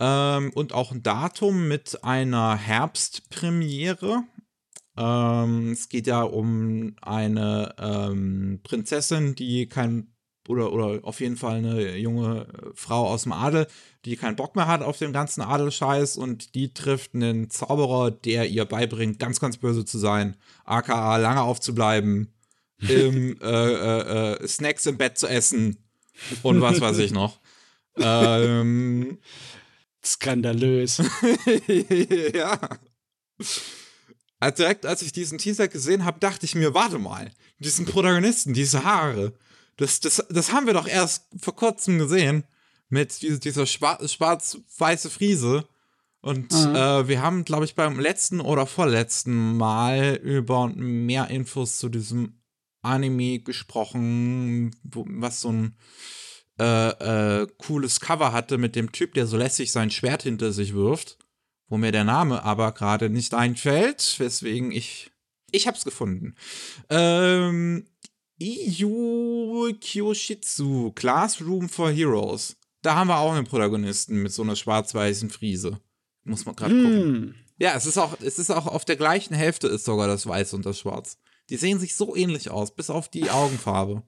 Ähm, 0.00 0.50
und 0.54 0.72
auch 0.72 0.90
ein 0.90 1.02
Datum 1.02 1.68
mit 1.68 2.02
einer 2.02 2.56
Herbstpremiere. 2.56 4.22
Ähm, 4.96 5.72
es 5.72 5.88
geht 5.88 6.06
ja 6.06 6.22
um 6.22 6.96
eine 7.02 7.74
ähm, 7.78 8.60
Prinzessin, 8.62 9.34
die 9.34 9.68
kein 9.68 10.11
oder, 10.48 10.72
oder 10.72 11.00
auf 11.02 11.20
jeden 11.20 11.36
Fall 11.36 11.58
eine 11.58 11.96
junge 11.96 12.46
Frau 12.74 13.06
aus 13.08 13.22
dem 13.22 13.32
Adel, 13.32 13.66
die 14.04 14.16
keinen 14.16 14.36
Bock 14.36 14.56
mehr 14.56 14.66
hat 14.66 14.82
auf 14.82 14.98
den 14.98 15.12
ganzen 15.12 15.42
Adelscheiß 15.42 16.16
und 16.16 16.54
die 16.54 16.74
trifft 16.74 17.14
einen 17.14 17.50
Zauberer, 17.50 18.10
der 18.10 18.48
ihr 18.48 18.64
beibringt, 18.64 19.18
ganz, 19.18 19.40
ganz 19.40 19.56
böse 19.56 19.84
zu 19.84 19.98
sein, 19.98 20.36
aka 20.64 21.16
lange 21.16 21.42
aufzubleiben, 21.42 22.32
im, 22.88 23.40
äh, 23.40 23.46
äh, 23.46 24.32
äh, 24.32 24.48
Snacks 24.48 24.86
im 24.86 24.98
Bett 24.98 25.16
zu 25.16 25.28
essen 25.28 25.76
und 26.42 26.60
was 26.60 26.80
weiß 26.80 26.98
ich 26.98 27.12
noch. 27.12 27.38
ähm, 27.96 29.18
Skandalös. 30.04 30.98
ja. 32.34 32.58
Also 34.40 34.56
direkt 34.56 34.86
als 34.86 35.02
ich 35.02 35.12
diesen 35.12 35.38
Teaser 35.38 35.68
gesehen 35.68 36.04
habe, 36.04 36.18
dachte 36.18 36.44
ich 36.44 36.56
mir, 36.56 36.74
warte 36.74 36.98
mal, 36.98 37.30
diesen 37.58 37.86
Protagonisten, 37.86 38.54
diese 38.54 38.82
Haare, 38.82 39.34
das, 39.76 40.00
das, 40.00 40.24
das 40.28 40.52
haben 40.52 40.66
wir 40.66 40.74
doch 40.74 40.86
erst 40.86 41.26
vor 41.40 41.56
kurzem 41.56 41.98
gesehen 41.98 42.44
mit 42.88 43.22
dieser, 43.22 43.38
dieser 43.38 43.66
schwarz-weiße 43.66 45.10
Friese. 45.10 45.66
Und 46.20 46.52
mhm. 46.52 46.74
äh, 46.76 47.08
wir 47.08 47.20
haben, 47.20 47.44
glaube 47.44 47.64
ich, 47.64 47.74
beim 47.74 47.98
letzten 47.98 48.40
oder 48.40 48.66
vorletzten 48.66 49.56
Mal 49.56 50.20
über 50.22 50.68
mehr 50.68 51.28
Infos 51.28 51.78
zu 51.78 51.88
diesem 51.88 52.40
Anime 52.82 53.40
gesprochen, 53.40 54.76
wo, 54.84 55.04
was 55.08 55.40
so 55.40 55.52
ein 55.52 55.76
äh, 56.60 57.42
äh, 57.42 57.46
cooles 57.58 58.00
Cover 58.00 58.32
hatte 58.32 58.58
mit 58.58 58.76
dem 58.76 58.92
Typ, 58.92 59.14
der 59.14 59.26
so 59.26 59.36
lässig 59.36 59.72
sein 59.72 59.90
Schwert 59.90 60.22
hinter 60.22 60.52
sich 60.52 60.74
wirft, 60.74 61.18
wo 61.68 61.78
mir 61.78 61.92
der 61.92 62.04
Name 62.04 62.44
aber 62.44 62.72
gerade 62.72 63.08
nicht 63.08 63.34
einfällt, 63.34 64.16
weswegen 64.18 64.70
ich 64.70 65.10
ich 65.50 65.66
hab's 65.66 65.84
gefunden. 65.84 66.34
Ähm, 66.88 67.86
Iyu 68.42 69.72
Kyoshitsu, 69.80 70.90
Classroom 70.92 71.68
for 71.68 71.90
Heroes. 71.90 72.56
Da 72.82 72.96
haben 72.96 73.08
wir 73.08 73.18
auch 73.18 73.32
einen 73.32 73.46
Protagonisten 73.46 74.20
mit 74.20 74.32
so 74.32 74.42
einer 74.42 74.56
schwarz-weißen 74.56 75.30
Friese. 75.30 75.78
Muss 76.24 76.44
man 76.44 76.56
gerade 76.56 76.74
hm. 76.74 76.82
gucken. 76.82 77.34
Ja, 77.58 77.74
es 77.76 77.86
ist 77.86 77.98
auch, 77.98 78.20
es 78.20 78.40
ist 78.40 78.50
auch 78.50 78.66
auf 78.66 78.84
der 78.84 78.96
gleichen 78.96 79.34
Hälfte 79.34 79.68
ist 79.68 79.84
sogar 79.84 80.08
das 80.08 80.26
Weiß 80.26 80.54
und 80.54 80.66
das 80.66 80.80
Schwarz. 80.80 81.18
Die 81.50 81.56
sehen 81.56 81.78
sich 81.78 81.94
so 81.94 82.16
ähnlich 82.16 82.50
aus, 82.50 82.74
bis 82.74 82.90
auf 82.90 83.08
die 83.08 83.30
Augenfarbe. 83.30 84.02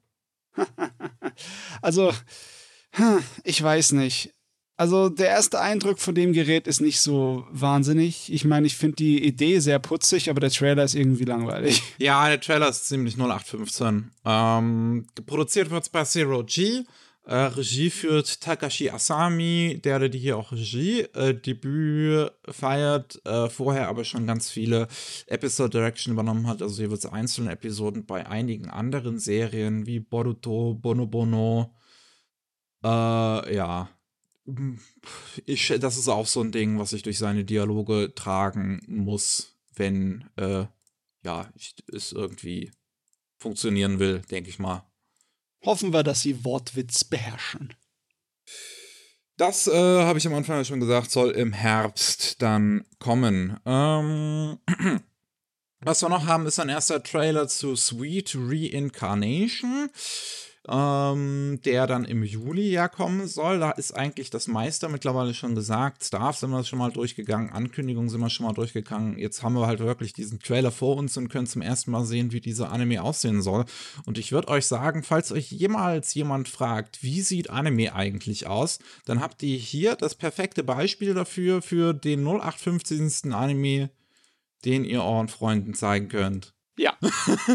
also, 1.83 2.13
ich 3.45 3.63
weiß 3.63 3.93
nicht. 3.93 4.35
Also 4.77 5.09
der 5.09 5.29
erste 5.29 5.61
Eindruck 5.61 6.01
von 6.01 6.17
dem 6.17 6.33
Gerät 6.33 6.67
ist 6.67 6.81
nicht 6.81 7.01
so 7.01 7.47
wahnsinnig. 7.51 8.33
Ich 8.33 8.45
meine, 8.45 8.67
ich 8.67 8.77
finde 8.77 8.97
die 8.97 9.25
Idee 9.25 9.61
sehr 9.61 9.79
putzig, 9.79 10.31
aber 10.31 10.41
der 10.41 10.51
Trailer 10.51 10.83
ist 10.83 10.95
irgendwie 10.95 11.25
langweilig. 11.25 11.83
Ja, 11.99 12.29
der 12.29 12.41
Trailer 12.41 12.69
ist 12.69 12.89
ziemlich 12.89 13.17
0815. 13.17 14.11
Ähm, 14.25 15.07
produziert 15.27 15.71
wird 15.71 15.85
es 15.85 15.89
bei 15.89 16.03
Zero 16.05 16.43
G. 16.45 16.83
Äh, 17.27 17.37
Regie 17.37 17.89
führt 17.89 18.41
Takashi 18.43 18.91
Asami, 18.91 19.81
der 19.83 20.09
die 20.11 20.19
hier 20.19 20.37
auch 20.37 20.53
Regie 20.53 21.03
äh, 21.15 21.35
Debüt 21.35 22.33
feiert, 22.51 23.25
äh, 23.25 23.49
vorher 23.49 23.89
aber 23.89 24.05
schon 24.05 24.27
ganz 24.27 24.51
viele 24.51 24.89
Episode 25.27 25.71
Direction 25.71 26.13
übernommen 26.13 26.47
hat. 26.47 26.61
Also 26.61 26.77
hier 26.77 26.91
wird 26.91 26.99
es 26.99 27.11
einzelne 27.11 27.53
Episoden 27.53 28.05
bei 28.05 28.27
einigen 28.27 28.69
anderen 28.69 29.19
Serien 29.19 29.87
wie 29.87 30.01
Boruto, 30.01 30.75
Bono. 30.75 31.75
Äh, 32.85 33.55
ja, 33.55 33.89
ich, 35.47 35.73
das 35.81 35.97
ist 35.97 36.09
auch 36.09 36.27
so 36.27 36.43
ein 36.43 36.53
Ding, 36.53 36.79
was 36.79 36.93
ich 36.93 37.03
durch 37.03 37.19
seine 37.19 37.45
Dialoge 37.45 38.13
tragen 38.15 38.83
muss, 38.87 39.57
wenn 39.75 40.29
äh, 40.37 40.67
ja, 41.25 41.51
ich, 41.57 41.75
es 41.93 42.13
irgendwie 42.13 42.71
funktionieren 43.39 43.99
will, 43.99 44.21
denke 44.31 44.51
ich 44.51 44.59
mal. 44.59 44.87
Hoffen 45.65 45.93
wir, 45.93 46.03
dass 46.03 46.21
sie 46.21 46.45
Wortwitz 46.45 47.05
beherrschen. 47.05 47.75
Das 49.37 49.67
äh, 49.67 49.73
habe 49.73 50.19
ich 50.19 50.27
am 50.27 50.35
Anfang 50.35 50.65
schon 50.65 50.81
gesagt, 50.81 51.11
soll 51.11 51.31
im 51.33 51.53
Herbst 51.53 52.41
dann 52.41 52.85
kommen. 52.99 53.59
Ähm, 53.65 54.59
was 55.81 56.03
wir 56.03 56.09
noch 56.09 56.27
haben, 56.27 56.47
ist 56.47 56.61
ein 56.61 56.69
erster 56.69 57.03
Trailer 57.03 57.49
zu 57.49 57.75
Sweet 57.75 58.37
Reincarnation 58.37 59.91
ähm, 60.69 61.61
der 61.65 61.87
dann 61.87 62.05
im 62.05 62.25
Juli 62.25 62.71
ja 62.71 62.89
kommen 62.89 63.27
soll. 63.27 63.59
Da 63.59 63.73
ist 63.73 63.93
eigentlich 63.93 64.31
das 64.31 64.47
meiste 64.47 64.89
mittlerweile 64.89 65.35
schon 65.35 65.55
gesagt. 65.55 66.05
Stars 66.05 66.41
sind 66.41 66.51
wir 66.51 66.65
schon 66.65 66.79
mal 66.79 66.91
durchgegangen, 66.91 67.51
Ankündigungen 67.51 68.09
sind 68.09 68.21
wir 68.21 68.31
schon 68.31 68.47
mal 68.47 68.55
durchgegangen. 68.55 69.19
Jetzt 69.19 69.43
haben 69.43 69.55
wir 69.55 69.67
halt 69.67 69.81
wirklich 69.81 70.15
diesen 70.15 70.41
Trailer 70.41 70.71
vor 70.71 70.97
uns 70.97 71.17
und 71.17 71.29
können 71.29 71.47
zum 71.47 71.63
ersten 71.63 71.91
Mal 71.91 72.05
sehen, 72.05 72.33
wie 72.33 72.41
dieser 72.41 72.73
Anime 72.73 73.03
aussehen 73.03 73.43
soll. 73.43 73.65
Und 74.07 74.17
ich 74.17 74.33
würde 74.33 74.49
euch 74.49 74.67
sagen, 74.67 75.03
falls 75.03 75.33
euch 75.33 75.51
jemals 75.51 76.15
jemand 76.15 76.49
fragt, 76.49 77.03
wie 77.03 77.21
sieht 77.21 77.51
Anime 77.51 77.95
eigentlich 77.95 78.47
aus, 78.47 78.79
dann 79.05 79.21
habt 79.21 79.43
ihr 79.43 79.59
hier 79.59 79.97
das 79.97 80.15
perfekte 80.15 80.65
Beispiel 80.65 81.13
dafür, 81.15 81.61
für 81.61 81.93
den 81.93 82.25
0815. 82.25 83.33
Anime, 83.33 83.91
den 84.65 84.85
ihr 84.85 85.03
euren 85.03 85.29
Freunden 85.29 85.75
zeigen 85.75 86.09
könnt. 86.09 86.54
Ja. 86.77 86.97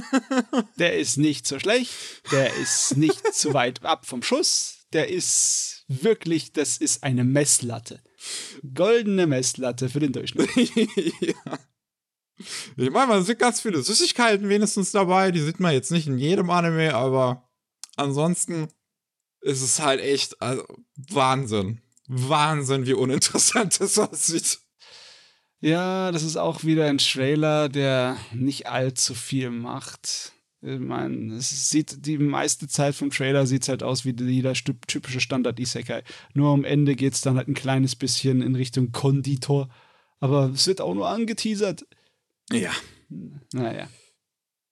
der 0.77 0.97
ist 0.97 1.17
nicht 1.17 1.47
so 1.47 1.60
schlecht, 1.60 1.91
der 2.32 2.53
ist 2.55 2.95
nicht 2.97 3.34
zu 3.34 3.53
weit 3.53 3.84
ab 3.84 4.05
vom 4.05 4.23
Schuss, 4.23 4.86
der 4.93 5.10
ist 5.10 5.84
wirklich, 5.88 6.53
das 6.53 6.77
ist 6.77 7.03
eine 7.03 7.23
Messlatte. 7.23 8.01
Goldene 8.73 9.27
Messlatte 9.27 9.89
für 9.89 9.99
den 9.99 10.13
Durchschnitt. 10.13 10.49
ja. 11.21 11.60
Ich 12.77 12.89
meine, 12.89 13.08
man 13.08 13.23
sieht 13.23 13.39
ganz 13.39 13.60
viele 13.60 13.82
Süßigkeiten 13.82 14.47
wenigstens 14.47 14.91
dabei, 14.91 15.32
die 15.32 15.41
sieht 15.41 15.60
man 15.60 15.73
jetzt 15.73 15.91
nicht 15.91 16.08
in 16.08 16.17
jedem 16.17 16.49
Anime, 16.49 16.95
aber 16.95 17.49
ansonsten 17.97 18.69
ist 19.41 19.62
es 19.62 19.79
halt 19.79 19.99
echt 19.99 20.41
also, 20.41 20.65
Wahnsinn. 20.95 21.82
Wahnsinn, 22.08 22.86
wie 22.86 22.93
uninteressant 22.93 23.79
das 23.79 23.99
aussieht. 23.99 24.60
Ja, 25.61 26.11
das 26.11 26.23
ist 26.23 26.37
auch 26.37 26.63
wieder 26.63 26.87
ein 26.87 26.99
Trailer, 26.99 27.67
der 27.69 28.17
nicht 28.33 28.67
allzu 28.67 29.13
viel 29.13 29.49
macht. 29.49 30.33
Ich 30.61 30.79
meine, 30.79 31.35
es 31.35 31.69
sieht 31.69 32.05
die 32.05 32.17
meiste 32.17 32.67
Zeit 32.67 32.95
vom 32.95 33.11
Trailer 33.11 33.45
sieht 33.45 33.67
halt 33.69 33.81
aus 33.81 34.03
wie 34.03 34.13
jeder 34.17 34.53
typische 34.53 35.21
Standard 35.21 35.59
Isekai. 35.59 36.03
Nur 36.33 36.51
am 36.53 36.65
Ende 36.65 36.95
geht 36.95 37.13
es 37.13 37.21
dann 37.21 37.37
halt 37.37 37.47
ein 37.47 37.53
kleines 37.53 37.95
bisschen 37.95 38.41
in 38.41 38.55
Richtung 38.55 38.91
Konditor. 38.91 39.69
Aber 40.19 40.51
es 40.53 40.67
wird 40.67 40.81
auch 40.81 40.93
nur 40.93 41.07
angeteasert. 41.07 41.85
Ja. 42.51 42.71
Naja. 43.53 43.87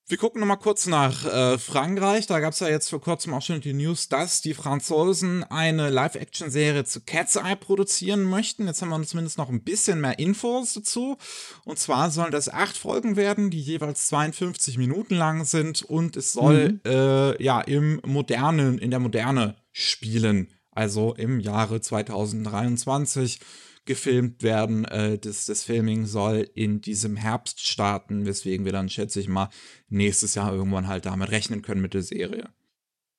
Wir 0.10 0.18
gucken 0.18 0.40
noch 0.40 0.48
mal 0.48 0.56
kurz 0.56 0.88
nach 0.88 1.26
äh, 1.26 1.58
Frankreich. 1.58 2.28
Da 2.28 2.40
gab 2.40 2.54
es 2.54 2.62
ja 2.62 2.70
jetzt 2.70 2.90
vor 2.90 3.02
kurzem 3.02 3.34
auch 3.34 3.42
schon 3.42 3.60
die 3.60 3.74
News, 3.74 4.08
dass 4.08 4.40
die 4.40 4.54
Franzosen 4.54 5.44
eine 5.44 5.90
Live-Action-Serie 5.90 6.86
zu 6.86 7.02
Cat's 7.02 7.36
Eye 7.36 7.58
produzieren 7.58 8.24
möchten. 8.24 8.68
Jetzt 8.68 8.82
haben 8.82 8.88
wir 8.88 9.04
zumindest 9.04 9.38
noch 9.38 9.50
ein 9.50 9.64
bisschen 9.64 10.00
mehr 10.00 10.18
Infos 10.18 10.76
dazu. 10.76 11.18
Und 11.66 11.78
zwar 11.78 12.10
sollen 12.10 12.32
das 12.32 12.48
acht 12.48 12.78
Folgen 12.78 13.18
werden, 13.18 13.50
die 13.50 13.60
jeweils 13.60 14.08
52 14.08 14.78
Minuten 14.78 15.16
lang 15.16 15.44
sind. 15.44 15.82
Und 15.82 16.16
es 16.16 16.32
soll 16.32 16.70
mhm. 16.70 16.82
äh, 16.86 17.44
ja 17.44 17.60
im 17.60 18.00
modernen, 18.06 18.78
in 18.78 18.92
der 18.92 19.02
Moderne 19.02 19.58
spielen. 19.74 20.54
Also 20.72 21.16
im 21.16 21.42
Jahre 21.42 21.82
2023 21.82 23.42
gefilmt 23.88 24.44
werden. 24.44 24.86
Äh, 24.86 25.18
das, 25.18 25.46
das 25.46 25.64
Filming 25.64 26.06
soll 26.06 26.50
in 26.54 26.82
diesem 26.82 27.16
Herbst 27.16 27.68
starten, 27.68 28.26
weswegen 28.26 28.66
wir 28.66 28.72
dann, 28.72 28.90
schätze 28.90 29.20
ich 29.20 29.28
mal, 29.28 29.50
nächstes 29.90 30.36
Jahr 30.36 30.54
irgendwann 30.54 30.88
halt 30.88 31.06
damit 31.06 31.32
rechnen 31.32 31.64
können 31.64 31.82
mit 31.82 31.94
der 31.94 32.04
Serie. 32.04 32.50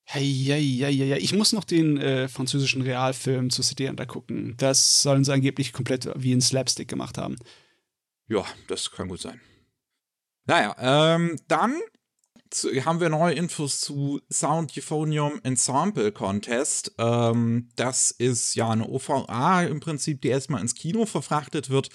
Hey, 0.05 0.25
ja, 0.25 0.57
ja, 0.57 0.89
ja, 0.89 1.05
ja. 1.05 1.17
Ich 1.17 1.35
muss 1.35 1.53
noch 1.53 1.65
den 1.65 1.99
äh, 1.99 2.29
französischen 2.29 2.81
Realfilm 2.81 3.51
zu 3.51 3.63
City 3.63 3.93
gucken. 4.07 4.55
Das 4.57 5.03
sollen 5.03 5.23
sie 5.23 5.33
angeblich 5.33 5.73
komplett 5.73 6.09
wie 6.17 6.33
ein 6.33 6.41
Slapstick 6.41 6.89
gemacht 6.89 7.19
haben. 7.19 7.37
Ja, 8.29 8.45
das 8.69 8.91
kann 8.91 9.09
gut 9.09 9.21
sein. 9.21 9.41
Naja, 10.47 10.75
ähm, 10.79 11.37
dann 11.47 11.75
zu, 12.51 12.71
haben 12.85 13.01
wir 13.01 13.09
neue 13.09 13.35
Infos 13.35 13.81
zu 13.81 14.21
Sound 14.31 14.77
Euphonium 14.77 15.41
Ensemble 15.43 16.13
Contest. 16.13 16.93
Ähm, 16.99 17.69
das 17.77 18.11
ist 18.11 18.55
ja 18.55 18.71
eine 18.71 18.89
OVA 18.89 19.63
im 19.65 19.81
Prinzip, 19.81 20.21
die 20.23 20.29
erstmal 20.29 20.61
ins 20.61 20.75
Kino 20.75 21.07
verfrachtet 21.07 21.71
wird 21.71 21.91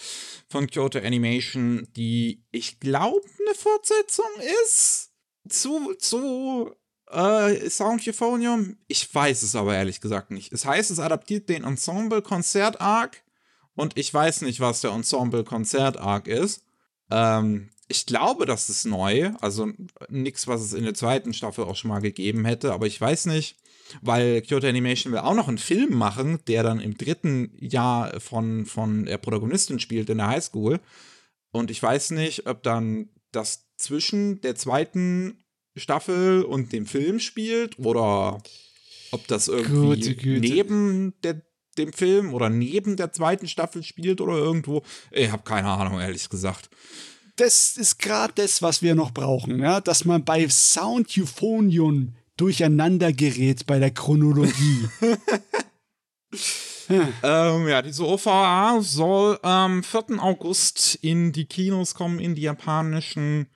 von 0.49 0.68
Kyoto 0.68 0.99
Animation, 0.99 1.88
die 1.95 2.43
ich 2.51 2.80
glaube 2.80 3.22
eine 3.45 3.56
Fortsetzung 3.56 4.26
ist 4.64 5.12
zu, 5.49 5.93
zu 5.99 6.72
äh, 7.12 7.70
Sound 7.70 8.08
Euphonium. 8.08 8.78
Ich 8.88 9.14
weiß 9.14 9.43
es 9.43 9.56
aber 9.56 9.76
ehrlich 9.76 10.01
gesagt 10.01 10.32
nicht. 10.32 10.54
Es 10.54 10.66
heißt, 10.66 10.91
es 10.91 10.99
adaptiert 10.99 11.49
den 11.49 11.64
Ensemble 11.64 12.22
Konzert 12.22 12.82
Arc 12.82 13.24
und 13.76 13.97
ich 13.97 14.14
weiß 14.14 14.41
nicht, 14.41 14.60
was 14.60 14.82
der 14.82 14.91
Ensemble 14.91 15.43
Konzert 15.43 15.97
Arc 15.97 16.28
ist. 16.28 16.64
Ähm, 17.12 17.70
ich 17.94 18.08
glaube, 18.08 18.46
das 18.46 18.70
ist 18.70 18.86
neu. 18.86 19.32
Also 19.39 19.72
nichts, 20.10 20.48
was 20.48 20.62
es 20.62 20.74
in 20.74 20.84
der 20.84 20.96
zweiten 20.96 21.34
Staffel 21.34 21.66
auch 21.66 21.76
schon 21.76 21.89
mal 21.89 22.02
gegeben 22.02 22.44
hätte, 22.44 22.74
aber 22.74 22.88
ich 22.88 23.00
weiß 23.00 23.28
nicht, 23.28 23.56
weil 24.02 24.41
Kyoto 24.41 24.66
Animation 24.68 25.14
will 25.14 25.20
auch 25.20 25.36
noch 25.36 25.48
einen 25.48 25.60
Film 25.60 25.96
machen, 25.96 26.39
der 26.48 26.64
dann 26.64 26.80
im 26.80 26.98
dritten 26.98 27.52
Jahr 27.60 28.20
von, 28.20 28.66
von 28.66 29.06
der 29.06 29.20
Protagonistin 29.20 29.80
spielt 29.80 30.10
in 30.10 30.18
der 30.18 30.28
Highschool. 30.28 30.80
Und 31.52 31.70
ich 31.70 31.84
weiß 31.84 32.12
nicht, 32.12 32.48
ob 32.48 32.64
dann 32.64 33.10
das 33.32 33.68
zwischen 33.78 34.41
der 34.41 34.56
zweiten 34.56 35.44
Staffel 35.76 36.44
und 36.44 36.74
dem 36.74 36.88
Film 36.88 37.20
spielt 37.20 37.78
oder 37.78 38.41
ob 39.12 39.28
das 39.28 39.48
irgendwie 39.48 40.12
Gute, 40.12 40.16
Güte. 40.16 40.39
neben 40.39 41.14
der, 41.22 41.44
dem 41.78 41.94
Film 41.94 42.34
oder 42.34 42.50
neben 42.50 42.96
der 42.96 43.12
zweiten 43.12 43.48
Staffel 43.48 43.84
spielt 43.84 44.20
oder 44.20 44.34
irgendwo. 44.34 44.82
Ich 45.12 45.32
habe 45.32 45.44
keine 45.44 45.68
Ahnung, 45.68 46.00
ehrlich 46.00 46.30
gesagt 46.30 46.70
das 47.36 47.77
ist 47.77 47.99
gerade 47.99 48.34
das, 48.36 48.61
was 48.61 48.81
wir 48.81 48.95
noch 48.95 49.11
brauchen, 49.11 49.59
ja? 49.59 49.81
dass 49.81 50.05
man 50.05 50.23
bei 50.23 50.47
Sound 50.49 51.17
Euphonion 51.17 52.15
durcheinander 52.38 53.13
gerät 53.13 53.65
bei 53.65 53.79
der 53.79 53.91
Chronologie. 53.91 54.88
ähm, 56.89 57.67
ja, 57.67 57.81
diese 57.81 58.05
OVA 58.05 58.81
soll 58.81 59.39
am 59.41 59.77
ähm, 59.77 59.84
4. 59.84 60.21
August 60.21 60.95
in 61.01 61.31
die 61.31 61.45
Kinos 61.45 61.95
kommen, 61.95 62.19
in 62.19 62.36
die 62.36 62.41
japanischen. 62.43 63.47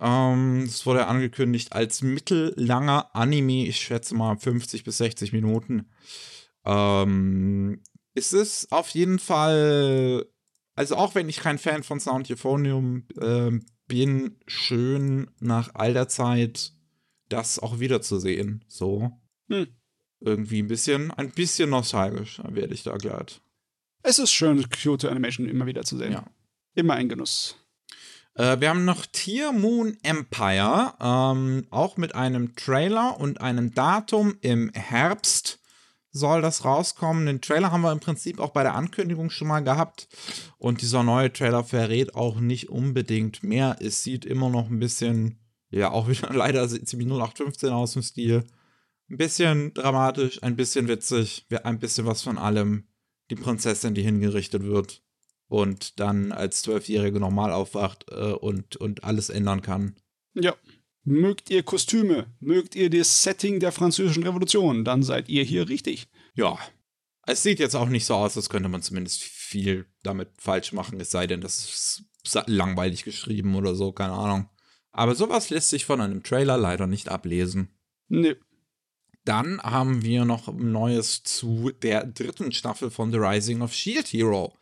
Ähm, 0.00 0.64
es 0.64 0.84
wurde 0.86 1.06
angekündigt 1.06 1.72
als 1.72 2.02
mittellanger 2.02 3.14
Anime, 3.14 3.66
ich 3.66 3.78
schätze 3.78 4.14
mal 4.14 4.36
50 4.36 4.84
bis 4.84 4.98
60 4.98 5.32
Minuten. 5.32 5.90
Ähm, 6.64 7.80
es 8.14 8.32
ist 8.32 8.72
auf 8.72 8.90
jeden 8.90 9.18
Fall 9.18 10.26
also 10.76 10.96
auch 10.96 11.14
wenn 11.14 11.28
ich 11.28 11.40
kein 11.40 11.58
Fan 11.58 11.82
von 11.82 11.98
Sound 11.98 12.30
Euphonium 12.30 13.04
äh, 13.18 13.50
bin, 13.88 14.36
schön 14.46 15.30
nach 15.40 15.70
all 15.74 15.94
der 15.94 16.08
Zeit 16.08 16.72
das 17.28 17.58
auch 17.58 17.80
wiederzusehen. 17.80 18.64
So. 18.68 19.10
Hm. 19.48 19.66
Irgendwie 20.20 20.62
ein 20.62 20.68
bisschen, 20.68 21.10
ein 21.10 21.30
bisschen 21.30 21.70
nostalgisch 21.70 22.40
werde 22.48 22.74
ich 22.74 22.82
da 22.82 22.96
glatt. 22.96 23.40
Es 24.02 24.18
ist 24.18 24.32
schön, 24.32 24.68
Kyoto 24.68 25.08
Animation 25.08 25.48
immer 25.48 25.66
wieder 25.66 25.82
zu 25.82 25.96
sehen. 25.96 26.12
Ja. 26.12 26.24
Immer 26.74 26.94
ein 26.94 27.08
Genuss. 27.08 27.56
Äh, 28.34 28.60
wir 28.60 28.68
haben 28.68 28.84
noch 28.84 29.06
Tier 29.06 29.52
Moon 29.52 29.96
Empire, 30.02 30.94
ähm, 31.00 31.66
auch 31.70 31.96
mit 31.96 32.14
einem 32.14 32.54
Trailer 32.54 33.18
und 33.18 33.40
einem 33.40 33.74
Datum 33.74 34.36
im 34.42 34.70
Herbst 34.74 35.58
soll 36.16 36.42
das 36.42 36.64
rauskommen. 36.64 37.26
Den 37.26 37.40
Trailer 37.40 37.70
haben 37.70 37.82
wir 37.82 37.92
im 37.92 38.00
Prinzip 38.00 38.40
auch 38.40 38.50
bei 38.50 38.62
der 38.62 38.74
Ankündigung 38.74 39.30
schon 39.30 39.48
mal 39.48 39.60
gehabt. 39.60 40.08
Und 40.58 40.82
dieser 40.82 41.02
neue 41.02 41.32
Trailer 41.32 41.64
verrät 41.64 42.14
auch 42.14 42.40
nicht 42.40 42.68
unbedingt 42.68 43.42
mehr. 43.42 43.76
Es 43.80 44.02
sieht 44.02 44.24
immer 44.24 44.48
noch 44.48 44.68
ein 44.70 44.78
bisschen, 44.78 45.38
ja, 45.70 45.90
auch 45.90 46.08
wieder 46.08 46.30
leider 46.34 46.68
ziemlich 46.68 47.08
0815 47.08 47.70
aus 47.70 47.92
dem 47.92 48.02
Stil. 48.02 48.44
Ein 49.08 49.18
bisschen 49.18 49.72
dramatisch, 49.74 50.42
ein 50.42 50.56
bisschen 50.56 50.88
witzig, 50.88 51.46
ein 51.62 51.78
bisschen 51.78 52.06
was 52.06 52.22
von 52.22 52.38
allem. 52.38 52.88
Die 53.30 53.36
Prinzessin, 53.36 53.94
die 53.94 54.02
hingerichtet 54.02 54.62
wird 54.62 55.02
und 55.48 56.00
dann 56.00 56.32
als 56.32 56.62
Zwölfjährige 56.62 57.20
normal 57.20 57.52
aufwacht 57.52 58.06
äh, 58.10 58.32
und, 58.32 58.76
und 58.76 59.04
alles 59.04 59.30
ändern 59.30 59.62
kann. 59.62 59.96
Ja, 60.34 60.54
Mögt 61.08 61.50
ihr 61.50 61.62
Kostüme? 61.62 62.26
Mögt 62.40 62.74
ihr 62.74 62.90
das 62.90 63.22
Setting 63.22 63.60
der 63.60 63.70
Französischen 63.70 64.24
Revolution? 64.24 64.84
Dann 64.84 65.04
seid 65.04 65.28
ihr 65.28 65.44
hier 65.44 65.68
richtig. 65.68 66.08
Ja. 66.34 66.58
Es 67.24 67.44
sieht 67.44 67.60
jetzt 67.60 67.76
auch 67.76 67.88
nicht 67.88 68.04
so 68.04 68.14
aus, 68.14 68.36
als 68.36 68.48
könnte 68.50 68.68
man 68.68 68.82
zumindest 68.82 69.22
viel 69.22 69.86
damit 70.02 70.30
falsch 70.36 70.72
machen, 70.72 70.98
es 71.00 71.12
sei 71.12 71.28
denn, 71.28 71.40
das 71.40 72.04
ist 72.24 72.42
langweilig 72.46 73.04
geschrieben 73.04 73.54
oder 73.54 73.76
so, 73.76 73.92
keine 73.92 74.14
Ahnung. 74.14 74.48
Aber 74.90 75.14
sowas 75.14 75.48
lässt 75.50 75.70
sich 75.70 75.84
von 75.84 76.00
einem 76.00 76.24
Trailer 76.24 76.56
leider 76.56 76.88
nicht 76.88 77.08
ablesen. 77.08 77.68
Nee. 78.08 78.34
Dann 79.24 79.60
haben 79.62 80.02
wir 80.02 80.24
noch 80.24 80.52
Neues 80.52 81.22
zu 81.22 81.70
der 81.82 82.04
dritten 82.04 82.50
Staffel 82.50 82.90
von 82.90 83.12
The 83.12 83.18
Rising 83.18 83.62
of 83.62 83.72
Shield 83.72 84.08
Hero. 84.08 84.56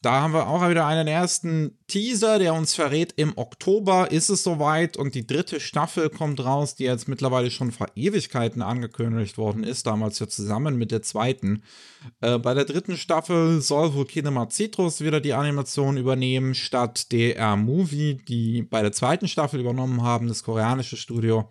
Da 0.00 0.20
haben 0.20 0.32
wir 0.32 0.46
auch 0.46 0.68
wieder 0.68 0.86
einen 0.86 1.08
ersten 1.08 1.76
Teaser, 1.88 2.38
der 2.38 2.54
uns 2.54 2.72
verrät, 2.72 3.14
im 3.16 3.36
Oktober 3.36 4.12
ist 4.12 4.28
es 4.28 4.44
soweit 4.44 4.96
und 4.96 5.16
die 5.16 5.26
dritte 5.26 5.58
Staffel 5.58 6.08
kommt 6.08 6.38
raus, 6.38 6.76
die 6.76 6.84
jetzt 6.84 7.08
mittlerweile 7.08 7.50
schon 7.50 7.72
vor 7.72 7.88
Ewigkeiten 7.96 8.62
angekündigt 8.62 9.38
worden 9.38 9.64
ist, 9.64 9.88
damals 9.88 10.20
ja 10.20 10.28
zusammen 10.28 10.76
mit 10.76 10.92
der 10.92 11.02
zweiten. 11.02 11.64
Äh, 12.20 12.38
bei 12.38 12.54
der 12.54 12.64
dritten 12.64 12.96
Staffel 12.96 13.60
soll 13.60 13.92
wohl 13.94 14.06
Kinema 14.06 14.48
Citrus 14.48 15.00
wieder 15.00 15.20
die 15.20 15.34
Animation 15.34 15.96
übernehmen, 15.96 16.54
statt 16.54 17.10
DR 17.10 17.56
Movie, 17.56 18.20
die 18.28 18.62
bei 18.62 18.82
der 18.82 18.92
zweiten 18.92 19.26
Staffel 19.26 19.58
übernommen 19.58 20.02
haben, 20.02 20.28
das 20.28 20.44
koreanische 20.44 20.96
Studio. 20.96 21.48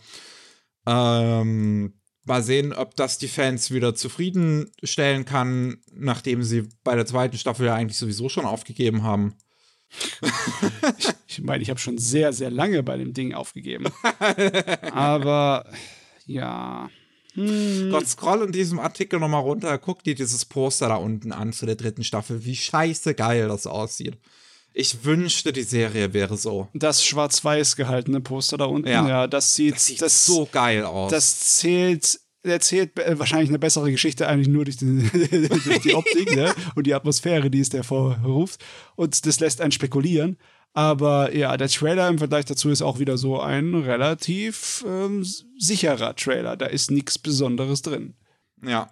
Ähm, 0.86 1.95
Mal 2.28 2.43
sehen, 2.43 2.73
ob 2.73 2.95
das 2.95 3.17
die 3.17 3.28
Fans 3.28 3.71
wieder 3.71 3.95
zufriedenstellen 3.95 5.25
kann, 5.25 5.78
nachdem 5.93 6.43
sie 6.43 6.69
bei 6.84 6.95
der 6.95 7.05
zweiten 7.05 7.38
Staffel 7.38 7.67
ja 7.67 7.75
eigentlich 7.75 7.97
sowieso 7.97 8.30
schon 8.30 8.45
aufgegeben 8.45 9.03
haben. 9.03 9.36
ich 11.28 11.41
meine, 11.41 11.63
ich 11.63 11.69
habe 11.69 11.80
schon 11.80 11.97
sehr, 11.97 12.34
sehr 12.34 12.51
lange 12.51 12.84
bei 12.84 12.97
dem 12.97 13.13
Ding 13.13 13.34
aufgegeben. 13.34 13.86
Aber 14.91 15.65
ja. 16.25 16.89
Hm. 17.34 17.89
Gott, 17.91 18.07
scroll 18.07 18.43
in 18.43 18.51
diesem 18.51 18.80
Artikel 18.80 19.19
nochmal 19.19 19.41
runter, 19.41 19.78
guck 19.78 20.03
dir 20.03 20.15
dieses 20.15 20.45
Poster 20.45 20.89
da 20.89 20.95
unten 20.95 21.32
an 21.32 21.53
zu 21.53 21.65
der 21.65 21.75
dritten 21.75 22.03
Staffel, 22.03 22.45
wie 22.45 22.55
scheiße 22.55 23.13
geil 23.13 23.47
das 23.47 23.67
aussieht. 23.67 24.17
Ich 24.80 25.03
wünschte, 25.03 25.53
die 25.53 25.63
Serie 25.63 26.13
wäre 26.13 26.38
so. 26.38 26.67
Das 26.75 27.03
schwarz-weiß 27.03 27.78
gehaltene 27.78 28.21
Poster 28.21 28.57
da 28.57 28.65
unten, 28.65 28.88
ja, 28.88 29.07
ja 29.07 29.28
das 29.28 29.55
sieht, 29.55 29.73
das 29.73 29.86
sieht 29.88 30.01
das, 30.03 30.28
so 30.28 30.47
geil 30.51 30.86
aus. 30.86 31.09
Das 31.09 31.57
zählt 31.57 32.19
erzählt 32.43 32.91
wahrscheinlich 32.95 33.49
eine 33.49 33.57
bessere 33.57 33.89
Geschichte 33.91 34.28
eigentlich 34.28 34.47
nur 34.47 34.65
durch 34.65 34.78
die, 34.78 34.86
durch 35.65 35.80
die 35.80 35.95
Optik 35.95 36.36
ne? 36.36 36.53
und 36.75 36.86
die 36.86 36.93
Atmosphäre, 36.93 37.49
die 37.49 37.59
es 37.59 37.73
hervorruft. 37.73 38.63
Und 38.95 39.25
das 39.25 39.39
lässt 39.39 39.61
einen 39.61 39.71
spekulieren. 39.71 40.38
Aber 40.73 41.36
ja, 41.36 41.57
der 41.57 41.69
Trailer 41.69 42.07
im 42.07 42.19
Vergleich 42.19 42.45
dazu 42.45 42.69
ist 42.69 42.84
auch 42.84 42.99
wieder 42.99 43.17
so 43.17 43.41
ein 43.41 43.73
relativ 43.73 44.86
ähm, 44.88 45.25
sicherer 45.57 46.15
Trailer. 46.15 46.55
Da 46.55 46.67
ist 46.67 46.91
nichts 46.91 47.17
Besonderes 47.17 47.82
drin. 47.82 48.13
Ja. 48.63 48.91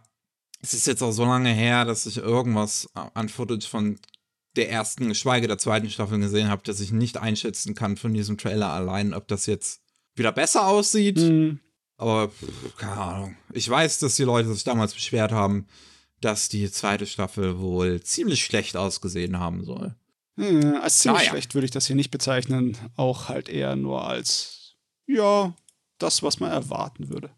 Es 0.61 0.73
ist 0.73 0.88
jetzt 0.88 1.03
auch 1.03 1.11
so 1.11 1.25
lange 1.25 1.53
her, 1.53 1.86
dass 1.86 2.07
ich 2.07 2.17
irgendwas 2.17 2.89
an 3.13 3.29
Footage 3.29 3.67
von 3.67 3.99
der 4.56 4.70
ersten, 4.70 5.08
geschweige 5.08 5.47
der 5.47 5.58
zweiten 5.58 5.89
Staffel 5.89 6.20
gesehen 6.20 6.49
habe, 6.49 6.64
dass 6.64 6.80
ich 6.80 6.91
nicht 6.91 7.18
einschätzen 7.18 7.76
kann 7.76 7.97
von 7.97 8.14
diesem 8.14 8.38
Trailer 8.38 8.70
allein, 8.70 9.14
ob 9.14 9.28
das 9.28 9.45
jetzt 9.45 9.82
wieder 10.16 10.32
besser 10.32 10.68
aussieht. 10.68 11.18
Mhm. 11.18 11.60
Aber 11.97 12.30
pff, 12.30 12.76
keine 12.78 12.97
Ahnung. 12.97 13.38
Ich 13.53 13.70
weiß, 13.70 13.99
dass 13.99 14.16
die 14.16 14.24
Leute 14.24 14.53
sich 14.53 14.64
damals 14.64 14.93
beschwert 14.93 15.32
haben, 15.32 15.68
dass 16.22 16.49
die 16.49 16.70
zweite 16.72 17.06
Staffel 17.06 17.60
wohl 17.60 18.01
ziemlich 18.01 18.43
schlecht 18.43 18.76
ausgesehen 18.78 19.39
haben 19.39 19.64
soll. 19.64 19.95
Hm, 20.38 20.76
als 20.82 20.99
ziemlich 20.99 21.22
naja. 21.22 21.32
schlecht 21.32 21.53
würde 21.53 21.66
ich 21.66 21.72
das 21.72 21.88
hier 21.88 21.95
nicht 21.95 22.12
bezeichnen. 22.12 22.78
Auch 22.95 23.30
halt 23.30 23.47
eher 23.47 23.76
nur 23.76 24.06
als, 24.08 24.76
ja, 25.08 25.53
das, 25.97 26.24
was 26.24 26.39
man 26.39 26.51
erwarten 26.51 27.10
würde. 27.10 27.30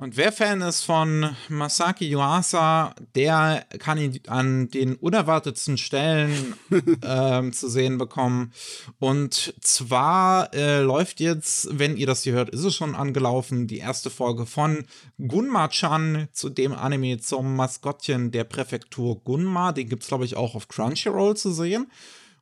Und 0.00 0.16
wer 0.16 0.32
Fan 0.32 0.62
ist 0.62 0.80
von 0.80 1.36
Masaki 1.50 2.10
Yuasa, 2.10 2.94
der 3.14 3.66
kann 3.80 3.98
ihn 3.98 4.18
an 4.28 4.70
den 4.70 4.96
unerwartetsten 4.96 5.76
Stellen 5.76 6.54
ähm, 7.04 7.52
zu 7.52 7.68
sehen 7.68 7.98
bekommen. 7.98 8.50
Und 8.98 9.52
zwar 9.60 10.54
äh, 10.54 10.80
läuft 10.80 11.20
jetzt, 11.20 11.78
wenn 11.78 11.98
ihr 11.98 12.06
das 12.06 12.22
hier 12.22 12.32
hört, 12.32 12.48
ist 12.48 12.64
es 12.64 12.74
schon 12.74 12.94
angelaufen, 12.94 13.66
die 13.66 13.76
erste 13.76 14.08
Folge 14.08 14.46
von 14.46 14.86
Gunma-chan 15.18 16.28
zu 16.32 16.48
dem 16.48 16.72
Anime 16.72 17.20
zum 17.20 17.54
Maskottchen 17.54 18.30
der 18.30 18.44
Präfektur 18.44 19.22
Gunma. 19.22 19.72
Den 19.72 19.90
gibt 19.90 20.04
es, 20.04 20.08
glaube 20.08 20.24
ich, 20.24 20.34
auch 20.34 20.54
auf 20.54 20.68
Crunchyroll 20.68 21.36
zu 21.36 21.52
sehen. 21.52 21.90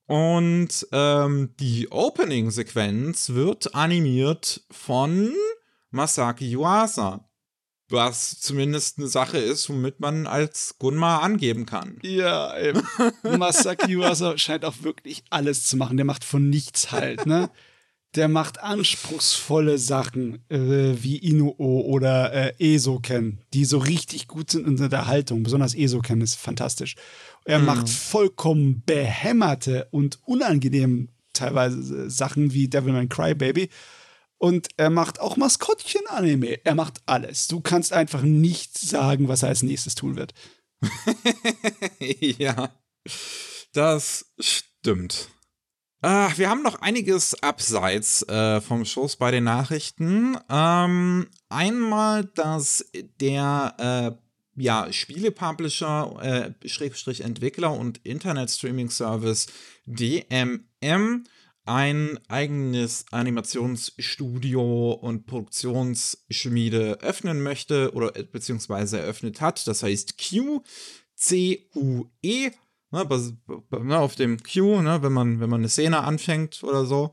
Und 0.06 0.86
ähm, 0.92 1.54
die 1.58 1.90
Opening-Sequenz 1.90 3.30
wird 3.30 3.74
animiert 3.74 4.62
von 4.70 5.34
Masaki 5.90 6.48
Yuasa. 6.54 7.27
Was 7.90 8.38
zumindest 8.40 8.98
eine 8.98 9.08
Sache 9.08 9.38
ist, 9.38 9.68
womit 9.70 9.98
man 9.98 10.26
als 10.26 10.76
Gunma 10.78 11.18
angeben 11.18 11.64
kann. 11.64 11.98
Ja, 12.02 12.58
eben. 12.58 12.82
Masaki 13.38 13.92
Yuasa 13.92 14.36
scheint 14.36 14.64
auch 14.64 14.82
wirklich 14.82 15.22
alles 15.30 15.64
zu 15.64 15.76
machen. 15.78 15.96
Der 15.96 16.04
macht 16.04 16.24
von 16.24 16.50
nichts 16.50 16.92
halt, 16.92 17.24
ne? 17.24 17.50
Der 18.14 18.28
macht 18.28 18.60
anspruchsvolle 18.60 19.78
Sachen 19.78 20.42
äh, 20.48 20.94
wie 21.02 21.16
Inuo 21.16 21.80
oder 21.82 22.32
äh, 22.32 22.74
Esoken, 22.74 23.40
die 23.52 23.64
so 23.64 23.78
richtig 23.78 24.28
gut 24.28 24.50
sind 24.50 24.66
in 24.66 24.76
der 24.88 25.06
Haltung. 25.06 25.42
Besonders 25.42 25.74
Esoken 25.74 26.20
ist 26.22 26.36
fantastisch. 26.36 26.94
Er 27.44 27.58
mhm. 27.58 27.66
macht 27.66 27.88
vollkommen 27.88 28.82
behämmerte 28.84 29.88
und 29.90 30.18
unangenehm 30.24 31.08
teilweise 31.32 32.10
Sachen 32.10 32.52
wie 32.52 32.68
Devilman 32.68 33.08
Crybaby. 33.08 33.68
Und 34.38 34.68
er 34.76 34.90
macht 34.90 35.20
auch 35.20 35.36
Maskottchen-Anime. 35.36 36.64
Er 36.64 36.74
macht 36.74 37.02
alles. 37.06 37.48
Du 37.48 37.60
kannst 37.60 37.92
einfach 37.92 38.22
nicht 38.22 38.78
sagen, 38.78 39.28
was 39.28 39.42
er 39.42 39.48
als 39.48 39.62
nächstes 39.62 39.96
tun 39.96 40.16
wird. 40.16 40.32
ja, 41.98 42.70
das 43.72 44.26
stimmt. 44.38 45.28
Äh, 46.02 46.28
wir 46.36 46.48
haben 46.48 46.62
noch 46.62 46.80
einiges 46.80 47.42
abseits 47.42 48.22
äh, 48.28 48.60
vom 48.60 48.84
Schoß 48.84 49.16
bei 49.16 49.32
den 49.32 49.44
Nachrichten. 49.44 50.38
Ähm, 50.48 51.26
einmal, 51.48 52.24
dass 52.24 52.84
der 53.20 54.16
äh, 54.16 54.62
ja, 54.62 54.92
Spiele-Publisher, 54.92 56.54
äh, 56.62 56.68
Schrägstrich 56.68 57.22
Entwickler 57.22 57.72
und 57.72 57.98
Internet-Streaming-Service 58.04 59.48
DMM 59.86 61.24
ein 61.68 62.18
eigenes 62.28 63.04
Animationsstudio 63.10 64.92
und 64.92 65.26
Produktionsschmiede 65.26 66.98
öffnen 67.02 67.42
möchte 67.42 67.92
oder 67.92 68.16
äh, 68.16 68.24
beziehungsweise 68.24 68.98
eröffnet 68.98 69.40
hat. 69.40 69.66
Das 69.66 69.82
heißt 69.82 70.16
Q, 70.18 70.62
C-U-E, 71.14 72.50
ne, 72.90 73.08
ne, 73.82 73.98
auf 73.98 74.14
dem 74.14 74.42
Q, 74.42 74.80
ne, 74.80 75.02
wenn, 75.02 75.12
man, 75.12 75.40
wenn 75.40 75.50
man 75.50 75.60
eine 75.60 75.68
Szene 75.68 76.02
anfängt 76.04 76.64
oder 76.64 76.86
so. 76.86 77.12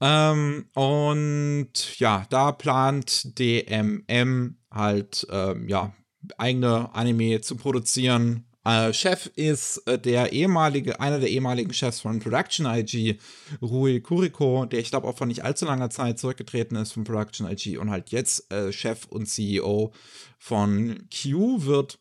Ähm, 0.00 0.66
und 0.74 1.98
ja, 1.98 2.26
da 2.30 2.52
plant 2.52 3.38
DMM 3.38 4.56
halt 4.70 5.26
ähm, 5.30 5.68
ja, 5.68 5.92
eigene 6.38 6.94
Anime 6.94 7.42
zu 7.42 7.56
produzieren 7.56 8.46
äh, 8.64 8.92
Chef 8.92 9.30
ist 9.36 9.78
äh, 9.86 9.98
der 9.98 10.32
ehemalige, 10.32 11.00
einer 11.00 11.18
der 11.18 11.30
ehemaligen 11.30 11.72
Chefs 11.72 12.00
von 12.00 12.20
Production 12.20 12.66
IG, 12.66 13.18
Rui 13.62 14.00
Kuriko, 14.00 14.66
der 14.66 14.80
ich 14.80 14.90
glaube 14.90 15.08
auch 15.08 15.16
vor 15.16 15.26
nicht 15.26 15.44
allzu 15.44 15.64
langer 15.64 15.90
Zeit 15.90 16.18
zurückgetreten 16.18 16.76
ist 16.76 16.92
von 16.92 17.04
Production 17.04 17.50
IG 17.50 17.78
und 17.78 17.90
halt 17.90 18.10
jetzt 18.10 18.52
äh, 18.52 18.72
Chef 18.72 19.06
und 19.06 19.26
CEO 19.26 19.92
von 20.38 21.08
Q 21.10 21.64
wird. 21.64 21.98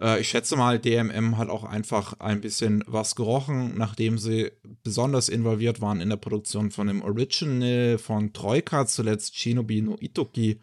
Äh, 0.00 0.20
ich 0.20 0.28
schätze 0.28 0.56
mal, 0.56 0.78
DMM 0.78 1.38
hat 1.38 1.48
auch 1.48 1.64
einfach 1.64 2.18
ein 2.20 2.40
bisschen 2.40 2.84
was 2.86 3.14
gerochen, 3.14 3.74
nachdem 3.76 4.18
sie 4.18 4.50
besonders 4.82 5.28
involviert 5.28 5.80
waren 5.80 6.00
in 6.00 6.10
der 6.10 6.16
Produktion 6.16 6.70
von 6.70 6.86
dem 6.86 7.02
Original 7.02 7.98
von 7.98 8.32
Troika, 8.32 8.86
zuletzt 8.86 9.36
Shinobi 9.36 9.82
no 9.82 9.96
Itoki 10.00 10.60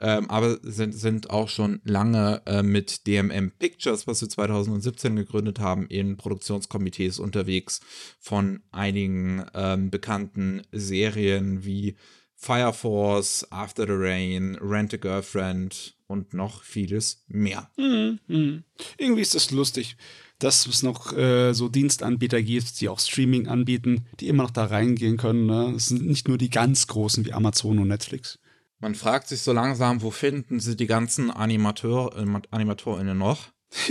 ähm, 0.00 0.30
aber 0.30 0.58
sind, 0.62 0.92
sind 0.92 1.30
auch 1.30 1.48
schon 1.48 1.80
lange 1.84 2.42
äh, 2.46 2.62
mit 2.62 3.06
DMM 3.06 3.52
Pictures, 3.58 4.06
was 4.06 4.20
sie 4.20 4.28
2017 4.28 5.16
gegründet 5.16 5.58
haben, 5.58 5.86
in 5.86 6.16
Produktionskomitees 6.16 7.18
unterwegs 7.18 7.80
von 8.18 8.62
einigen 8.70 9.44
ähm, 9.54 9.90
bekannten 9.90 10.62
Serien 10.72 11.64
wie 11.64 11.96
Fire 12.36 12.72
Force, 12.72 13.46
After 13.50 13.84
the 13.84 13.94
Rain, 13.94 14.56
Rent 14.60 14.94
a 14.94 14.96
Girlfriend 14.96 15.96
und 16.06 16.34
noch 16.34 16.62
vieles 16.62 17.24
mehr. 17.26 17.68
Mhm, 17.76 18.20
mh. 18.28 18.62
Irgendwie 18.96 19.22
ist 19.22 19.34
das 19.34 19.50
lustig, 19.50 19.96
dass 20.38 20.66
es 20.66 20.84
noch 20.84 21.12
äh, 21.16 21.52
so 21.52 21.68
Dienstanbieter 21.68 22.40
gibt, 22.40 22.80
die 22.80 22.88
auch 22.88 23.00
Streaming 23.00 23.48
anbieten, 23.48 24.06
die 24.20 24.28
immer 24.28 24.44
noch 24.44 24.52
da 24.52 24.66
reingehen 24.66 25.16
können. 25.16 25.46
Ne? 25.46 25.74
Es 25.76 25.86
sind 25.86 26.06
nicht 26.06 26.28
nur 26.28 26.38
die 26.38 26.50
ganz 26.50 26.86
großen 26.86 27.26
wie 27.26 27.32
Amazon 27.32 27.80
und 27.80 27.88
Netflix. 27.88 28.38
Man 28.80 28.94
fragt 28.94 29.28
sich 29.28 29.42
so 29.42 29.52
langsam, 29.52 30.02
wo 30.02 30.10
finden 30.10 30.60
sie 30.60 30.76
die 30.76 30.86
ganzen 30.86 31.30
Animateur, 31.30 32.16
äh, 32.16 32.40
AnimatorInnen 32.50 33.18
noch? 33.18 33.48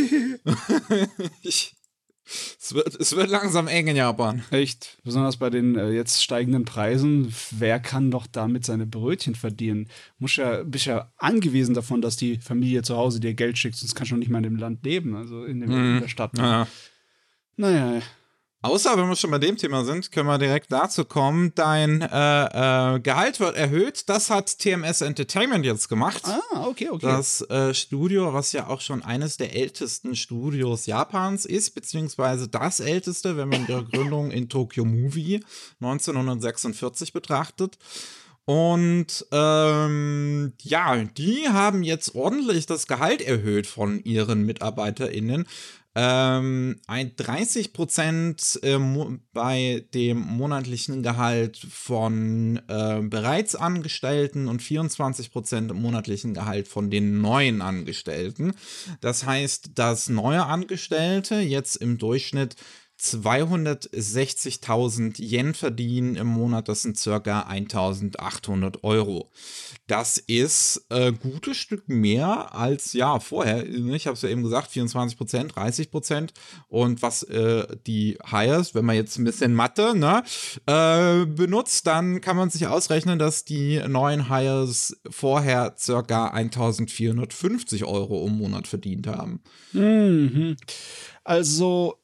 ich, 1.42 1.76
es, 2.60 2.74
wird, 2.74 2.96
es 2.96 3.16
wird 3.16 3.30
langsam 3.30 3.68
eng 3.68 3.88
in 3.88 3.96
Japan. 3.96 4.44
Echt? 4.52 4.98
Besonders 5.04 5.38
bei 5.38 5.50
den 5.50 5.78
äh, 5.78 5.92
jetzt 5.92 6.24
steigenden 6.24 6.66
Preisen. 6.66 7.34
Wer 7.52 7.80
kann 7.80 8.12
doch 8.12 8.28
damit 8.28 8.66
seine 8.66 8.86
Brötchen 8.86 9.36
verdienen? 9.36 9.90
Muss 10.20 10.36
ja, 10.36 10.64
bist 10.64 10.86
ja 10.86 11.12
angewiesen 11.18 11.74
davon, 11.74 12.02
dass 12.02 12.18
die 12.18 12.38
Familie 12.38 12.82
zu 12.82 12.96
Hause 12.98 13.20
dir 13.20 13.34
Geld 13.34 13.58
schickt, 13.58 13.76
sonst 13.76 13.96
kannst 13.96 14.12
du 14.12 14.18
nicht 14.18 14.30
mal 14.30 14.40
in 14.40 14.44
dem 14.44 14.58
Land 14.58 14.86
leben, 14.86 15.16
also 15.16 15.46
in, 15.46 15.62
dem, 15.62 15.70
mhm. 15.70 15.96
in 15.96 16.02
der 16.02 16.08
Stadt. 16.10 16.34
Ne? 16.34 16.42
Ja. 16.42 16.68
Naja, 17.56 18.02
Außer, 18.64 18.98
wenn 18.98 19.08
wir 19.08 19.16
schon 19.16 19.30
bei 19.30 19.38
dem 19.38 19.56
Thema 19.56 19.86
sind, 19.86 20.12
können 20.12 20.28
wir 20.28 20.40
direkt 20.40 20.72
dazu 20.72 21.06
kommen. 21.06 21.54
Dein 21.54 22.02
äh, 22.02 22.06
äh, 22.96 23.00
Gehalt 23.00 23.40
wird 23.40 23.56
erhöht. 23.56 24.10
Das 24.10 24.32
hat 24.32 24.58
TMS 24.58 25.02
Entertainment 25.02 25.64
jetzt 25.64 25.90
gemacht. 25.90 26.24
Ah, 26.26 26.66
okay, 26.66 26.90
okay. 26.90 27.06
Das 27.06 27.42
äh, 27.50 27.76
Studio, 27.76 28.34
was 28.34 28.54
ja 28.54 28.68
auch 28.68 28.82
schon 28.82 29.04
eines 29.04 29.38
der 29.38 29.56
ältesten 29.56 30.16
Studios 30.16 30.88
Japans 30.88 31.46
ist, 31.46 31.76
beziehungsweise 31.76 32.48
das 32.48 32.80
älteste, 32.80 33.38
wenn 33.38 33.50
man 33.50 33.68
ihre 33.68 33.86
Gründung 33.86 34.32
in 34.32 34.50
Tokyo 34.50 34.86
Movie 34.86 35.44
1946 35.80 37.14
betrachtet. 37.14 37.78
Und 38.50 39.26
ähm, 39.34 40.54
ja, 40.62 41.04
die 41.04 41.50
haben 41.50 41.84
jetzt 41.84 42.16
ordentlich 42.16 42.66
das 42.66 42.88
Gehalt 42.88 43.22
erhöht 43.22 43.68
von 43.68 44.02
ihren 44.06 44.46
MitarbeiterInnen. 44.46 45.46
Ähm, 46.00 46.80
ein 46.86 47.16
30 47.16 47.74
Prozent 47.74 48.60
äh, 48.62 48.78
bei 49.34 49.84
dem 49.96 50.20
monatlichen 50.20 51.02
Gehalt 51.02 51.58
von 51.58 52.62
äh, 52.68 53.02
bereits 53.02 53.56
Angestellten 53.56 54.48
und 54.48 54.62
24 54.62 55.32
Prozent 55.32 55.72
im 55.72 55.82
monatlichen 55.82 56.36
Gehalt 56.36 56.68
von 56.68 56.92
den 56.92 57.20
neuen 57.20 57.64
Angestellten. 57.64 58.54
Das 59.02 59.26
heißt, 59.26 59.72
dass 59.74 60.08
neue 60.08 60.46
Angestellte 60.46 61.40
jetzt 61.40 61.78
im 61.78 61.98
Durchschnitt 61.98 62.58
260.000 63.00 65.22
Yen 65.22 65.54
verdienen 65.54 66.16
im 66.16 66.26
Monat, 66.28 66.68
das 66.68 66.82
sind 66.82 66.98
circa 66.98 67.42
1.800 67.42 68.84
Euro. 68.84 69.30
Das 69.86 70.18
ist 70.18 70.88
ein 70.90 71.14
äh, 71.14 71.16
gutes 71.18 71.58
Stück 71.58 71.88
mehr 71.88 72.56
als 72.56 72.94
ja 72.94 73.20
vorher. 73.20 73.68
Ich 73.68 74.08
habe 74.08 74.16
es 74.16 74.24
ja 74.24 74.30
eben 74.30 74.42
gesagt, 74.42 74.72
24 74.72 75.16
Prozent, 75.18 75.56
30 75.56 75.92
Prozent. 75.92 76.34
Und 76.68 77.04
was 77.04 77.22
äh, 77.24 77.68
die 77.86 78.18
Hires, 78.26 78.74
wenn 78.74 78.86
man 78.86 78.96
jetzt 78.96 79.18
ein 79.18 79.26
bisschen 79.26 79.54
Mathe 79.54 79.96
ne, 79.96 80.24
äh, 80.66 81.26
benutzt, 81.26 81.86
dann 81.86 82.20
kann 82.20 82.36
man 82.36 82.50
sich 82.50 82.66
ausrechnen, 82.68 83.20
dass 83.20 83.46
die 83.46 83.80
neuen 83.88 84.28
Hires 84.28 84.98
vorher 85.10 85.76
circa 85.78 86.34
1.450 86.34 87.86
Euro 87.86 88.26
im 88.26 88.40
Monat 88.40 88.68
verdient 88.68 89.06
haben. 89.08 89.42
Mhm. 89.72 90.58
Also 91.24 92.00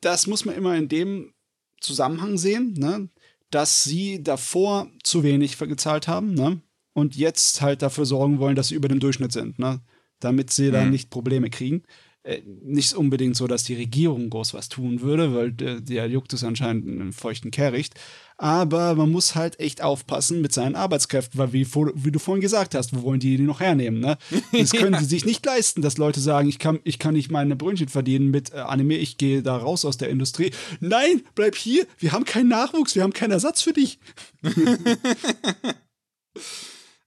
das 0.00 0.26
muss 0.26 0.44
man 0.44 0.54
immer 0.54 0.76
in 0.76 0.88
dem 0.88 1.32
Zusammenhang 1.80 2.38
sehen, 2.38 2.74
ne? 2.76 3.08
dass 3.50 3.84
sie 3.84 4.22
davor 4.22 4.90
zu 5.02 5.22
wenig 5.22 5.58
gezahlt 5.58 6.08
haben 6.08 6.34
ne? 6.34 6.60
und 6.92 7.16
jetzt 7.16 7.60
halt 7.60 7.82
dafür 7.82 8.04
sorgen 8.04 8.38
wollen, 8.38 8.56
dass 8.56 8.68
sie 8.68 8.74
über 8.74 8.88
dem 8.88 9.00
Durchschnitt 9.00 9.32
sind, 9.32 9.58
ne? 9.58 9.80
damit 10.20 10.50
sie 10.50 10.68
mhm. 10.68 10.72
dann 10.72 10.90
nicht 10.90 11.10
Probleme 11.10 11.50
kriegen. 11.50 11.82
Äh, 12.24 12.42
nicht 12.44 12.94
unbedingt 12.94 13.36
so, 13.36 13.46
dass 13.46 13.62
die 13.62 13.74
Regierung 13.74 14.28
groß 14.28 14.52
was 14.52 14.68
tun 14.68 15.00
würde, 15.00 15.34
weil 15.34 15.52
der, 15.52 15.80
der 15.80 16.08
juckt 16.08 16.32
es 16.32 16.42
anscheinend 16.42 16.86
einen 16.86 17.12
feuchten 17.12 17.50
Kehricht. 17.50 17.94
Aber 18.36 18.94
man 18.94 19.10
muss 19.10 19.34
halt 19.34 19.58
echt 19.58 19.82
aufpassen 19.82 20.40
mit 20.40 20.52
seinen 20.52 20.74
Arbeitskräften, 20.74 21.38
weil 21.38 21.52
wie, 21.52 21.66
wie 21.66 22.12
du 22.12 22.18
vorhin 22.18 22.40
gesagt 22.40 22.74
hast, 22.74 22.94
wo 22.94 23.02
wollen 23.02 23.20
die 23.20 23.36
die 23.36 23.42
noch 23.42 23.60
hernehmen? 23.60 24.00
Ne? 24.00 24.18
Das 24.52 24.70
können 24.76 24.94
ja. 24.94 25.00
sie 25.00 25.06
sich 25.06 25.24
nicht 25.24 25.46
leisten, 25.46 25.80
dass 25.80 25.96
Leute 25.96 26.20
sagen, 26.20 26.48
ich 26.48 26.58
kann, 26.58 26.80
ich 26.84 26.98
kann 26.98 27.14
nicht 27.14 27.30
meine 27.30 27.56
Brötchen 27.56 27.88
verdienen 27.88 28.30
mit 28.30 28.52
äh, 28.52 28.58
Anime, 28.58 28.96
ich 28.96 29.16
gehe 29.16 29.42
da 29.42 29.56
raus 29.56 29.84
aus 29.84 29.96
der 29.96 30.08
Industrie. 30.08 30.50
Nein, 30.80 31.22
bleib 31.34 31.54
hier, 31.54 31.86
wir 31.98 32.12
haben 32.12 32.24
keinen 32.24 32.48
Nachwuchs, 32.48 32.94
wir 32.94 33.04
haben 33.04 33.12
keinen 33.12 33.32
Ersatz 33.32 33.62
für 33.62 33.72
dich. 33.72 33.98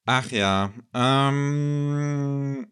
Ach 0.06 0.32
ja. 0.32 0.74
Ähm, 0.94 2.68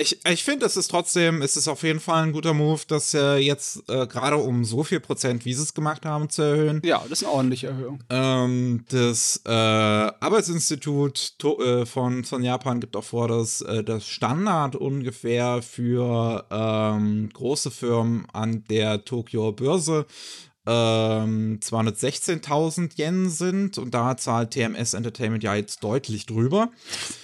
ich, 0.00 0.18
ich 0.26 0.44
finde, 0.44 0.64
es 0.64 0.76
ist 0.76 0.88
trotzdem, 0.88 1.42
es 1.42 1.56
ist 1.56 1.68
auf 1.68 1.82
jeden 1.82 2.00
Fall 2.00 2.22
ein 2.22 2.32
guter 2.32 2.54
Move, 2.54 2.80
das 2.88 3.12
äh, 3.12 3.36
jetzt 3.36 3.88
äh, 3.88 4.06
gerade 4.06 4.36
um 4.36 4.64
so 4.64 4.82
viel 4.82 4.98
Prozent, 4.98 5.44
wie 5.44 5.52
sie 5.52 5.62
es 5.62 5.74
gemacht 5.74 6.06
haben, 6.06 6.30
zu 6.30 6.42
erhöhen. 6.42 6.80
Ja, 6.84 7.02
das 7.02 7.20
ist 7.20 7.24
eine 7.24 7.34
ordentliche 7.34 7.66
Erhöhung. 7.66 8.00
Ähm, 8.08 8.84
das 8.88 9.42
äh, 9.46 9.50
Arbeitsinstitut 9.50 11.34
äh, 11.44 11.84
von, 11.84 12.24
von 12.24 12.42
Japan 12.42 12.80
gibt 12.80 12.96
auch 12.96 13.04
vor, 13.04 13.28
dass 13.28 13.60
äh, 13.60 13.84
das 13.84 14.06
Standard 14.06 14.74
ungefähr 14.74 15.60
für 15.60 16.46
ähm, 16.50 17.28
große 17.32 17.70
Firmen 17.70 18.26
an 18.32 18.64
der 18.70 19.04
Tokio 19.04 19.52
Börse 19.52 20.06
ähm, 20.66 21.58
216.000 21.62 22.98
Yen 22.98 23.30
sind 23.30 23.78
und 23.78 23.92
da 23.92 24.16
zahlt 24.16 24.52
TMS 24.52 24.94
Entertainment 24.94 25.42
ja 25.42 25.54
jetzt 25.54 25.82
deutlich 25.82 26.26
drüber. 26.26 26.70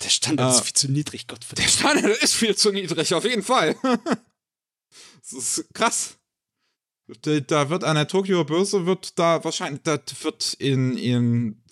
Der 0.02 0.08
Standard 0.08 0.52
äh, 0.52 0.56
ist 0.56 0.64
viel 0.64 0.74
zu 0.74 0.90
niedrig, 0.90 1.26
Gott. 1.26 1.40
Der 1.56 1.68
Standard 1.68 2.22
ist 2.22 2.34
viel 2.34 2.56
zu 2.56 2.72
niedrig, 2.72 3.14
auf 3.14 3.24
jeden 3.24 3.42
Fall. 3.42 3.76
das 5.20 5.32
ist 5.32 5.74
krass. 5.74 6.16
Da 7.22 7.70
wird 7.70 7.84
an 7.84 7.94
der 7.94 8.08
Tokio 8.08 8.44
Börse 8.44 8.84
wird 8.86 9.18
da 9.18 9.44
wahrscheinlich, 9.44 9.82
das 9.82 10.00
wird 10.22 10.54
in, 10.54 10.96
in 10.96 11.62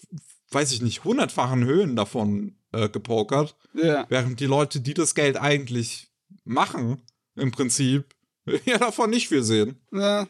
weiß 0.50 0.72
ich 0.72 0.82
nicht, 0.82 1.04
hundertfachen 1.04 1.64
Höhen 1.64 1.96
davon 1.96 2.56
äh, 2.72 2.88
gepokert. 2.88 3.56
Ja. 3.74 4.06
Während 4.08 4.40
die 4.40 4.46
Leute, 4.46 4.80
die 4.80 4.94
das 4.94 5.14
Geld 5.14 5.36
eigentlich 5.36 6.08
machen, 6.44 7.02
im 7.34 7.50
Prinzip, 7.50 8.14
ja 8.64 8.78
davon 8.78 9.10
nicht 9.10 9.28
viel 9.28 9.42
sehen. 9.42 9.80
Ja. 9.92 10.28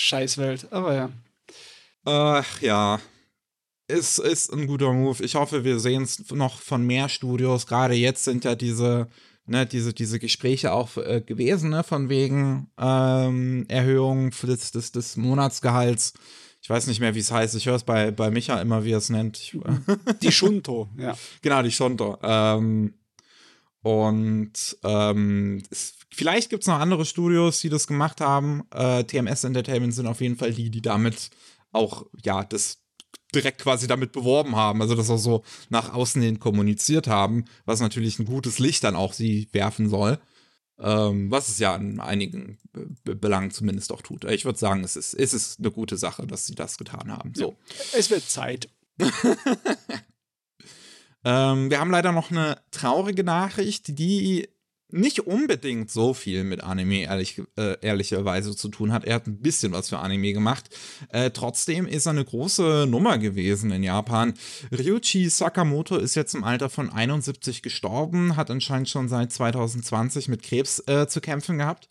Scheißwelt, 0.00 0.72
aber 0.72 0.94
ja. 0.94 1.10
Ach 2.04 2.60
ja. 2.62 3.00
Es 3.86 4.18
ist 4.18 4.52
ein 4.52 4.66
guter 4.66 4.92
Move. 4.92 5.22
Ich 5.22 5.34
hoffe, 5.34 5.64
wir 5.64 5.80
sehen 5.80 6.02
es 6.04 6.30
noch 6.30 6.60
von 6.60 6.86
mehr 6.86 7.08
Studios. 7.08 7.66
Gerade 7.66 7.94
jetzt 7.94 8.24
sind 8.24 8.44
ja 8.44 8.54
diese, 8.54 9.08
ne, 9.46 9.66
diese, 9.66 9.92
diese 9.92 10.18
Gespräche 10.18 10.72
auch 10.72 10.96
äh, 10.96 11.20
gewesen, 11.20 11.70
ne, 11.70 11.82
von 11.82 12.08
wegen 12.08 12.70
ähm, 12.78 13.66
Erhöhung 13.68 14.30
des, 14.30 14.70
des, 14.70 14.92
des 14.92 15.16
Monatsgehalts. 15.16 16.14
Ich 16.62 16.70
weiß 16.70 16.86
nicht 16.86 17.00
mehr, 17.00 17.14
wie 17.14 17.20
es 17.20 17.32
heißt. 17.32 17.54
Ich 17.56 17.66
höre 17.66 17.76
es 17.76 17.84
bei, 17.84 18.10
bei 18.10 18.30
Micha 18.30 18.60
immer, 18.60 18.84
wie 18.84 18.92
er 18.92 18.98
es 18.98 19.10
nennt. 19.10 19.56
Die 20.22 20.32
Shunto, 20.32 20.88
ja. 20.96 21.16
Genau, 21.42 21.62
die 21.62 21.72
Shunto. 21.72 22.18
Ähm, 22.22 22.94
und 23.82 24.76
ähm, 24.84 25.62
es, 25.70 25.94
vielleicht 26.12 26.50
gibt 26.50 26.62
es 26.62 26.66
noch 26.66 26.78
andere 26.78 27.04
Studios, 27.04 27.60
die 27.60 27.68
das 27.68 27.86
gemacht 27.86 28.20
haben. 28.20 28.62
Äh, 28.72 29.04
TMS 29.04 29.44
Entertainment 29.44 29.94
sind 29.94 30.06
auf 30.06 30.20
jeden 30.20 30.36
Fall 30.36 30.52
die, 30.52 30.70
die 30.70 30.82
damit 30.82 31.30
auch, 31.72 32.06
ja, 32.24 32.44
das 32.44 32.78
direkt 33.34 33.60
quasi 33.60 33.86
damit 33.86 34.12
beworben 34.12 34.56
haben, 34.56 34.82
also 34.82 34.96
das 34.96 35.08
auch 35.08 35.18
so 35.18 35.44
nach 35.68 35.92
außen 35.94 36.20
hin 36.20 36.40
kommuniziert 36.40 37.06
haben, 37.06 37.44
was 37.64 37.80
natürlich 37.80 38.18
ein 38.18 38.24
gutes 38.24 38.58
Licht 38.58 38.82
dann 38.82 38.96
auch 38.96 39.12
sie 39.12 39.48
werfen 39.52 39.88
soll. 39.88 40.18
Ähm, 40.80 41.30
was 41.30 41.48
es 41.48 41.58
ja 41.58 41.76
in 41.76 42.00
einigen 42.00 42.58
Be 43.04 43.14
Belangen 43.14 43.50
zumindest 43.50 43.92
auch 43.92 44.00
tut. 44.00 44.24
Ich 44.24 44.46
würde 44.46 44.58
sagen, 44.58 44.82
es 44.82 44.96
ist, 44.96 45.12
es 45.12 45.34
ist 45.34 45.58
eine 45.58 45.70
gute 45.70 45.98
Sache, 45.98 46.26
dass 46.26 46.46
sie 46.46 46.54
das 46.54 46.78
getan 46.78 47.12
haben. 47.12 47.34
So. 47.34 47.58
Es 47.92 48.10
wird 48.10 48.22
Zeit. 48.28 48.70
Ähm, 51.24 51.70
wir 51.70 51.80
haben 51.80 51.90
leider 51.90 52.12
noch 52.12 52.30
eine 52.30 52.62
traurige 52.70 53.24
Nachricht, 53.24 53.98
die 53.98 54.48
nicht 54.92 55.20
unbedingt 55.20 55.90
so 55.90 56.14
viel 56.14 56.44
mit 56.44 56.62
Anime 56.62 57.02
ehrlich, 57.02 57.42
äh, 57.56 57.76
ehrlicherweise 57.80 58.56
zu 58.56 58.68
tun 58.68 58.92
hat. 58.92 59.04
Er 59.04 59.16
hat 59.16 59.26
ein 59.26 59.40
bisschen 59.40 59.72
was 59.72 59.88
für 59.88 59.98
Anime 59.98 60.32
gemacht. 60.32 60.70
Äh, 61.10 61.30
trotzdem 61.30 61.86
ist 61.86 62.06
er 62.06 62.10
eine 62.10 62.24
große 62.24 62.86
Nummer 62.88 63.18
gewesen 63.18 63.70
in 63.70 63.82
Japan. 63.82 64.34
Ryuichi 64.72 65.28
Sakamoto 65.28 65.96
ist 65.96 66.14
jetzt 66.14 66.34
im 66.34 66.44
Alter 66.44 66.70
von 66.70 66.90
71 66.90 67.62
gestorben, 67.62 68.36
hat 68.36 68.50
anscheinend 68.50 68.88
schon 68.88 69.08
seit 69.08 69.32
2020 69.32 70.28
mit 70.28 70.42
Krebs 70.42 70.82
äh, 70.86 71.06
zu 71.06 71.20
kämpfen 71.20 71.58
gehabt. 71.58 71.88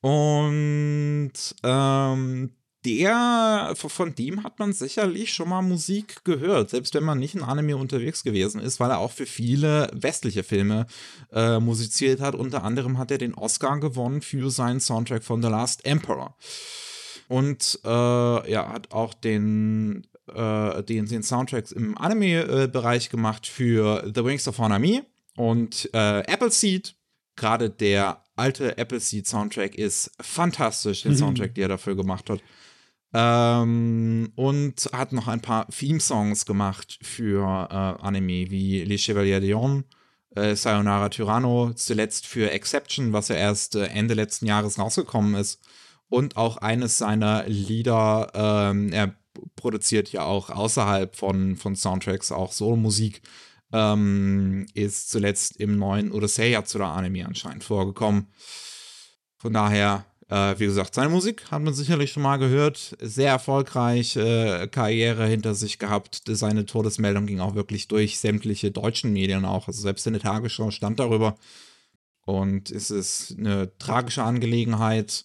Und 0.00 1.32
ähm, 1.62 2.50
der, 2.84 3.74
von 3.76 4.14
dem 4.14 4.42
hat 4.42 4.58
man 4.58 4.72
sicherlich 4.72 5.32
schon 5.32 5.50
mal 5.50 5.62
Musik 5.62 6.24
gehört, 6.24 6.70
selbst 6.70 6.94
wenn 6.94 7.04
man 7.04 7.18
nicht 7.18 7.34
in 7.34 7.42
Anime 7.42 7.76
unterwegs 7.76 8.24
gewesen 8.24 8.60
ist, 8.60 8.80
weil 8.80 8.90
er 8.90 8.98
auch 8.98 9.10
für 9.10 9.26
viele 9.26 9.90
westliche 9.92 10.42
Filme 10.42 10.86
äh, 11.32 11.58
musiziert 11.58 12.20
hat. 12.20 12.34
Unter 12.34 12.64
anderem 12.64 12.96
hat 12.96 13.10
er 13.10 13.18
den 13.18 13.34
Oscar 13.34 13.78
gewonnen 13.80 14.22
für 14.22 14.50
seinen 14.50 14.80
Soundtrack 14.80 15.22
von 15.22 15.42
The 15.42 15.48
Last 15.48 15.84
Emperor. 15.84 16.36
Und 17.28 17.78
äh, 17.84 18.50
ja, 18.50 18.72
hat 18.72 18.90
auch 18.92 19.14
den, 19.14 20.06
äh, 20.34 20.82
den, 20.82 21.06
den 21.06 21.22
Soundtracks 21.22 21.72
im 21.72 21.96
Anime-Bereich 21.98 23.10
gemacht 23.10 23.46
für 23.46 24.10
The 24.12 24.24
Wings 24.24 24.48
of 24.48 24.58
Honami 24.58 25.02
und 25.36 25.88
äh, 25.92 26.22
Appleseed. 26.32 26.94
Gerade 27.36 27.70
der 27.70 28.24
alte 28.36 28.76
Appleseed 28.78 29.26
Soundtrack 29.26 29.74
ist 29.76 30.10
fantastisch, 30.20 31.02
den 31.02 31.12
mhm. 31.12 31.16
Soundtrack, 31.18 31.54
den 31.54 31.62
er 31.62 31.68
dafür 31.68 31.94
gemacht 31.94 32.28
hat. 32.30 32.40
Ähm, 33.12 34.32
und 34.36 34.88
hat 34.92 35.12
noch 35.12 35.26
ein 35.26 35.40
paar 35.40 35.68
Theme-Songs 35.68 36.46
gemacht 36.46 36.98
für 37.02 37.42
äh, 37.42 38.04
Anime 38.04 38.50
wie 38.50 38.84
Les 38.84 39.02
Chevaliers 39.02 39.42
d'Ion, 39.42 39.82
äh, 40.36 40.54
Sayonara 40.54 41.08
Tyranno, 41.08 41.72
zuletzt 41.74 42.26
für 42.26 42.52
Exception, 42.52 43.12
was 43.12 43.28
ja 43.28 43.34
erst 43.34 43.74
äh, 43.74 43.86
Ende 43.86 44.14
letzten 44.14 44.46
Jahres 44.46 44.78
rausgekommen 44.78 45.34
ist. 45.34 45.60
Und 46.08 46.36
auch 46.36 46.58
eines 46.58 46.98
seiner 46.98 47.44
Lieder, 47.46 48.30
ähm, 48.34 48.92
er 48.92 49.14
produziert 49.56 50.12
ja 50.12 50.24
auch 50.24 50.50
außerhalb 50.50 51.16
von, 51.16 51.56
von 51.56 51.76
Soundtracks 51.76 52.32
auch 52.32 52.52
Solo-Musik, 52.52 53.22
ähm, 53.72 54.66
ist 54.74 55.10
zuletzt 55.10 55.56
im 55.58 55.78
neuen 55.78 56.12
Odyssey 56.12 56.58
zu 56.64 56.78
der 56.78 56.88
Anime 56.88 57.26
anscheinend 57.26 57.64
vorgekommen. 57.64 58.28
Von 59.36 59.52
daher 59.52 60.04
äh, 60.30 60.58
wie 60.58 60.66
gesagt, 60.66 60.94
seine 60.94 61.08
Musik 61.08 61.50
hat 61.50 61.62
man 61.62 61.74
sicherlich 61.74 62.12
schon 62.12 62.22
mal 62.22 62.36
gehört. 62.36 62.96
Sehr 63.00 63.30
erfolgreich, 63.30 64.16
äh, 64.16 64.68
Karriere 64.68 65.26
hinter 65.26 65.54
sich 65.54 65.78
gehabt. 65.78 66.22
Seine 66.26 66.66
Todesmeldung 66.66 67.26
ging 67.26 67.40
auch 67.40 67.56
wirklich 67.56 67.88
durch 67.88 68.20
sämtliche 68.20 68.70
deutschen 68.70 69.12
Medien 69.12 69.44
auch. 69.44 69.66
Also 69.66 69.82
selbst 69.82 70.06
in 70.06 70.12
der 70.12 70.22
Tagesschau 70.22 70.70
stand 70.70 71.00
darüber. 71.00 71.36
Und 72.24 72.70
es 72.70 72.90
ist 72.92 73.34
eine 73.38 73.76
tragische 73.78 74.22
Angelegenheit 74.22 75.24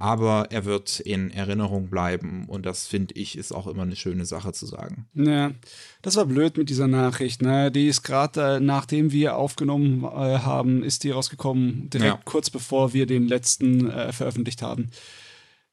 aber 0.00 0.46
er 0.50 0.64
wird 0.64 0.98
in 0.98 1.30
Erinnerung 1.30 1.90
bleiben 1.90 2.46
und 2.48 2.64
das 2.64 2.86
finde 2.86 3.14
ich 3.14 3.36
ist 3.36 3.52
auch 3.52 3.66
immer 3.66 3.82
eine 3.82 3.96
schöne 3.96 4.24
Sache 4.24 4.52
zu 4.52 4.64
sagen. 4.64 5.06
Ja, 5.14 5.52
das 6.00 6.16
war 6.16 6.24
blöd 6.24 6.56
mit 6.56 6.70
dieser 6.70 6.88
Nachricht. 6.88 7.42
Ne? 7.42 7.70
Die 7.70 7.86
ist 7.86 8.02
gerade 8.02 8.56
äh, 8.56 8.60
nachdem 8.60 9.12
wir 9.12 9.36
aufgenommen 9.36 10.02
äh, 10.04 10.38
haben, 10.38 10.82
ist 10.82 11.04
die 11.04 11.10
rausgekommen, 11.10 11.90
direkt 11.90 12.14
ja. 12.14 12.20
kurz 12.24 12.48
bevor 12.48 12.94
wir 12.94 13.04
den 13.06 13.28
letzten 13.28 13.90
äh, 13.90 14.12
veröffentlicht 14.12 14.62
haben. 14.62 14.90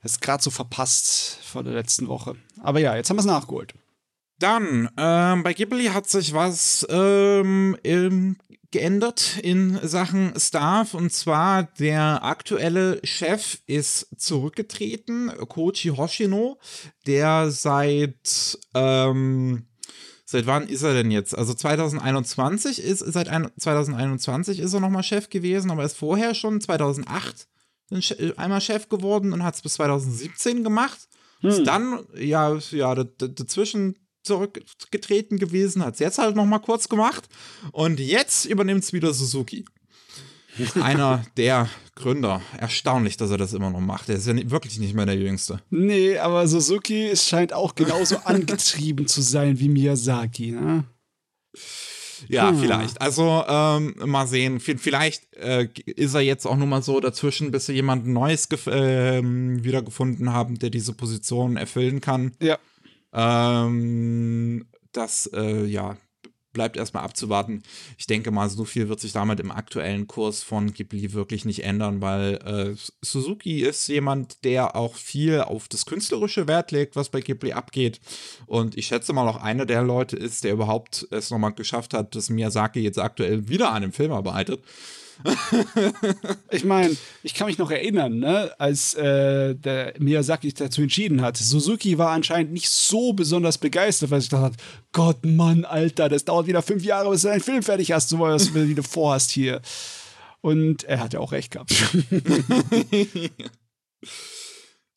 Das 0.04 0.12
ist 0.14 0.22
gerade 0.22 0.44
so 0.44 0.52
verpasst 0.52 1.40
vor 1.42 1.64
der 1.64 1.74
letzten 1.74 2.10
Woche. 2.10 2.36
Aber 2.62 2.80
ja, 2.80 2.98
jetzt 2.98 3.10
haben 3.10 3.18
wir 3.18 3.22
es 3.22 3.26
nachgeholt. 3.26 3.74
Dann, 4.40 4.90
ähm, 4.98 5.44
bei 5.44 5.54
Ghibli 5.54 5.86
hat 5.86 6.08
sich 6.10 6.34
was 6.34 6.86
ähm, 6.90 7.76
im 7.84 8.38
geändert 8.72 9.40
in 9.42 9.80
Sachen 9.82 10.34
Staff 10.38 10.94
und 10.94 11.12
zwar 11.12 11.64
der 11.64 12.24
aktuelle 12.24 13.00
Chef 13.04 13.60
ist 13.66 14.08
zurückgetreten, 14.18 15.32
Koichi 15.48 15.90
Hoshino, 15.90 16.60
der 17.06 17.50
seit 17.50 18.60
ähm, 18.74 19.68
seit 20.26 20.46
wann 20.46 20.68
ist 20.68 20.84
er 20.84 20.94
denn 20.94 21.12
jetzt? 21.12 21.36
Also 21.38 21.54
2021 21.54 22.84
ist 22.84 23.00
seit 23.00 23.30
ein, 23.30 23.50
2021 23.58 24.60
ist 24.60 24.74
er 24.74 24.82
nochmal 24.82 25.04
Chef 25.04 25.30
gewesen, 25.30 25.72
aber 25.72 25.86
ist 25.86 25.98
vorher 25.98 26.36
schon 26.36 26.60
2008 26.60 27.48
einmal 28.36 28.60
Chef 28.60 28.90
geworden 28.90 29.32
und 29.32 29.44
hat 29.44 29.56
es 29.56 29.62
bis 29.62 29.76
2017 29.76 30.66
gemacht. 30.66 31.08
Hm. 31.40 31.50
Ist 31.50 31.64
dann 31.64 32.06
ja 32.16 32.58
ja 32.72 32.96
dazwischen 32.96 33.96
zurückgetreten 34.28 35.40
gewesen, 35.40 35.84
hat 35.84 35.96
es 35.96 36.00
jetzt 36.00 36.18
halt 36.20 36.36
noch 36.36 36.46
mal 36.46 36.60
kurz 36.60 36.90
gemacht 36.90 37.28
und 37.72 38.00
jetzt 38.00 38.46
übernimmt 38.46 38.84
es 38.84 38.94
wieder 38.94 39.14
Suzuki. 39.14 39.66
Einer 40.82 41.24
der 41.38 41.70
Gründer. 41.96 42.42
Erstaunlich, 42.58 43.18
dass 43.18 43.32
er 43.32 43.38
das 43.38 43.54
immer 43.54 43.70
noch 43.70 43.80
macht. 43.80 44.10
Er 44.10 44.16
ist 44.16 44.28
ja 44.28 44.36
wirklich 44.50 44.80
nicht 44.80 44.94
mehr 44.94 45.06
der 45.06 45.16
Jüngste. 45.16 45.62
Nee, 45.70 46.18
aber 46.18 46.48
Suzuki 46.48 47.16
scheint 47.16 47.54
auch 47.54 47.76
genauso 47.76 48.18
angetrieben 48.24 49.08
zu 49.08 49.22
sein 49.22 49.60
wie 49.60 49.70
Miyazaki, 49.70 50.52
ne? 50.52 50.84
Ja, 52.28 52.50
hm. 52.50 52.60
vielleicht. 52.60 53.02
Also 53.02 53.44
ähm, 53.48 53.96
mal 54.06 54.28
sehen. 54.28 54.60
Vielleicht 54.60 55.34
äh, 55.36 55.68
ist 55.86 56.16
er 56.16 56.22
jetzt 56.22 56.48
auch 56.48 56.56
nur 56.56 56.68
mal 56.68 56.82
so 56.82 57.00
dazwischen, 57.00 57.52
bis 57.52 57.68
sie 57.68 57.74
jemanden 57.74 58.14
Neues 58.14 58.50
äh, 58.68 59.22
wiedergefunden 59.24 60.34
haben, 60.34 60.58
der 60.58 60.72
diese 60.72 60.94
Position 60.94 61.58
erfüllen 61.58 62.02
kann. 62.02 62.32
Ja. 62.42 62.58
Ähm, 63.18 64.68
das, 64.92 65.26
äh, 65.34 65.66
ja, 65.66 65.98
bleibt 66.54 66.76
erstmal 66.76 67.04
abzuwarten. 67.04 67.62
Ich 67.98 68.08
denke 68.08 68.32
mal, 68.32 68.50
so 68.50 68.66
viel 68.66 68.90
wird 68.90 69.00
sich 69.00 69.12
damit 69.12 69.40
im 69.40 69.52
aktuellen 69.52 70.08
Kurs 70.08 70.42
von 70.42 70.74
Ghibli 70.74 71.14
wirklich 71.14 71.46
nicht 71.46 71.64
ändern, 71.64 72.02
weil 72.02 72.36
äh, 72.44 72.76
Suzuki 73.02 73.62
ist 73.62 73.88
jemand, 73.88 74.44
der 74.44 74.76
auch 74.76 74.96
viel 74.96 75.42
auf 75.42 75.68
das 75.68 75.86
künstlerische 75.86 76.48
Wert 76.48 76.72
legt, 76.72 76.96
was 76.96 77.10
bei 77.10 77.22
Ghibli 77.22 77.54
abgeht. 77.54 78.00
Und 78.48 78.76
ich 78.76 78.88
schätze 78.88 79.14
mal 79.14 79.28
auch 79.28 79.42
einer 79.42 79.68
der 79.68 79.84
Leute 79.84 80.18
ist, 80.18 80.44
der 80.44 80.54
überhaupt 80.54 81.08
es 81.12 81.30
nochmal 81.30 81.54
geschafft 81.54 81.94
hat, 81.94 82.16
dass 82.16 82.32
Miyazaki 82.32 82.80
jetzt 82.80 83.00
aktuell 83.00 83.48
wieder 83.48 83.70
an 83.70 83.84
einem 83.84 83.94
Film 83.94 84.12
arbeitet. 84.12 84.64
ich 86.52 86.64
meine, 86.64 86.96
ich 87.24 87.34
kann 87.34 87.48
mich 87.48 87.58
noch 87.58 87.72
erinnern, 87.72 88.20
ne, 88.20 88.52
als 88.58 88.94
äh, 88.94 89.56
der 89.56 89.94
Miyazaki 90.00 90.54
dazu 90.54 90.82
entschieden 90.82 91.22
hat. 91.22 91.38
Suzuki 91.38 91.98
war 91.98 92.12
anscheinend 92.12 92.54
nicht 92.54 92.70
so 92.70 93.14
besonders 93.14 93.58
begeistert, 93.58 94.12
weil 94.12 94.20
ich 94.20 94.30
dachte, 94.30 94.58
Gott, 94.92 95.26
Mann, 95.26 95.66
Alter, 95.66 96.10
das 96.10 96.26
dauert 96.26 96.48
wieder 96.48 96.62
fünf 96.62 96.84
Jahre, 96.84 97.10
bis 97.10 97.22
du 97.24 97.30
deinen 97.30 97.42
Film 97.42 97.64
fertig 97.64 97.92
hast, 97.92 98.10
so 98.10 98.20
was 98.20 98.52
du 98.52 98.68
wieder 98.68 98.84
vorhast 98.84 99.32
hier. 99.32 99.62
Und 100.42 100.84
er 100.84 101.00
hat 101.00 101.14
ja 101.14 101.20
auch 101.20 101.32
recht 101.32 101.52
gehabt. 101.52 101.74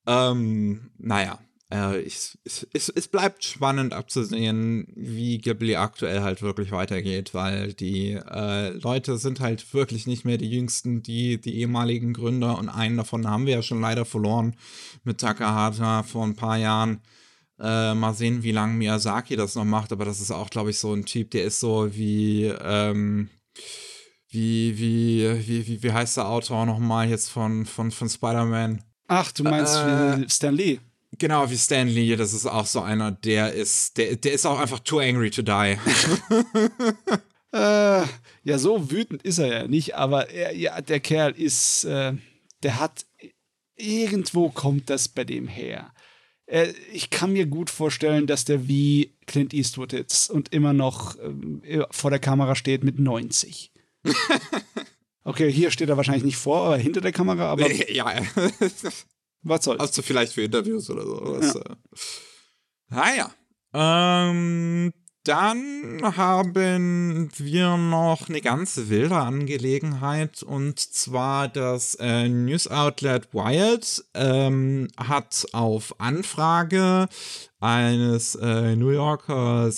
ähm, 0.07 0.91
naja, 0.99 1.39
äh, 1.73 2.01
ich, 2.01 2.39
es, 2.45 2.67
es, 2.73 2.89
es, 2.89 3.09
bleibt 3.09 3.45
spannend 3.45 3.93
abzusehen, 3.93 4.89
wie 4.95 5.39
Ghibli 5.39 5.77
aktuell 5.77 6.23
halt 6.23 6.43
wirklich 6.43 6.73
weitergeht, 6.73 7.33
weil 7.33 7.73
die 7.73 8.13
äh, 8.13 8.71
Leute 8.71 9.19
sind 9.19 9.41
halt 9.41 9.73
wirklich 9.73 10.07
nicht 10.07 10.25
mehr 10.25 10.37
die 10.37 10.51
jüngsten, 10.51 11.03
die, 11.03 11.41
die 11.41 11.59
ehemaligen 11.59 12.13
Gründer 12.13 12.59
und 12.59 12.69
einen 12.69 12.97
davon 12.97 13.29
haben 13.29 13.47
wir 13.47 13.55
ja 13.55 13.63
schon 13.63 13.81
leider 13.81 14.05
verloren 14.05 14.57
mit 15.05 15.19
Takahata 15.19 16.03
vor 16.03 16.25
ein 16.25 16.37
paar 16.37 16.59
Jahren. 16.59 17.01
Äh, 17.61 17.95
mal 17.95 18.15
sehen, 18.15 18.43
wie 18.43 18.53
lange 18.53 18.73
Miyazaki 18.73 19.37
das 19.37 19.55
noch 19.55 19.67
macht, 19.67 19.93
aber 19.93 20.07
das 20.07 20.21
ist 20.21 20.31
auch, 20.31 20.49
glaube 20.49 20.71
ich, 20.71 20.79
so 20.79 20.95
ein 20.95 21.05
Typ, 21.05 21.31
der 21.33 21.45
ist 21.45 21.61
so 21.61 21.95
wie, 21.95 22.47
ähm, 22.47 23.29
wie, 24.31 24.79
wie, 24.79 25.47
wie, 25.47 25.67
wie, 25.67 25.83
wie 25.83 25.93
heißt 25.93 26.17
der 26.17 26.27
Autor 26.27 26.65
nochmal 26.65 27.11
jetzt 27.11 27.29
von, 27.29 27.67
von, 27.67 27.91
von 27.91 28.09
Spider-Man? 28.09 28.83
Ach, 29.09 29.31
du 29.33 29.45
meinst 29.45 29.77
äh, 29.77 30.27
Stan 30.31 30.55
Lee? 30.55 30.79
Genau, 31.19 31.51
wie 31.51 31.59
Stan 31.59 31.89
Lee, 31.89 32.17
das 32.17 32.33
ist 32.33 32.47
auch 32.47 32.67
so 32.67 32.81
einer, 32.81 33.11
der 33.11 33.53
ist, 33.53 33.97
der, 33.97 34.17
der 34.17 34.33
ist 34.33 34.47
auch 34.47 34.59
einfach 34.59 34.79
too 34.81 35.01
angry 35.01 35.31
to 35.31 35.43
die. 35.43 35.77
äh, 37.53 38.03
ja, 38.45 38.59
so 38.59 38.91
wütend 38.91 39.23
ist 39.23 39.39
er 39.39 39.47
ja 39.49 39.69
nicht, 39.69 39.97
aber 39.97 40.31
er, 40.31 40.55
ja, 40.55 40.81
der 40.81 41.01
Kerl 41.01 41.33
ist, 41.33 41.85
äh, 41.85 42.15
der 42.63 42.79
hat, 42.79 43.07
irgendwo 43.77 44.51
kommt 44.51 44.89
das 44.89 45.09
bei 45.09 45.25
dem 45.25 45.49
her. 45.49 45.93
Äh, 46.47 46.73
ich 46.93 47.11
kann 47.11 47.33
mir 47.33 47.47
gut 47.47 47.71
vorstellen, 47.71 48.27
dass 48.27 48.45
der 48.45 48.69
wie 48.69 49.15
Clint 49.27 49.55
Eastwood 49.55 49.93
ist 49.93 50.31
und 50.31 50.53
immer 50.53 50.73
noch 50.73 51.17
äh, 51.19 51.85
vor 51.91 52.11
der 52.11 52.19
Kamera 52.19 52.55
steht 52.55 52.83
mit 52.83 52.99
90. 52.99 53.73
okay, 55.25 55.51
hier 55.53 55.71
steht 55.71 55.89
er 55.89 55.97
wahrscheinlich 55.97 56.25
nicht 56.25 56.37
vor, 56.37 56.67
aber 56.67 56.77
hinter 56.77 57.01
der 57.01 57.13
Kamera, 57.13 57.51
aber. 57.51 57.69
Ja. 57.91 58.15
Was 59.43 59.65
soll's? 59.65 59.81
Hast 59.81 59.97
du 59.97 60.03
vielleicht 60.03 60.33
für 60.33 60.43
Interviews 60.43 60.91
oder 60.91 61.03
so. 61.03 61.21
Was, 61.23 61.55
ja. 61.55 61.61
Äh. 61.61 61.77
Naja. 62.89 63.35
Ähm, 63.73 64.93
dann 65.25 66.01
haben 66.17 67.31
wir 67.37 67.77
noch 67.77 68.29
eine 68.29 68.41
ganz 68.41 68.81
wilde 68.87 69.17
Angelegenheit 69.17 70.43
und 70.43 70.81
zwar 70.81 71.49
das 71.49 71.95
äh, 71.97 72.29
News 72.29 72.69
Outlet 72.69 73.33
Wired 73.35 74.03
ähm, 74.15 74.89
hat 74.97 75.47
auf 75.53 75.95
Anfrage 76.01 77.07
eines 77.61 78.35
äh, 78.37 78.75
New 78.77 78.91
Yorker 78.91 79.71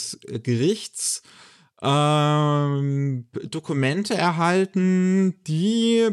Gerichts 0.45 1.23
ähm, 1.83 3.27
Dokumente 3.51 4.15
erhalten, 4.15 5.43
die 5.49 6.09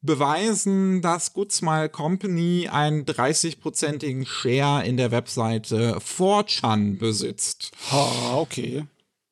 beweisen, 0.00 1.02
dass 1.02 1.32
Good 1.32 1.52
Smile 1.52 1.88
Company 1.88 2.68
einen 2.70 3.04
30-prozentigen 3.04 4.26
Share 4.26 4.86
in 4.86 4.96
der 4.96 5.10
Webseite 5.10 5.98
4chan 5.98 6.98
besitzt. 6.98 7.72
Ha, 7.90 8.36
okay. 8.36 8.84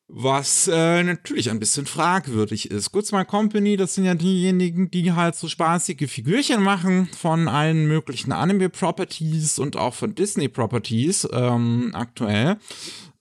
Was 0.09 0.69
äh, 0.69 1.03
natürlich 1.03 1.49
ein 1.49 1.59
bisschen 1.59 1.85
fragwürdig 1.85 2.71
ist. 2.71 2.93
Good 2.93 3.07
Smile 3.07 3.25
Company, 3.25 3.75
das 3.75 3.95
sind 3.95 4.05
ja 4.05 4.15
diejenigen, 4.15 4.89
die 4.89 5.11
halt 5.11 5.35
so 5.35 5.49
spaßige 5.49 6.09
Figürchen 6.09 6.63
machen 6.63 7.07
von 7.07 7.49
allen 7.49 7.87
möglichen 7.87 8.31
Anime-Properties 8.31 9.59
und 9.59 9.75
auch 9.75 9.93
von 9.93 10.15
Disney-Properties 10.15 11.27
ähm, 11.33 11.91
aktuell. 11.93 12.57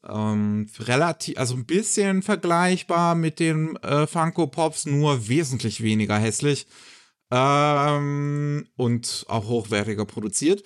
Ähm, 0.09 0.69
relativ, 0.79 1.37
also 1.39 1.55
ein 1.55 1.67
bisschen 1.67 2.23
vergleichbar 2.23 3.17
mit 3.17 3.41
den 3.41 3.75
äh, 3.79 4.07
Funko 4.07 4.47
Pops, 4.47 4.87
nur 4.87 5.27
wesentlich 5.27 5.83
weniger 5.83 6.17
hässlich 6.17 6.69
ähm, 7.31 8.67
und 8.77 9.25
auch 9.29 9.49
hochwertiger 9.49 10.05
produziert. 10.05 10.63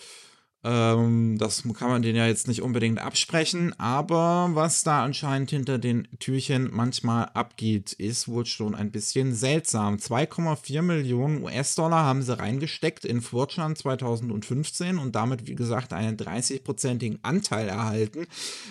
Ähm, 0.63 1.39
das 1.39 1.63
kann 1.63 1.89
man 1.89 2.03
denen 2.03 2.17
ja 2.17 2.27
jetzt 2.27 2.47
nicht 2.47 2.61
unbedingt 2.61 2.99
absprechen, 2.99 3.73
aber 3.81 4.51
was 4.53 4.85
da 4.85 5.03
anscheinend 5.03 5.49
hinter 5.49 5.79
den 5.79 6.07
Türchen 6.19 6.69
manchmal 6.71 7.31
abgeht, 7.33 7.95
ist 7.95 8.29
wohl 8.29 8.45
schon 8.45 8.75
ein 8.75 8.91
bisschen 8.91 9.35
seltsam. 9.35 9.97
2,4 9.97 10.83
Millionen 10.83 11.43
US-Dollar 11.43 12.05
haben 12.05 12.23
sie 12.23 12.39
reingesteckt 12.39 13.07
in 13.07 13.23
Fortran 13.23 13.75
2015 13.75 14.99
und 14.99 15.15
damit, 15.15 15.47
wie 15.47 15.55
gesagt, 15.55 15.95
einen 15.95 16.19
30-prozentigen 16.19 17.21
Anteil 17.23 17.67
erhalten. 17.67 18.27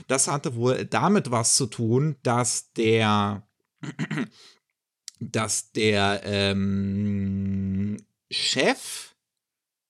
Das 0.07 0.27
hatte 0.27 0.55
wohl 0.55 0.85
damit 0.85 1.31
was 1.31 1.55
zu 1.55 1.65
tun, 1.65 2.17
dass 2.21 2.71
der 2.73 3.47
dass 5.19 5.71
der 5.71 6.21
ähm, 6.23 7.97
Chef 8.31 9.15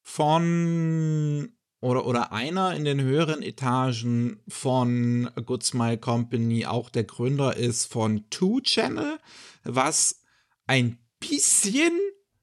von 0.02 1.52
oder, 1.82 2.06
oder 2.06 2.34
einer 2.34 2.76
in 2.76 2.84
den 2.84 3.02
höheren 3.02 3.42
Etagen 3.42 4.42
von 4.48 5.30
Good 5.46 5.64
Smile 5.64 5.98
Company 5.98 6.66
auch 6.66 6.90
der 6.90 7.06
Gründer 7.06 7.56
ist 7.56 7.86
von 7.86 8.30
Two 8.30 8.60
Channel, 8.62 9.18
was 9.64 10.22
ein 10.68 11.00
bisschen 11.20 11.94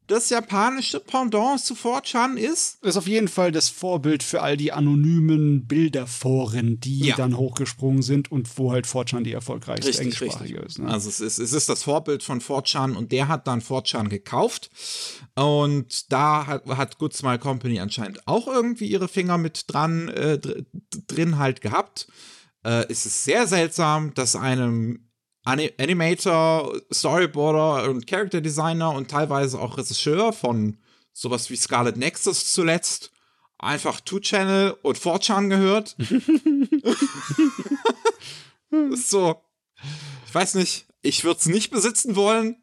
das 0.06 0.30
japanische 0.30 1.00
Pendant 1.00 1.60
zu 1.60 1.74
4chan 1.74 2.36
ist. 2.36 2.78
Das 2.82 2.90
ist 2.90 2.96
auf 2.96 3.08
jeden 3.08 3.28
Fall 3.28 3.52
das 3.52 3.68
Vorbild 3.68 4.22
für 4.22 4.42
all 4.42 4.56
die 4.56 4.72
anonymen 4.72 5.66
Bilderforen, 5.66 6.80
die 6.80 7.06
ja. 7.06 7.16
dann 7.16 7.36
hochgesprungen 7.36 8.02
sind 8.02 8.30
und 8.30 8.58
wo 8.58 8.72
halt 8.72 8.86
4chan 8.86 9.22
die 9.22 9.32
erfolgreichste 9.32 9.88
richtig, 9.88 10.06
englischsprachige 10.06 10.54
richtig. 10.60 10.66
ist. 10.66 10.78
Ne? 10.78 10.88
Also 10.88 11.08
es 11.08 11.20
ist, 11.20 11.38
es 11.38 11.52
ist 11.52 11.68
das 11.68 11.82
Vorbild 11.82 12.22
von 12.22 12.40
4chan 12.40 12.94
und 12.94 13.12
der 13.12 13.28
hat 13.28 13.46
dann 13.46 13.60
4chan 13.60 14.08
gekauft 14.08 14.70
und 15.34 16.12
da 16.12 16.46
hat, 16.46 16.66
hat 16.66 16.98
Good 16.98 17.14
Smile 17.14 17.38
Company 17.38 17.80
anscheinend 17.80 18.26
auch 18.26 18.46
irgendwie 18.46 18.86
ihre 18.86 19.08
Finger 19.08 19.38
mit 19.38 19.64
dran 19.68 20.08
äh, 20.08 20.38
drin 21.06 21.38
halt 21.38 21.60
gehabt. 21.60 22.06
Äh, 22.64 22.86
es 22.88 23.06
ist 23.06 23.24
sehr 23.24 23.46
seltsam, 23.46 24.14
dass 24.14 24.36
einem 24.36 25.05
Animator, 25.46 26.76
Storyboarder 26.92 27.88
und 27.88 28.06
Character 28.06 28.40
Designer 28.40 28.90
und 28.90 29.10
teilweise 29.10 29.60
auch 29.60 29.78
Regisseur 29.78 30.32
von 30.32 30.76
sowas 31.12 31.48
wie 31.50 31.56
Scarlet 31.56 31.96
Nexus 31.96 32.52
zuletzt 32.52 33.12
einfach 33.58 34.00
Two 34.00 34.20
Channel 34.20 34.76
und 34.82 34.98
4chan 34.98 35.48
gehört. 35.48 35.96
so. 38.96 39.40
Ich 40.26 40.34
weiß 40.34 40.54
nicht, 40.56 40.86
ich 41.02 41.24
würde 41.24 41.40
es 41.40 41.46
nicht 41.46 41.70
besitzen 41.70 42.16
wollen. 42.16 42.56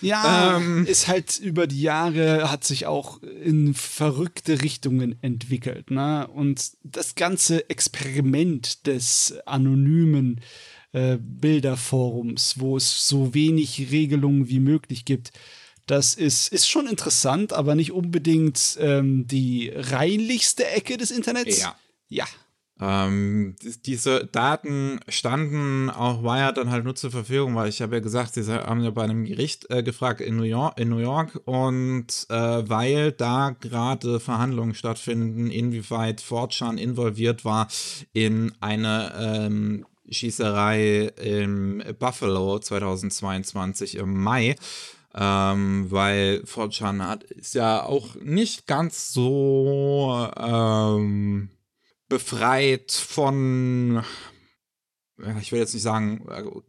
ja, 0.00 0.56
ähm, 0.56 0.86
ist 0.86 1.08
halt 1.08 1.38
über 1.38 1.66
die 1.66 1.82
Jahre 1.82 2.50
hat 2.50 2.64
sich 2.64 2.86
auch 2.86 3.22
in 3.22 3.74
verrückte 3.74 4.62
Richtungen 4.62 5.22
entwickelt, 5.22 5.90
ne? 5.90 6.26
Und 6.28 6.72
das 6.82 7.14
ganze 7.14 7.68
Experiment 7.68 8.86
des 8.86 9.34
anonymen 9.46 10.40
äh, 10.92 11.18
Bilderforums, 11.20 12.58
wo 12.58 12.76
es 12.76 13.06
so 13.08 13.34
wenig 13.34 13.90
Regelungen 13.90 14.48
wie 14.48 14.60
möglich 14.60 15.04
gibt. 15.04 15.32
Das 15.86 16.14
ist, 16.14 16.52
ist 16.52 16.68
schon 16.68 16.86
interessant, 16.86 17.52
aber 17.52 17.74
nicht 17.74 17.92
unbedingt 17.92 18.76
ähm, 18.80 19.26
die 19.26 19.72
reinlichste 19.74 20.66
Ecke 20.66 20.98
des 20.98 21.10
Internets. 21.10 21.60
Ja. 21.60 21.76
Ja. 22.08 22.26
Ähm, 22.80 23.56
diese 23.86 24.26
Daten 24.26 25.00
standen 25.08 25.90
auch 25.90 26.22
Wire 26.22 26.52
dann 26.52 26.70
halt 26.70 26.84
nur 26.84 26.94
zur 26.94 27.10
Verfügung, 27.10 27.56
weil 27.56 27.68
ich 27.68 27.82
habe 27.82 27.96
ja 27.96 28.00
gesagt, 28.00 28.34
sie 28.34 28.46
haben 28.46 28.84
ja 28.84 28.90
bei 28.90 29.02
einem 29.02 29.24
Gericht 29.24 29.68
äh, 29.70 29.82
gefragt 29.82 30.20
in 30.20 30.36
New 30.36 30.44
York, 30.44 30.78
in 30.78 30.88
New 30.88 30.98
York 30.98 31.40
und 31.44 32.06
äh, 32.28 32.34
weil 32.68 33.10
da 33.10 33.56
gerade 33.60 34.20
Verhandlungen 34.20 34.74
stattfinden, 34.74 35.50
inwieweit 35.50 36.20
Fortran 36.20 36.78
involviert 36.78 37.44
war 37.44 37.66
in 38.12 38.52
eine 38.60 39.12
ähm, 39.18 39.86
Schießerei 40.10 41.12
in 41.22 41.82
Buffalo 41.98 42.58
2022 42.58 43.96
im 43.96 44.22
Mai. 44.22 44.56
Ähm, 45.14 45.86
weil 45.90 46.42
Fortran 46.44 47.06
hat 47.06 47.24
ist 47.24 47.54
ja 47.54 47.82
auch 47.82 48.14
nicht 48.16 48.66
ganz 48.66 49.12
so 49.12 50.28
ähm, 50.36 51.48
befreit 52.08 52.92
von 52.92 54.04
ich 55.40 55.50
will 55.50 55.58
jetzt 55.58 55.74
nicht 55.74 55.82
sagen, 55.82 56.24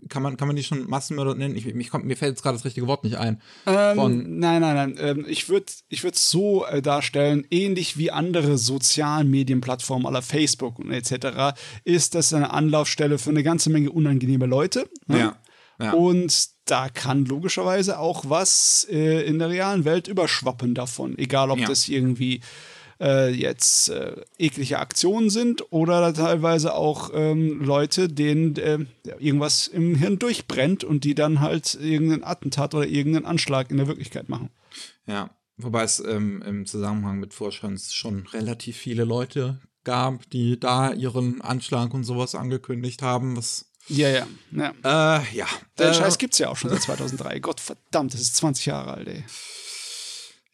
kann 0.10 0.24
man, 0.24 0.38
kann 0.38 0.47
man 0.47 0.56
die 0.56 0.64
schon 0.64 0.89
Massenmörder 0.89 1.36
nennen? 1.36 1.56
Ich, 1.56 1.72
mich 1.74 1.89
kommt, 1.89 2.06
mir 2.06 2.18
fällt 2.18 2.32
jetzt 2.32 2.41
gerade 2.41 2.58
das 2.58 2.66
richtige 2.66 2.88
Wort 2.88 3.04
nicht 3.04 3.18
ein. 3.18 3.41
Ähm, 3.66 4.39
nein, 4.39 4.62
nein, 4.62 4.76
nein. 4.76 4.95
Ähm, 5.00 5.26
ich 5.28 5.50
würde 5.50 5.68
ich 5.88 6.04
es 6.04 6.30
so 6.30 6.66
äh, 6.66 6.82
darstellen, 6.82 7.45
ähnlich 7.52 7.97
wie 7.97 8.12
andere 8.12 8.58
sozialen 8.58 9.30
Medienplattformen 9.30 10.08
aller 10.08 10.22
Facebook 10.22 10.80
und 10.80 10.91
etc., 10.91 11.56
ist 11.84 12.16
das 12.16 12.34
eine 12.34 12.52
Anlaufstelle 12.52 13.20
für 13.20 13.30
eine 13.30 13.43
ganze 13.43 13.70
Menge 13.70 13.91
unangenehme 13.91 14.47
Leute. 14.47 14.89
Ne? 15.08 15.20
Ja. 15.20 15.38
ja. 15.80 15.93
Und 15.93 16.50
da 16.66 16.89
kann 16.89 17.26
logischerweise 17.26 18.00
auch 18.00 18.26
was 18.28 18.88
äh, 18.89 19.22
in 19.28 19.39
der 19.39 19.50
realen 19.50 19.86
Welt 19.86 20.08
überschwappen 20.08 20.74
davon. 20.74 21.18
Egal, 21.18 21.52
ob 21.52 21.60
ja. 21.60 21.68
das 21.68 21.88
irgendwie 21.88 22.41
äh, 23.00 23.30
jetzt 23.32 23.89
äh, 23.89 24.16
eklige 24.38 24.80
Aktionen 24.80 25.30
sind 25.30 25.72
oder 25.72 26.14
teilweise 26.14 26.74
auch 26.74 27.12
ähm, 27.14 27.62
Leute, 27.64 28.10
denen 28.10 28.56
äh, 28.58 28.80
irgendwas 29.20 29.68
im 29.68 29.95
Hirn 29.95 30.20
durchbrennt 30.20 30.84
und 30.84 31.04
die 31.04 31.16
dann 31.16 31.39
halt 31.39 31.76
irgendeinen 31.76 32.24
Attentat 32.24 32.74
oder 32.76 32.88
irgendeinen 32.88 33.26
Anschlag 33.26 33.72
in 33.72 33.78
der 33.78 33.88
Wirklichkeit 33.88 34.30
machen. 34.30 34.50
Ja, 35.08 35.30
wobei 35.58 35.84
es 35.84 36.00
ähm, 36.00 36.41
im 36.45 36.66
Zusammenhang 36.66 37.20
mit 37.20 37.34
Vorschans 37.34 37.93
schon 37.93 38.28
relativ 38.28 38.78
viele 38.78 39.06
Leute 39.06 39.60
gab, 39.84 40.30
die 40.30 40.60
da 40.60 40.91
ihren 40.91 41.41
Anschlag 41.41 41.93
und 41.93 42.04
sowas 42.04 42.36
angekündigt 42.36 43.02
haben, 43.02 43.38
was 43.38 43.66
ja, 43.88 44.08
ja. 44.10 44.28
ja. 44.52 44.74
Äh, 44.84 45.36
ja. 45.36 45.47
Den 45.80 45.88
äh, 45.88 45.93
Scheiß 45.93 46.20
gibt's 46.20 46.38
ja 46.38 46.50
auch 46.50 46.58
schon 46.58 46.70
seit 46.70 46.84
2003. 46.84 47.39
Gott 47.39 47.60
verdammt, 47.60 48.14
das 48.14 48.22
ist 48.22 48.36
20 48.36 48.68
Jahre 48.68 48.93
alt, 48.93 49.08
ey. 49.08 49.24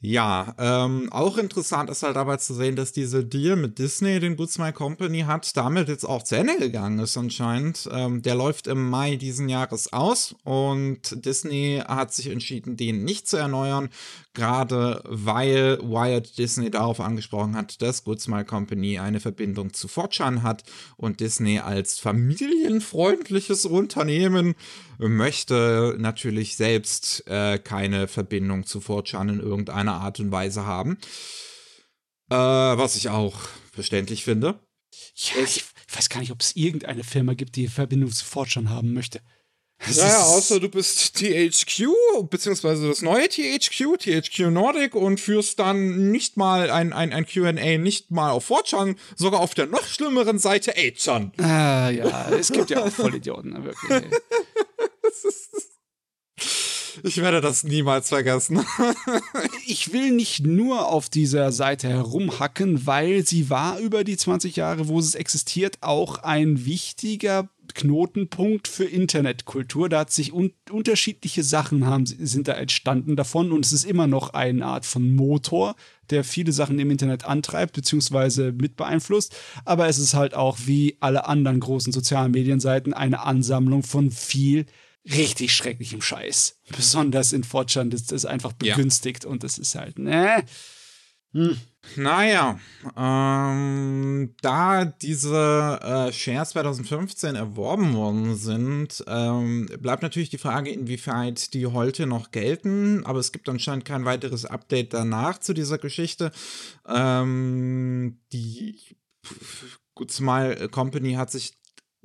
Ja, 0.08 0.54
ähm, 0.60 1.12
auch 1.12 1.40
interessant 1.40 1.90
ist 1.90 2.04
halt 2.04 2.16
dabei 2.16 2.38
zu 2.38 2.54
sehen, 2.54 2.76
dass 2.76 2.92
diese 2.92 3.26
Deal 3.26 3.56
mit 3.56 3.80
Disney, 3.80 4.20
den 4.20 4.36
Good 4.36 4.52
Smile 4.52 4.72
Company 4.72 5.22
hat, 5.22 5.58
damit 5.58 5.88
jetzt 5.88 6.04
auch 6.04 6.22
zu 6.22 6.36
Ende 6.36 6.60
gegangen 6.60 7.00
ist 7.00 7.18
anscheinend. 7.18 7.90
Ähm, 7.92 8.22
der 8.22 8.36
läuft 8.36 8.68
im 8.68 8.88
Mai 8.88 9.16
diesen 9.16 9.50
Jahres 9.50 9.92
aus 9.92 10.36
und 10.44 11.26
Disney 11.26 11.82
hat 11.88 12.14
sich 12.14 12.28
entschieden, 12.28 12.78
den 12.78 13.04
nicht 13.04 13.28
zu 13.28 13.38
erneuern, 13.38 13.90
gerade 14.36 15.02
weil 15.06 15.80
Wired 15.82 16.38
Disney 16.38 16.70
darauf 16.70 17.00
angesprochen 17.00 17.56
hat, 17.56 17.82
dass 17.82 18.04
Good 18.04 18.22
Smile 18.22 18.46
Company 18.46 19.00
eine 19.00 19.20
Verbindung 19.20 19.74
zu 19.74 19.88
Fortran 19.88 20.44
hat 20.44 20.66
und 20.98 21.20
Disney 21.20 21.58
als 21.58 21.98
familienfreundliches 21.98 23.66
Unternehmen 23.66 24.54
möchte 24.98 25.96
natürlich 25.98 26.56
selbst 26.56 27.28
äh, 27.28 27.58
keine 27.58 28.08
Verbindung 28.08 28.66
zu 28.66 28.80
Fortran 28.82 29.30
in 29.30 29.40
irgendeiner 29.40 29.95
Art 30.02 30.20
und 30.20 30.32
Weise 30.32 30.66
haben. 30.66 30.98
Äh, 32.30 32.36
was 32.36 32.96
ich 32.96 33.10
auch 33.10 33.36
verständlich 33.72 34.24
finde. 34.24 34.60
Ja, 35.16 35.44
ich, 35.44 35.58
ich 35.88 35.96
weiß 35.96 36.10
gar 36.10 36.20
nicht, 36.20 36.32
ob 36.32 36.42
es 36.42 36.56
irgendeine 36.56 37.04
Firma 37.04 37.34
gibt, 37.34 37.56
die 37.56 37.68
Verbindung 37.68 38.12
zu 38.12 38.26
Fortran 38.26 38.70
haben 38.70 38.94
möchte. 38.94 39.22
Ja, 39.94 40.24
außer 40.24 40.60
du 40.60 40.70
bist 40.70 41.16
THQ, 41.18 42.30
beziehungsweise 42.30 42.88
das 42.88 43.02
neue 43.02 43.28
THQ, 43.28 43.98
THQ 44.00 44.50
Nordic 44.50 44.96
und 44.96 45.20
führst 45.20 45.60
dann 45.60 46.12
nicht 46.12 46.38
mal 46.38 46.72
ein, 46.72 46.94
ein, 46.94 47.14
ein 47.14 47.26
QA, 47.26 47.52
nicht 47.52 48.10
mal 48.10 48.32
auf 48.32 48.50
4chan, 48.50 48.96
sogar 49.16 49.42
auf 49.42 49.54
der 49.54 49.68
noch 49.68 49.86
schlimmeren 49.86 50.40
Seite 50.40 50.76
8chan. 50.76 51.40
Ah, 51.42 51.90
ja, 51.90 52.30
es 52.30 52.52
gibt 52.52 52.70
ja 52.70 52.84
auch 52.84 52.90
Vollidioten, 52.90 53.64
wirklich. 53.64 54.04
Ich 57.08 57.18
werde 57.18 57.40
das 57.40 57.64
niemals 57.64 58.10
vergessen. 58.10 58.66
ich 59.68 59.94
will 59.94 60.10
nicht 60.10 60.44
nur 60.44 60.90
auf 60.90 61.08
dieser 61.08 61.52
Seite 61.52 61.88
herumhacken, 61.88 62.88
weil 62.88 63.24
sie 63.24 63.52
war 63.52 63.78
über 63.78 64.04
die 64.04 64.18
20 64.18 64.56
Jahre, 64.56 64.88
wo 64.88 64.98
es 64.98 65.14
existiert, 65.14 65.78
auch 65.82 66.24
ein 66.24 66.66
wichtiger 66.66 67.48
Knotenpunkt 67.76 68.68
für 68.68 68.86
Internetkultur. 68.86 69.88
Da 69.88 70.00
hat 70.00 70.12
sich 70.12 70.34
un 70.34 70.52
unterschiedliche 70.72 71.44
Sachen 71.44 71.86
haben, 71.86 72.08
sind 72.08 72.48
da 72.48 72.54
entstanden 72.54 73.16
davon 73.16 73.52
und 73.52 73.64
es 73.64 73.72
ist 73.72 73.86
immer 73.86 74.08
noch 74.08 74.34
eine 74.34 74.66
Art 74.66 74.88
von 74.88 75.16
Motor, 75.16 75.76
der 76.10 76.24
viele 76.24 76.54
Sachen 76.54 76.80
im 76.80 76.90
Internet 76.90 77.26
antreibt 77.26 77.74
bzw. 77.74 78.52
mit 78.52 78.78
beeinflusst. 78.78 79.36
Aber 79.64 79.88
es 79.88 80.00
ist 80.00 80.16
halt 80.16 80.34
auch 80.34 80.58
wie 80.66 80.98
alle 81.02 81.28
anderen 81.28 81.60
großen 81.60 81.94
sozialen 81.94 82.32
Medienseiten 82.32 82.96
eine 82.96 83.22
Ansammlung 83.22 83.84
von 83.84 84.10
viel 84.10 84.66
richtig 85.06 85.54
schrecklichem 85.54 86.02
Scheiß. 86.02 86.60
Besonders 86.76 87.34
in 87.34 87.44
Fortschritt 87.44 87.94
ist 87.94 88.12
das 88.12 88.26
einfach 88.26 88.54
begünstigt 88.54 89.24
ja. 89.24 89.30
und 89.30 89.44
das 89.44 89.58
ist 89.58 89.76
halt, 89.76 90.00
ne? 90.00 90.44
Hm. 91.34 91.58
Naja, 91.98 92.60
ähm, 92.98 94.34
da 94.42 94.86
diese 94.86 95.80
äh, 95.84 96.12
Shares 96.14 96.50
2015 96.52 97.36
erworben 97.36 97.94
worden 97.94 98.36
sind, 98.36 99.04
ähm, 99.06 99.68
bleibt 99.80 100.02
natürlich 100.02 100.30
die 100.30 100.38
Frage, 100.38 100.72
inwieweit 100.72 101.54
die 101.54 101.68
heute 101.68 102.08
noch 102.08 102.32
gelten. 102.32 103.06
Aber 103.06 103.20
es 103.20 103.34
gibt 103.34 103.48
anscheinend 103.50 103.86
kein 103.86 104.06
weiteres 104.06 104.46
Update 104.46 104.94
danach 104.94 105.38
zu 105.40 105.54
dieser 105.54 105.78
Geschichte. 105.78 106.32
Ähm, 106.88 108.20
die 108.32 108.80
Good 109.94 110.12
Smile 110.12 110.70
Company 110.70 111.14
hat 111.14 111.32
sich 111.32 111.54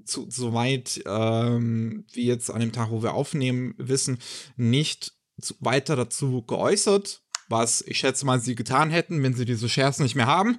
zu, 0.04 0.26
soweit 0.30 1.02
ähm, 1.06 2.04
wie 2.12 2.26
jetzt 2.26 2.50
an 2.50 2.60
dem 2.60 2.72
Tag, 2.72 2.90
wo 2.90 3.02
wir 3.02 3.14
aufnehmen, 3.14 3.74
wissen, 3.78 4.18
nicht 4.56 5.14
zu, 5.40 5.54
weiter 5.60 5.96
dazu 5.96 6.42
geäußert, 6.42 7.22
was 7.48 7.82
ich 7.82 7.98
schätze 7.98 8.26
mal 8.26 8.40
sie 8.40 8.54
getan 8.54 8.90
hätten, 8.90 9.22
wenn 9.22 9.34
sie 9.34 9.44
diese 9.44 9.68
Shares 9.68 9.98
nicht 9.98 10.14
mehr 10.14 10.26
haben. 10.26 10.58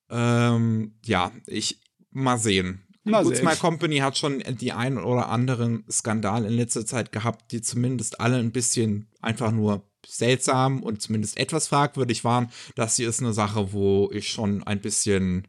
ähm, 0.10 0.96
ja, 1.06 1.32
ich 1.48 1.82
mal 2.12 2.38
sehen. 2.38 2.82
Mal 3.04 3.24
Good 3.24 3.38
Smile 3.38 3.58
Company 3.58 3.98
hat 3.98 4.18
schon 4.18 4.44
die 4.60 4.72
ein 4.72 4.98
oder 4.98 5.30
anderen 5.30 5.86
Skandal 5.92 6.46
in 6.46 6.54
letzter 6.54 6.88
Zeit 6.88 7.12
gehabt, 7.12 7.52
die 7.52 7.62
zumindest 7.62 8.20
alle 8.20 8.38
ein 8.38 8.52
bisschen 8.52 9.10
einfach 9.22 9.52
nur 9.52 9.88
seltsam 10.08 10.82
und 10.82 11.02
zumindest 11.02 11.38
etwas 11.38 11.68
fragwürdig 11.68 12.24
waren. 12.24 12.52
Das 12.76 12.96
hier 12.96 13.08
ist 13.08 13.22
eine 13.22 13.34
Sache, 13.34 13.74
wo 13.74 14.10
ich 14.12 14.30
schon 14.30 14.64
ein 14.64 14.82
bisschen 14.82 15.48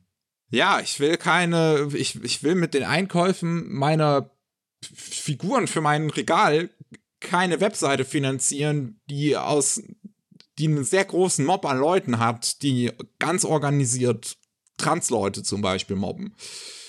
ja, 0.50 0.80
ich 0.80 1.00
will 1.00 1.16
keine, 1.16 1.88
ich, 1.94 2.22
ich 2.22 2.42
will 2.42 2.54
mit 2.54 2.74
den 2.74 2.84
Einkäufen 2.84 3.72
meiner 3.72 4.30
Figuren 4.82 5.66
für 5.66 5.80
mein 5.80 6.10
Regal 6.10 6.70
keine 7.20 7.60
Webseite 7.60 8.04
finanzieren, 8.04 9.00
die 9.08 9.36
aus, 9.36 9.82
die 10.58 10.68
einen 10.68 10.84
sehr 10.84 11.04
großen 11.04 11.44
Mob 11.44 11.64
an 11.64 11.78
Leuten 11.78 12.18
hat, 12.18 12.62
die 12.62 12.92
ganz 13.18 13.44
organisiert 13.44 14.36
Transleute 14.78 15.42
zum 15.42 15.62
Beispiel 15.62 15.96
mobben. 15.96 16.34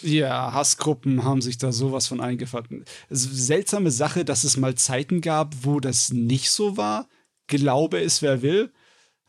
Ja, 0.01 0.53
Hassgruppen 0.53 1.23
haben 1.23 1.41
sich 1.41 1.57
da 1.57 1.71
sowas 1.71 2.07
von 2.07 2.21
eingefangen. 2.21 2.85
Seltsame 3.09 3.91
Sache, 3.91 4.25
dass 4.25 4.43
es 4.43 4.57
mal 4.57 4.75
Zeiten 4.75 5.21
gab, 5.21 5.55
wo 5.61 5.79
das 5.79 6.11
nicht 6.11 6.51
so 6.51 6.77
war. 6.77 7.07
Glaube 7.47 8.01
es, 8.01 8.21
wer 8.21 8.41
will. 8.41 8.73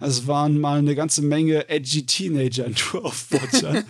Es 0.01 0.27
waren 0.27 0.61
mal 0.61 0.79
eine 0.79 0.95
ganze 0.95 1.23
Menge 1.23 1.69
edgy 1.69 2.07
Teenager 2.07 2.69
nur 2.69 3.05
auf 3.05 3.31
Watcher. 3.31 3.85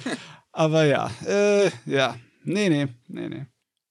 Aber 0.52 0.84
ja, 0.84 1.10
äh, 1.26 1.70
ja, 1.86 2.16
nee, 2.44 2.68
nee, 2.68 2.88
nee, 3.08 3.28
nee. 3.28 3.46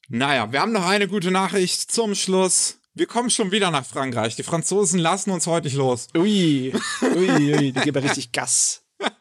Naja, 0.09 0.51
wir 0.51 0.61
haben 0.61 0.72
noch 0.72 0.86
eine 0.86 1.07
gute 1.07 1.32
Nachricht 1.32 1.91
zum 1.91 2.15
Schluss. 2.15 2.80
Wir 2.93 3.05
kommen 3.05 3.30
schon 3.30 3.51
wieder 3.51 3.70
nach 3.70 3.86
Frankreich. 3.86 4.36
Die 4.36 4.43
Franzosen 4.43 4.99
lassen 4.99 5.32
uns 5.32 5.45
heute 5.45 5.68
nicht 5.68 5.76
los. 5.76 6.07
Ui, 6.15 6.74
ui, 7.01 7.30
ui, 7.30 7.72
die 7.72 7.82
geben 7.82 8.03
richtig 8.03 8.32
Gas. 8.32 8.84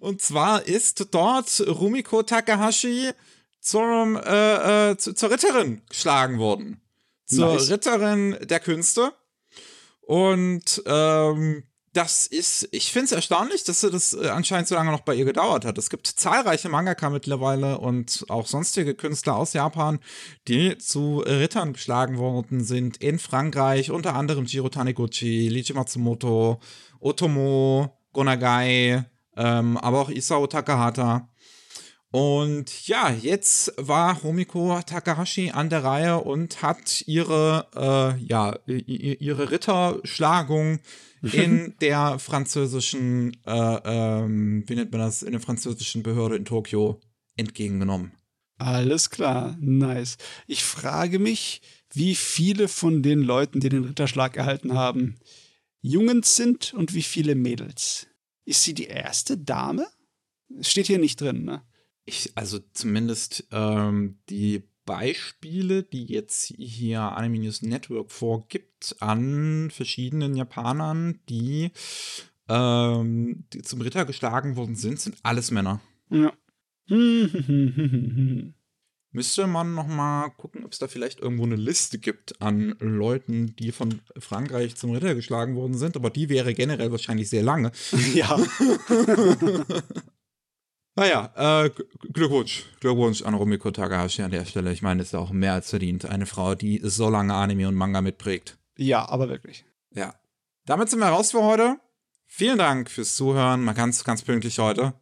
Und 0.00 0.20
zwar 0.20 0.66
ist 0.66 1.14
dort 1.14 1.62
Rumiko 1.66 2.22
Takahashi 2.22 3.12
zum, 3.60 4.16
äh, 4.16 4.90
äh, 4.90 4.96
zu, 4.98 5.14
zur 5.14 5.30
Ritterin 5.30 5.82
geschlagen 5.88 6.38
worden. 6.38 6.80
Zur 7.24 7.54
nice. 7.54 7.70
Ritterin 7.70 8.36
der 8.42 8.60
Künste. 8.60 9.12
Und 10.02 10.82
ähm, 10.86 11.64
das 11.96 12.26
ist, 12.26 12.68
ich 12.72 12.92
finde 12.92 13.06
es 13.06 13.12
erstaunlich, 13.12 13.64
dass 13.64 13.80
das 13.80 14.12
äh, 14.12 14.28
anscheinend 14.28 14.68
so 14.68 14.74
lange 14.74 14.90
noch 14.90 15.00
bei 15.00 15.14
ihr 15.14 15.24
gedauert 15.24 15.64
hat. 15.64 15.78
Es 15.78 15.88
gibt 15.88 16.06
zahlreiche 16.06 16.68
Mangaka 16.68 17.08
mittlerweile 17.08 17.78
und 17.78 18.26
auch 18.28 18.46
sonstige 18.46 18.94
Künstler 18.94 19.36
aus 19.36 19.54
Japan, 19.54 19.98
die 20.46 20.76
zu 20.76 21.20
Rittern 21.20 21.72
geschlagen 21.72 22.18
worden 22.18 22.62
sind 22.62 22.98
in 22.98 23.18
Frankreich, 23.18 23.90
unter 23.90 24.14
anderem 24.14 24.44
Jiro 24.44 24.68
Taniguchi, 24.68 25.48
Lichi 25.48 25.72
Matsumoto, 25.72 26.60
Otomo, 27.00 27.96
Gonagai, 28.12 29.04
ähm, 29.36 29.76
aber 29.78 30.00
auch 30.00 30.10
Isao 30.10 30.46
Takahata. 30.46 31.28
Und 32.16 32.88
ja, 32.88 33.10
jetzt 33.10 33.74
war 33.76 34.22
Homiko 34.22 34.80
Takahashi 34.80 35.50
an 35.50 35.68
der 35.68 35.84
Reihe 35.84 36.16
und 36.16 36.62
hat 36.62 37.04
ihre, 37.06 37.68
äh, 37.74 38.24
ja, 38.24 38.58
ihre 38.64 39.50
Ritterschlagung 39.50 40.80
in 41.20 41.74
der 41.82 42.18
französischen, 42.18 43.36
äh, 43.44 43.80
ähm, 43.84 44.64
wie 44.66 44.76
nennt 44.76 44.92
man 44.92 45.02
das, 45.02 45.22
in 45.22 45.32
der 45.32 45.42
französischen 45.42 46.02
Behörde 46.02 46.36
in 46.36 46.46
Tokio 46.46 47.02
entgegengenommen. 47.36 48.12
Alles 48.56 49.10
klar, 49.10 49.54
nice. 49.60 50.16
Ich 50.46 50.64
frage 50.64 51.18
mich, 51.18 51.60
wie 51.92 52.14
viele 52.14 52.68
von 52.68 53.02
den 53.02 53.20
Leuten, 53.20 53.60
die 53.60 53.68
den 53.68 53.84
Ritterschlag 53.84 54.38
erhalten 54.38 54.72
haben, 54.72 55.16
Jungens 55.82 56.34
sind 56.34 56.72
und 56.72 56.94
wie 56.94 57.02
viele 57.02 57.34
Mädels. 57.34 58.06
Ist 58.46 58.62
sie 58.62 58.72
die 58.72 58.86
erste 58.86 59.36
Dame? 59.36 59.86
Steht 60.62 60.86
hier 60.86 60.98
nicht 60.98 61.20
drin, 61.20 61.44
ne? 61.44 61.60
Ich, 62.06 62.32
also 62.36 62.60
zumindest 62.72 63.48
ähm, 63.50 64.18
die 64.30 64.62
Beispiele, 64.86 65.82
die 65.82 66.06
jetzt 66.06 66.54
hier 66.56 67.00
Anime 67.00 67.40
News 67.40 67.60
Network 67.62 68.12
vorgibt 68.12 68.96
an 69.00 69.70
verschiedenen 69.70 70.36
Japanern, 70.36 71.18
die, 71.28 71.72
ähm, 72.48 73.44
die 73.52 73.62
zum 73.62 73.80
Ritter 73.80 74.04
geschlagen 74.04 74.56
worden 74.56 74.76
sind, 74.76 75.00
sind 75.00 75.16
alles 75.24 75.50
Männer. 75.50 75.80
Ja. 76.08 76.32
Müsste 79.10 79.46
man 79.46 79.74
noch 79.74 79.88
mal 79.88 80.28
gucken, 80.36 80.64
ob 80.64 80.72
es 80.72 80.78
da 80.78 80.88
vielleicht 80.88 81.20
irgendwo 81.20 81.44
eine 81.44 81.56
Liste 81.56 81.98
gibt 81.98 82.40
an 82.40 82.76
Leuten, 82.78 83.56
die 83.56 83.72
von 83.72 84.00
Frankreich 84.18 84.76
zum 84.76 84.92
Ritter 84.92 85.14
geschlagen 85.16 85.56
worden 85.56 85.76
sind, 85.76 85.96
aber 85.96 86.10
die 86.10 86.28
wäre 86.28 86.54
generell 86.54 86.92
wahrscheinlich 86.92 87.28
sehr 87.28 87.42
lange. 87.42 87.72
Ja. 88.14 88.38
Naja, 90.96 91.64
äh, 91.64 91.70
Glückwunsch. 92.12 92.64
Glückwunsch 92.80 93.22
an 93.22 93.34
Rumiko 93.34 93.70
Takahashi 93.70 94.22
an 94.22 94.30
der 94.30 94.46
Stelle. 94.46 94.72
Ich 94.72 94.80
meine, 94.80 95.02
ist 95.02 95.14
auch 95.14 95.30
mehr 95.30 95.52
als 95.52 95.68
verdient. 95.68 96.06
Eine 96.06 96.24
Frau, 96.24 96.54
die 96.54 96.80
so 96.82 97.10
lange 97.10 97.34
Anime 97.34 97.68
und 97.68 97.74
Manga 97.74 98.00
mitprägt. 98.00 98.58
Ja, 98.78 99.06
aber 99.06 99.28
wirklich. 99.28 99.66
Ja. 99.90 100.14
Damit 100.64 100.88
sind 100.88 101.00
wir 101.00 101.08
raus 101.08 101.32
für 101.32 101.42
heute. 101.42 101.76
Vielen 102.26 102.58
Dank 102.58 102.90
fürs 102.90 103.14
Zuhören. 103.14 103.62
Mal 103.62 103.74
ganz, 103.74 104.04
ganz 104.04 104.22
pünktlich 104.22 104.58
heute. 104.58 104.94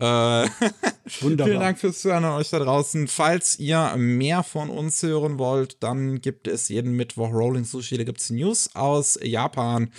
Äh, 0.00 0.04
Wunderbar. 1.20 1.46
Vielen 1.46 1.60
Dank 1.60 1.78
fürs 1.78 2.00
Zuhören 2.00 2.24
an 2.24 2.34
euch 2.34 2.50
da 2.50 2.58
draußen. 2.58 3.08
Falls 3.08 3.58
ihr 3.58 3.94
mehr 3.96 4.42
von 4.42 4.70
uns 4.70 5.02
hören 5.02 5.38
wollt, 5.38 5.82
dann 5.82 6.20
gibt 6.20 6.46
es 6.46 6.68
jeden 6.68 6.92
Mittwoch 6.92 7.32
Rolling 7.32 7.64
Sushi. 7.64 7.96
Da 7.96 8.04
gibt 8.04 8.20
es 8.20 8.30
News 8.30 8.70
aus 8.74 9.18
Japan, 9.22 9.90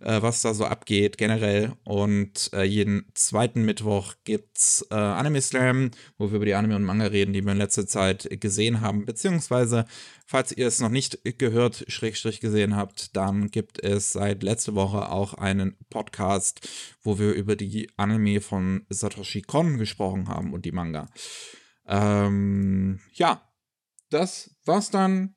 äh, 0.00 0.20
was 0.22 0.42
da 0.42 0.54
so 0.54 0.64
abgeht 0.64 1.18
generell. 1.18 1.72
Und 1.84 2.50
äh, 2.52 2.64
jeden 2.64 3.06
zweiten 3.14 3.64
Mittwoch 3.64 4.14
gibt 4.24 4.58
es 4.58 4.86
äh, 4.90 4.94
Anime 4.94 5.40
Slam, 5.40 5.90
wo 6.18 6.30
wir 6.30 6.36
über 6.36 6.46
die 6.46 6.54
Anime 6.54 6.76
und 6.76 6.84
Manga 6.84 7.06
reden, 7.06 7.32
die 7.32 7.42
wir 7.42 7.52
in 7.52 7.58
letzter 7.58 7.86
Zeit 7.86 8.28
gesehen 8.40 8.80
haben, 8.80 9.06
beziehungsweise 9.06 9.86
Falls 10.30 10.52
ihr 10.52 10.66
es 10.66 10.78
noch 10.78 10.90
nicht 10.90 11.20
gehört, 11.38 11.86
Schrägstrich 11.88 12.40
gesehen 12.40 12.76
habt, 12.76 13.16
dann 13.16 13.50
gibt 13.50 13.82
es 13.82 14.12
seit 14.12 14.42
letzter 14.42 14.74
Woche 14.74 15.10
auch 15.10 15.32
einen 15.32 15.78
Podcast, 15.88 16.68
wo 17.02 17.18
wir 17.18 17.32
über 17.32 17.56
die 17.56 17.90
Anime 17.96 18.42
von 18.42 18.84
Satoshi 18.90 19.40
Kon 19.40 19.78
gesprochen 19.78 20.28
haben 20.28 20.52
und 20.52 20.66
die 20.66 20.72
Manga. 20.72 21.08
Ähm, 21.86 23.00
ja, 23.14 23.40
das 24.10 24.54
war's 24.66 24.90
dann. 24.90 25.34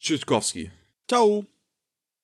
Tschüsskowski. 0.00 0.70
Ciao. 1.06 1.44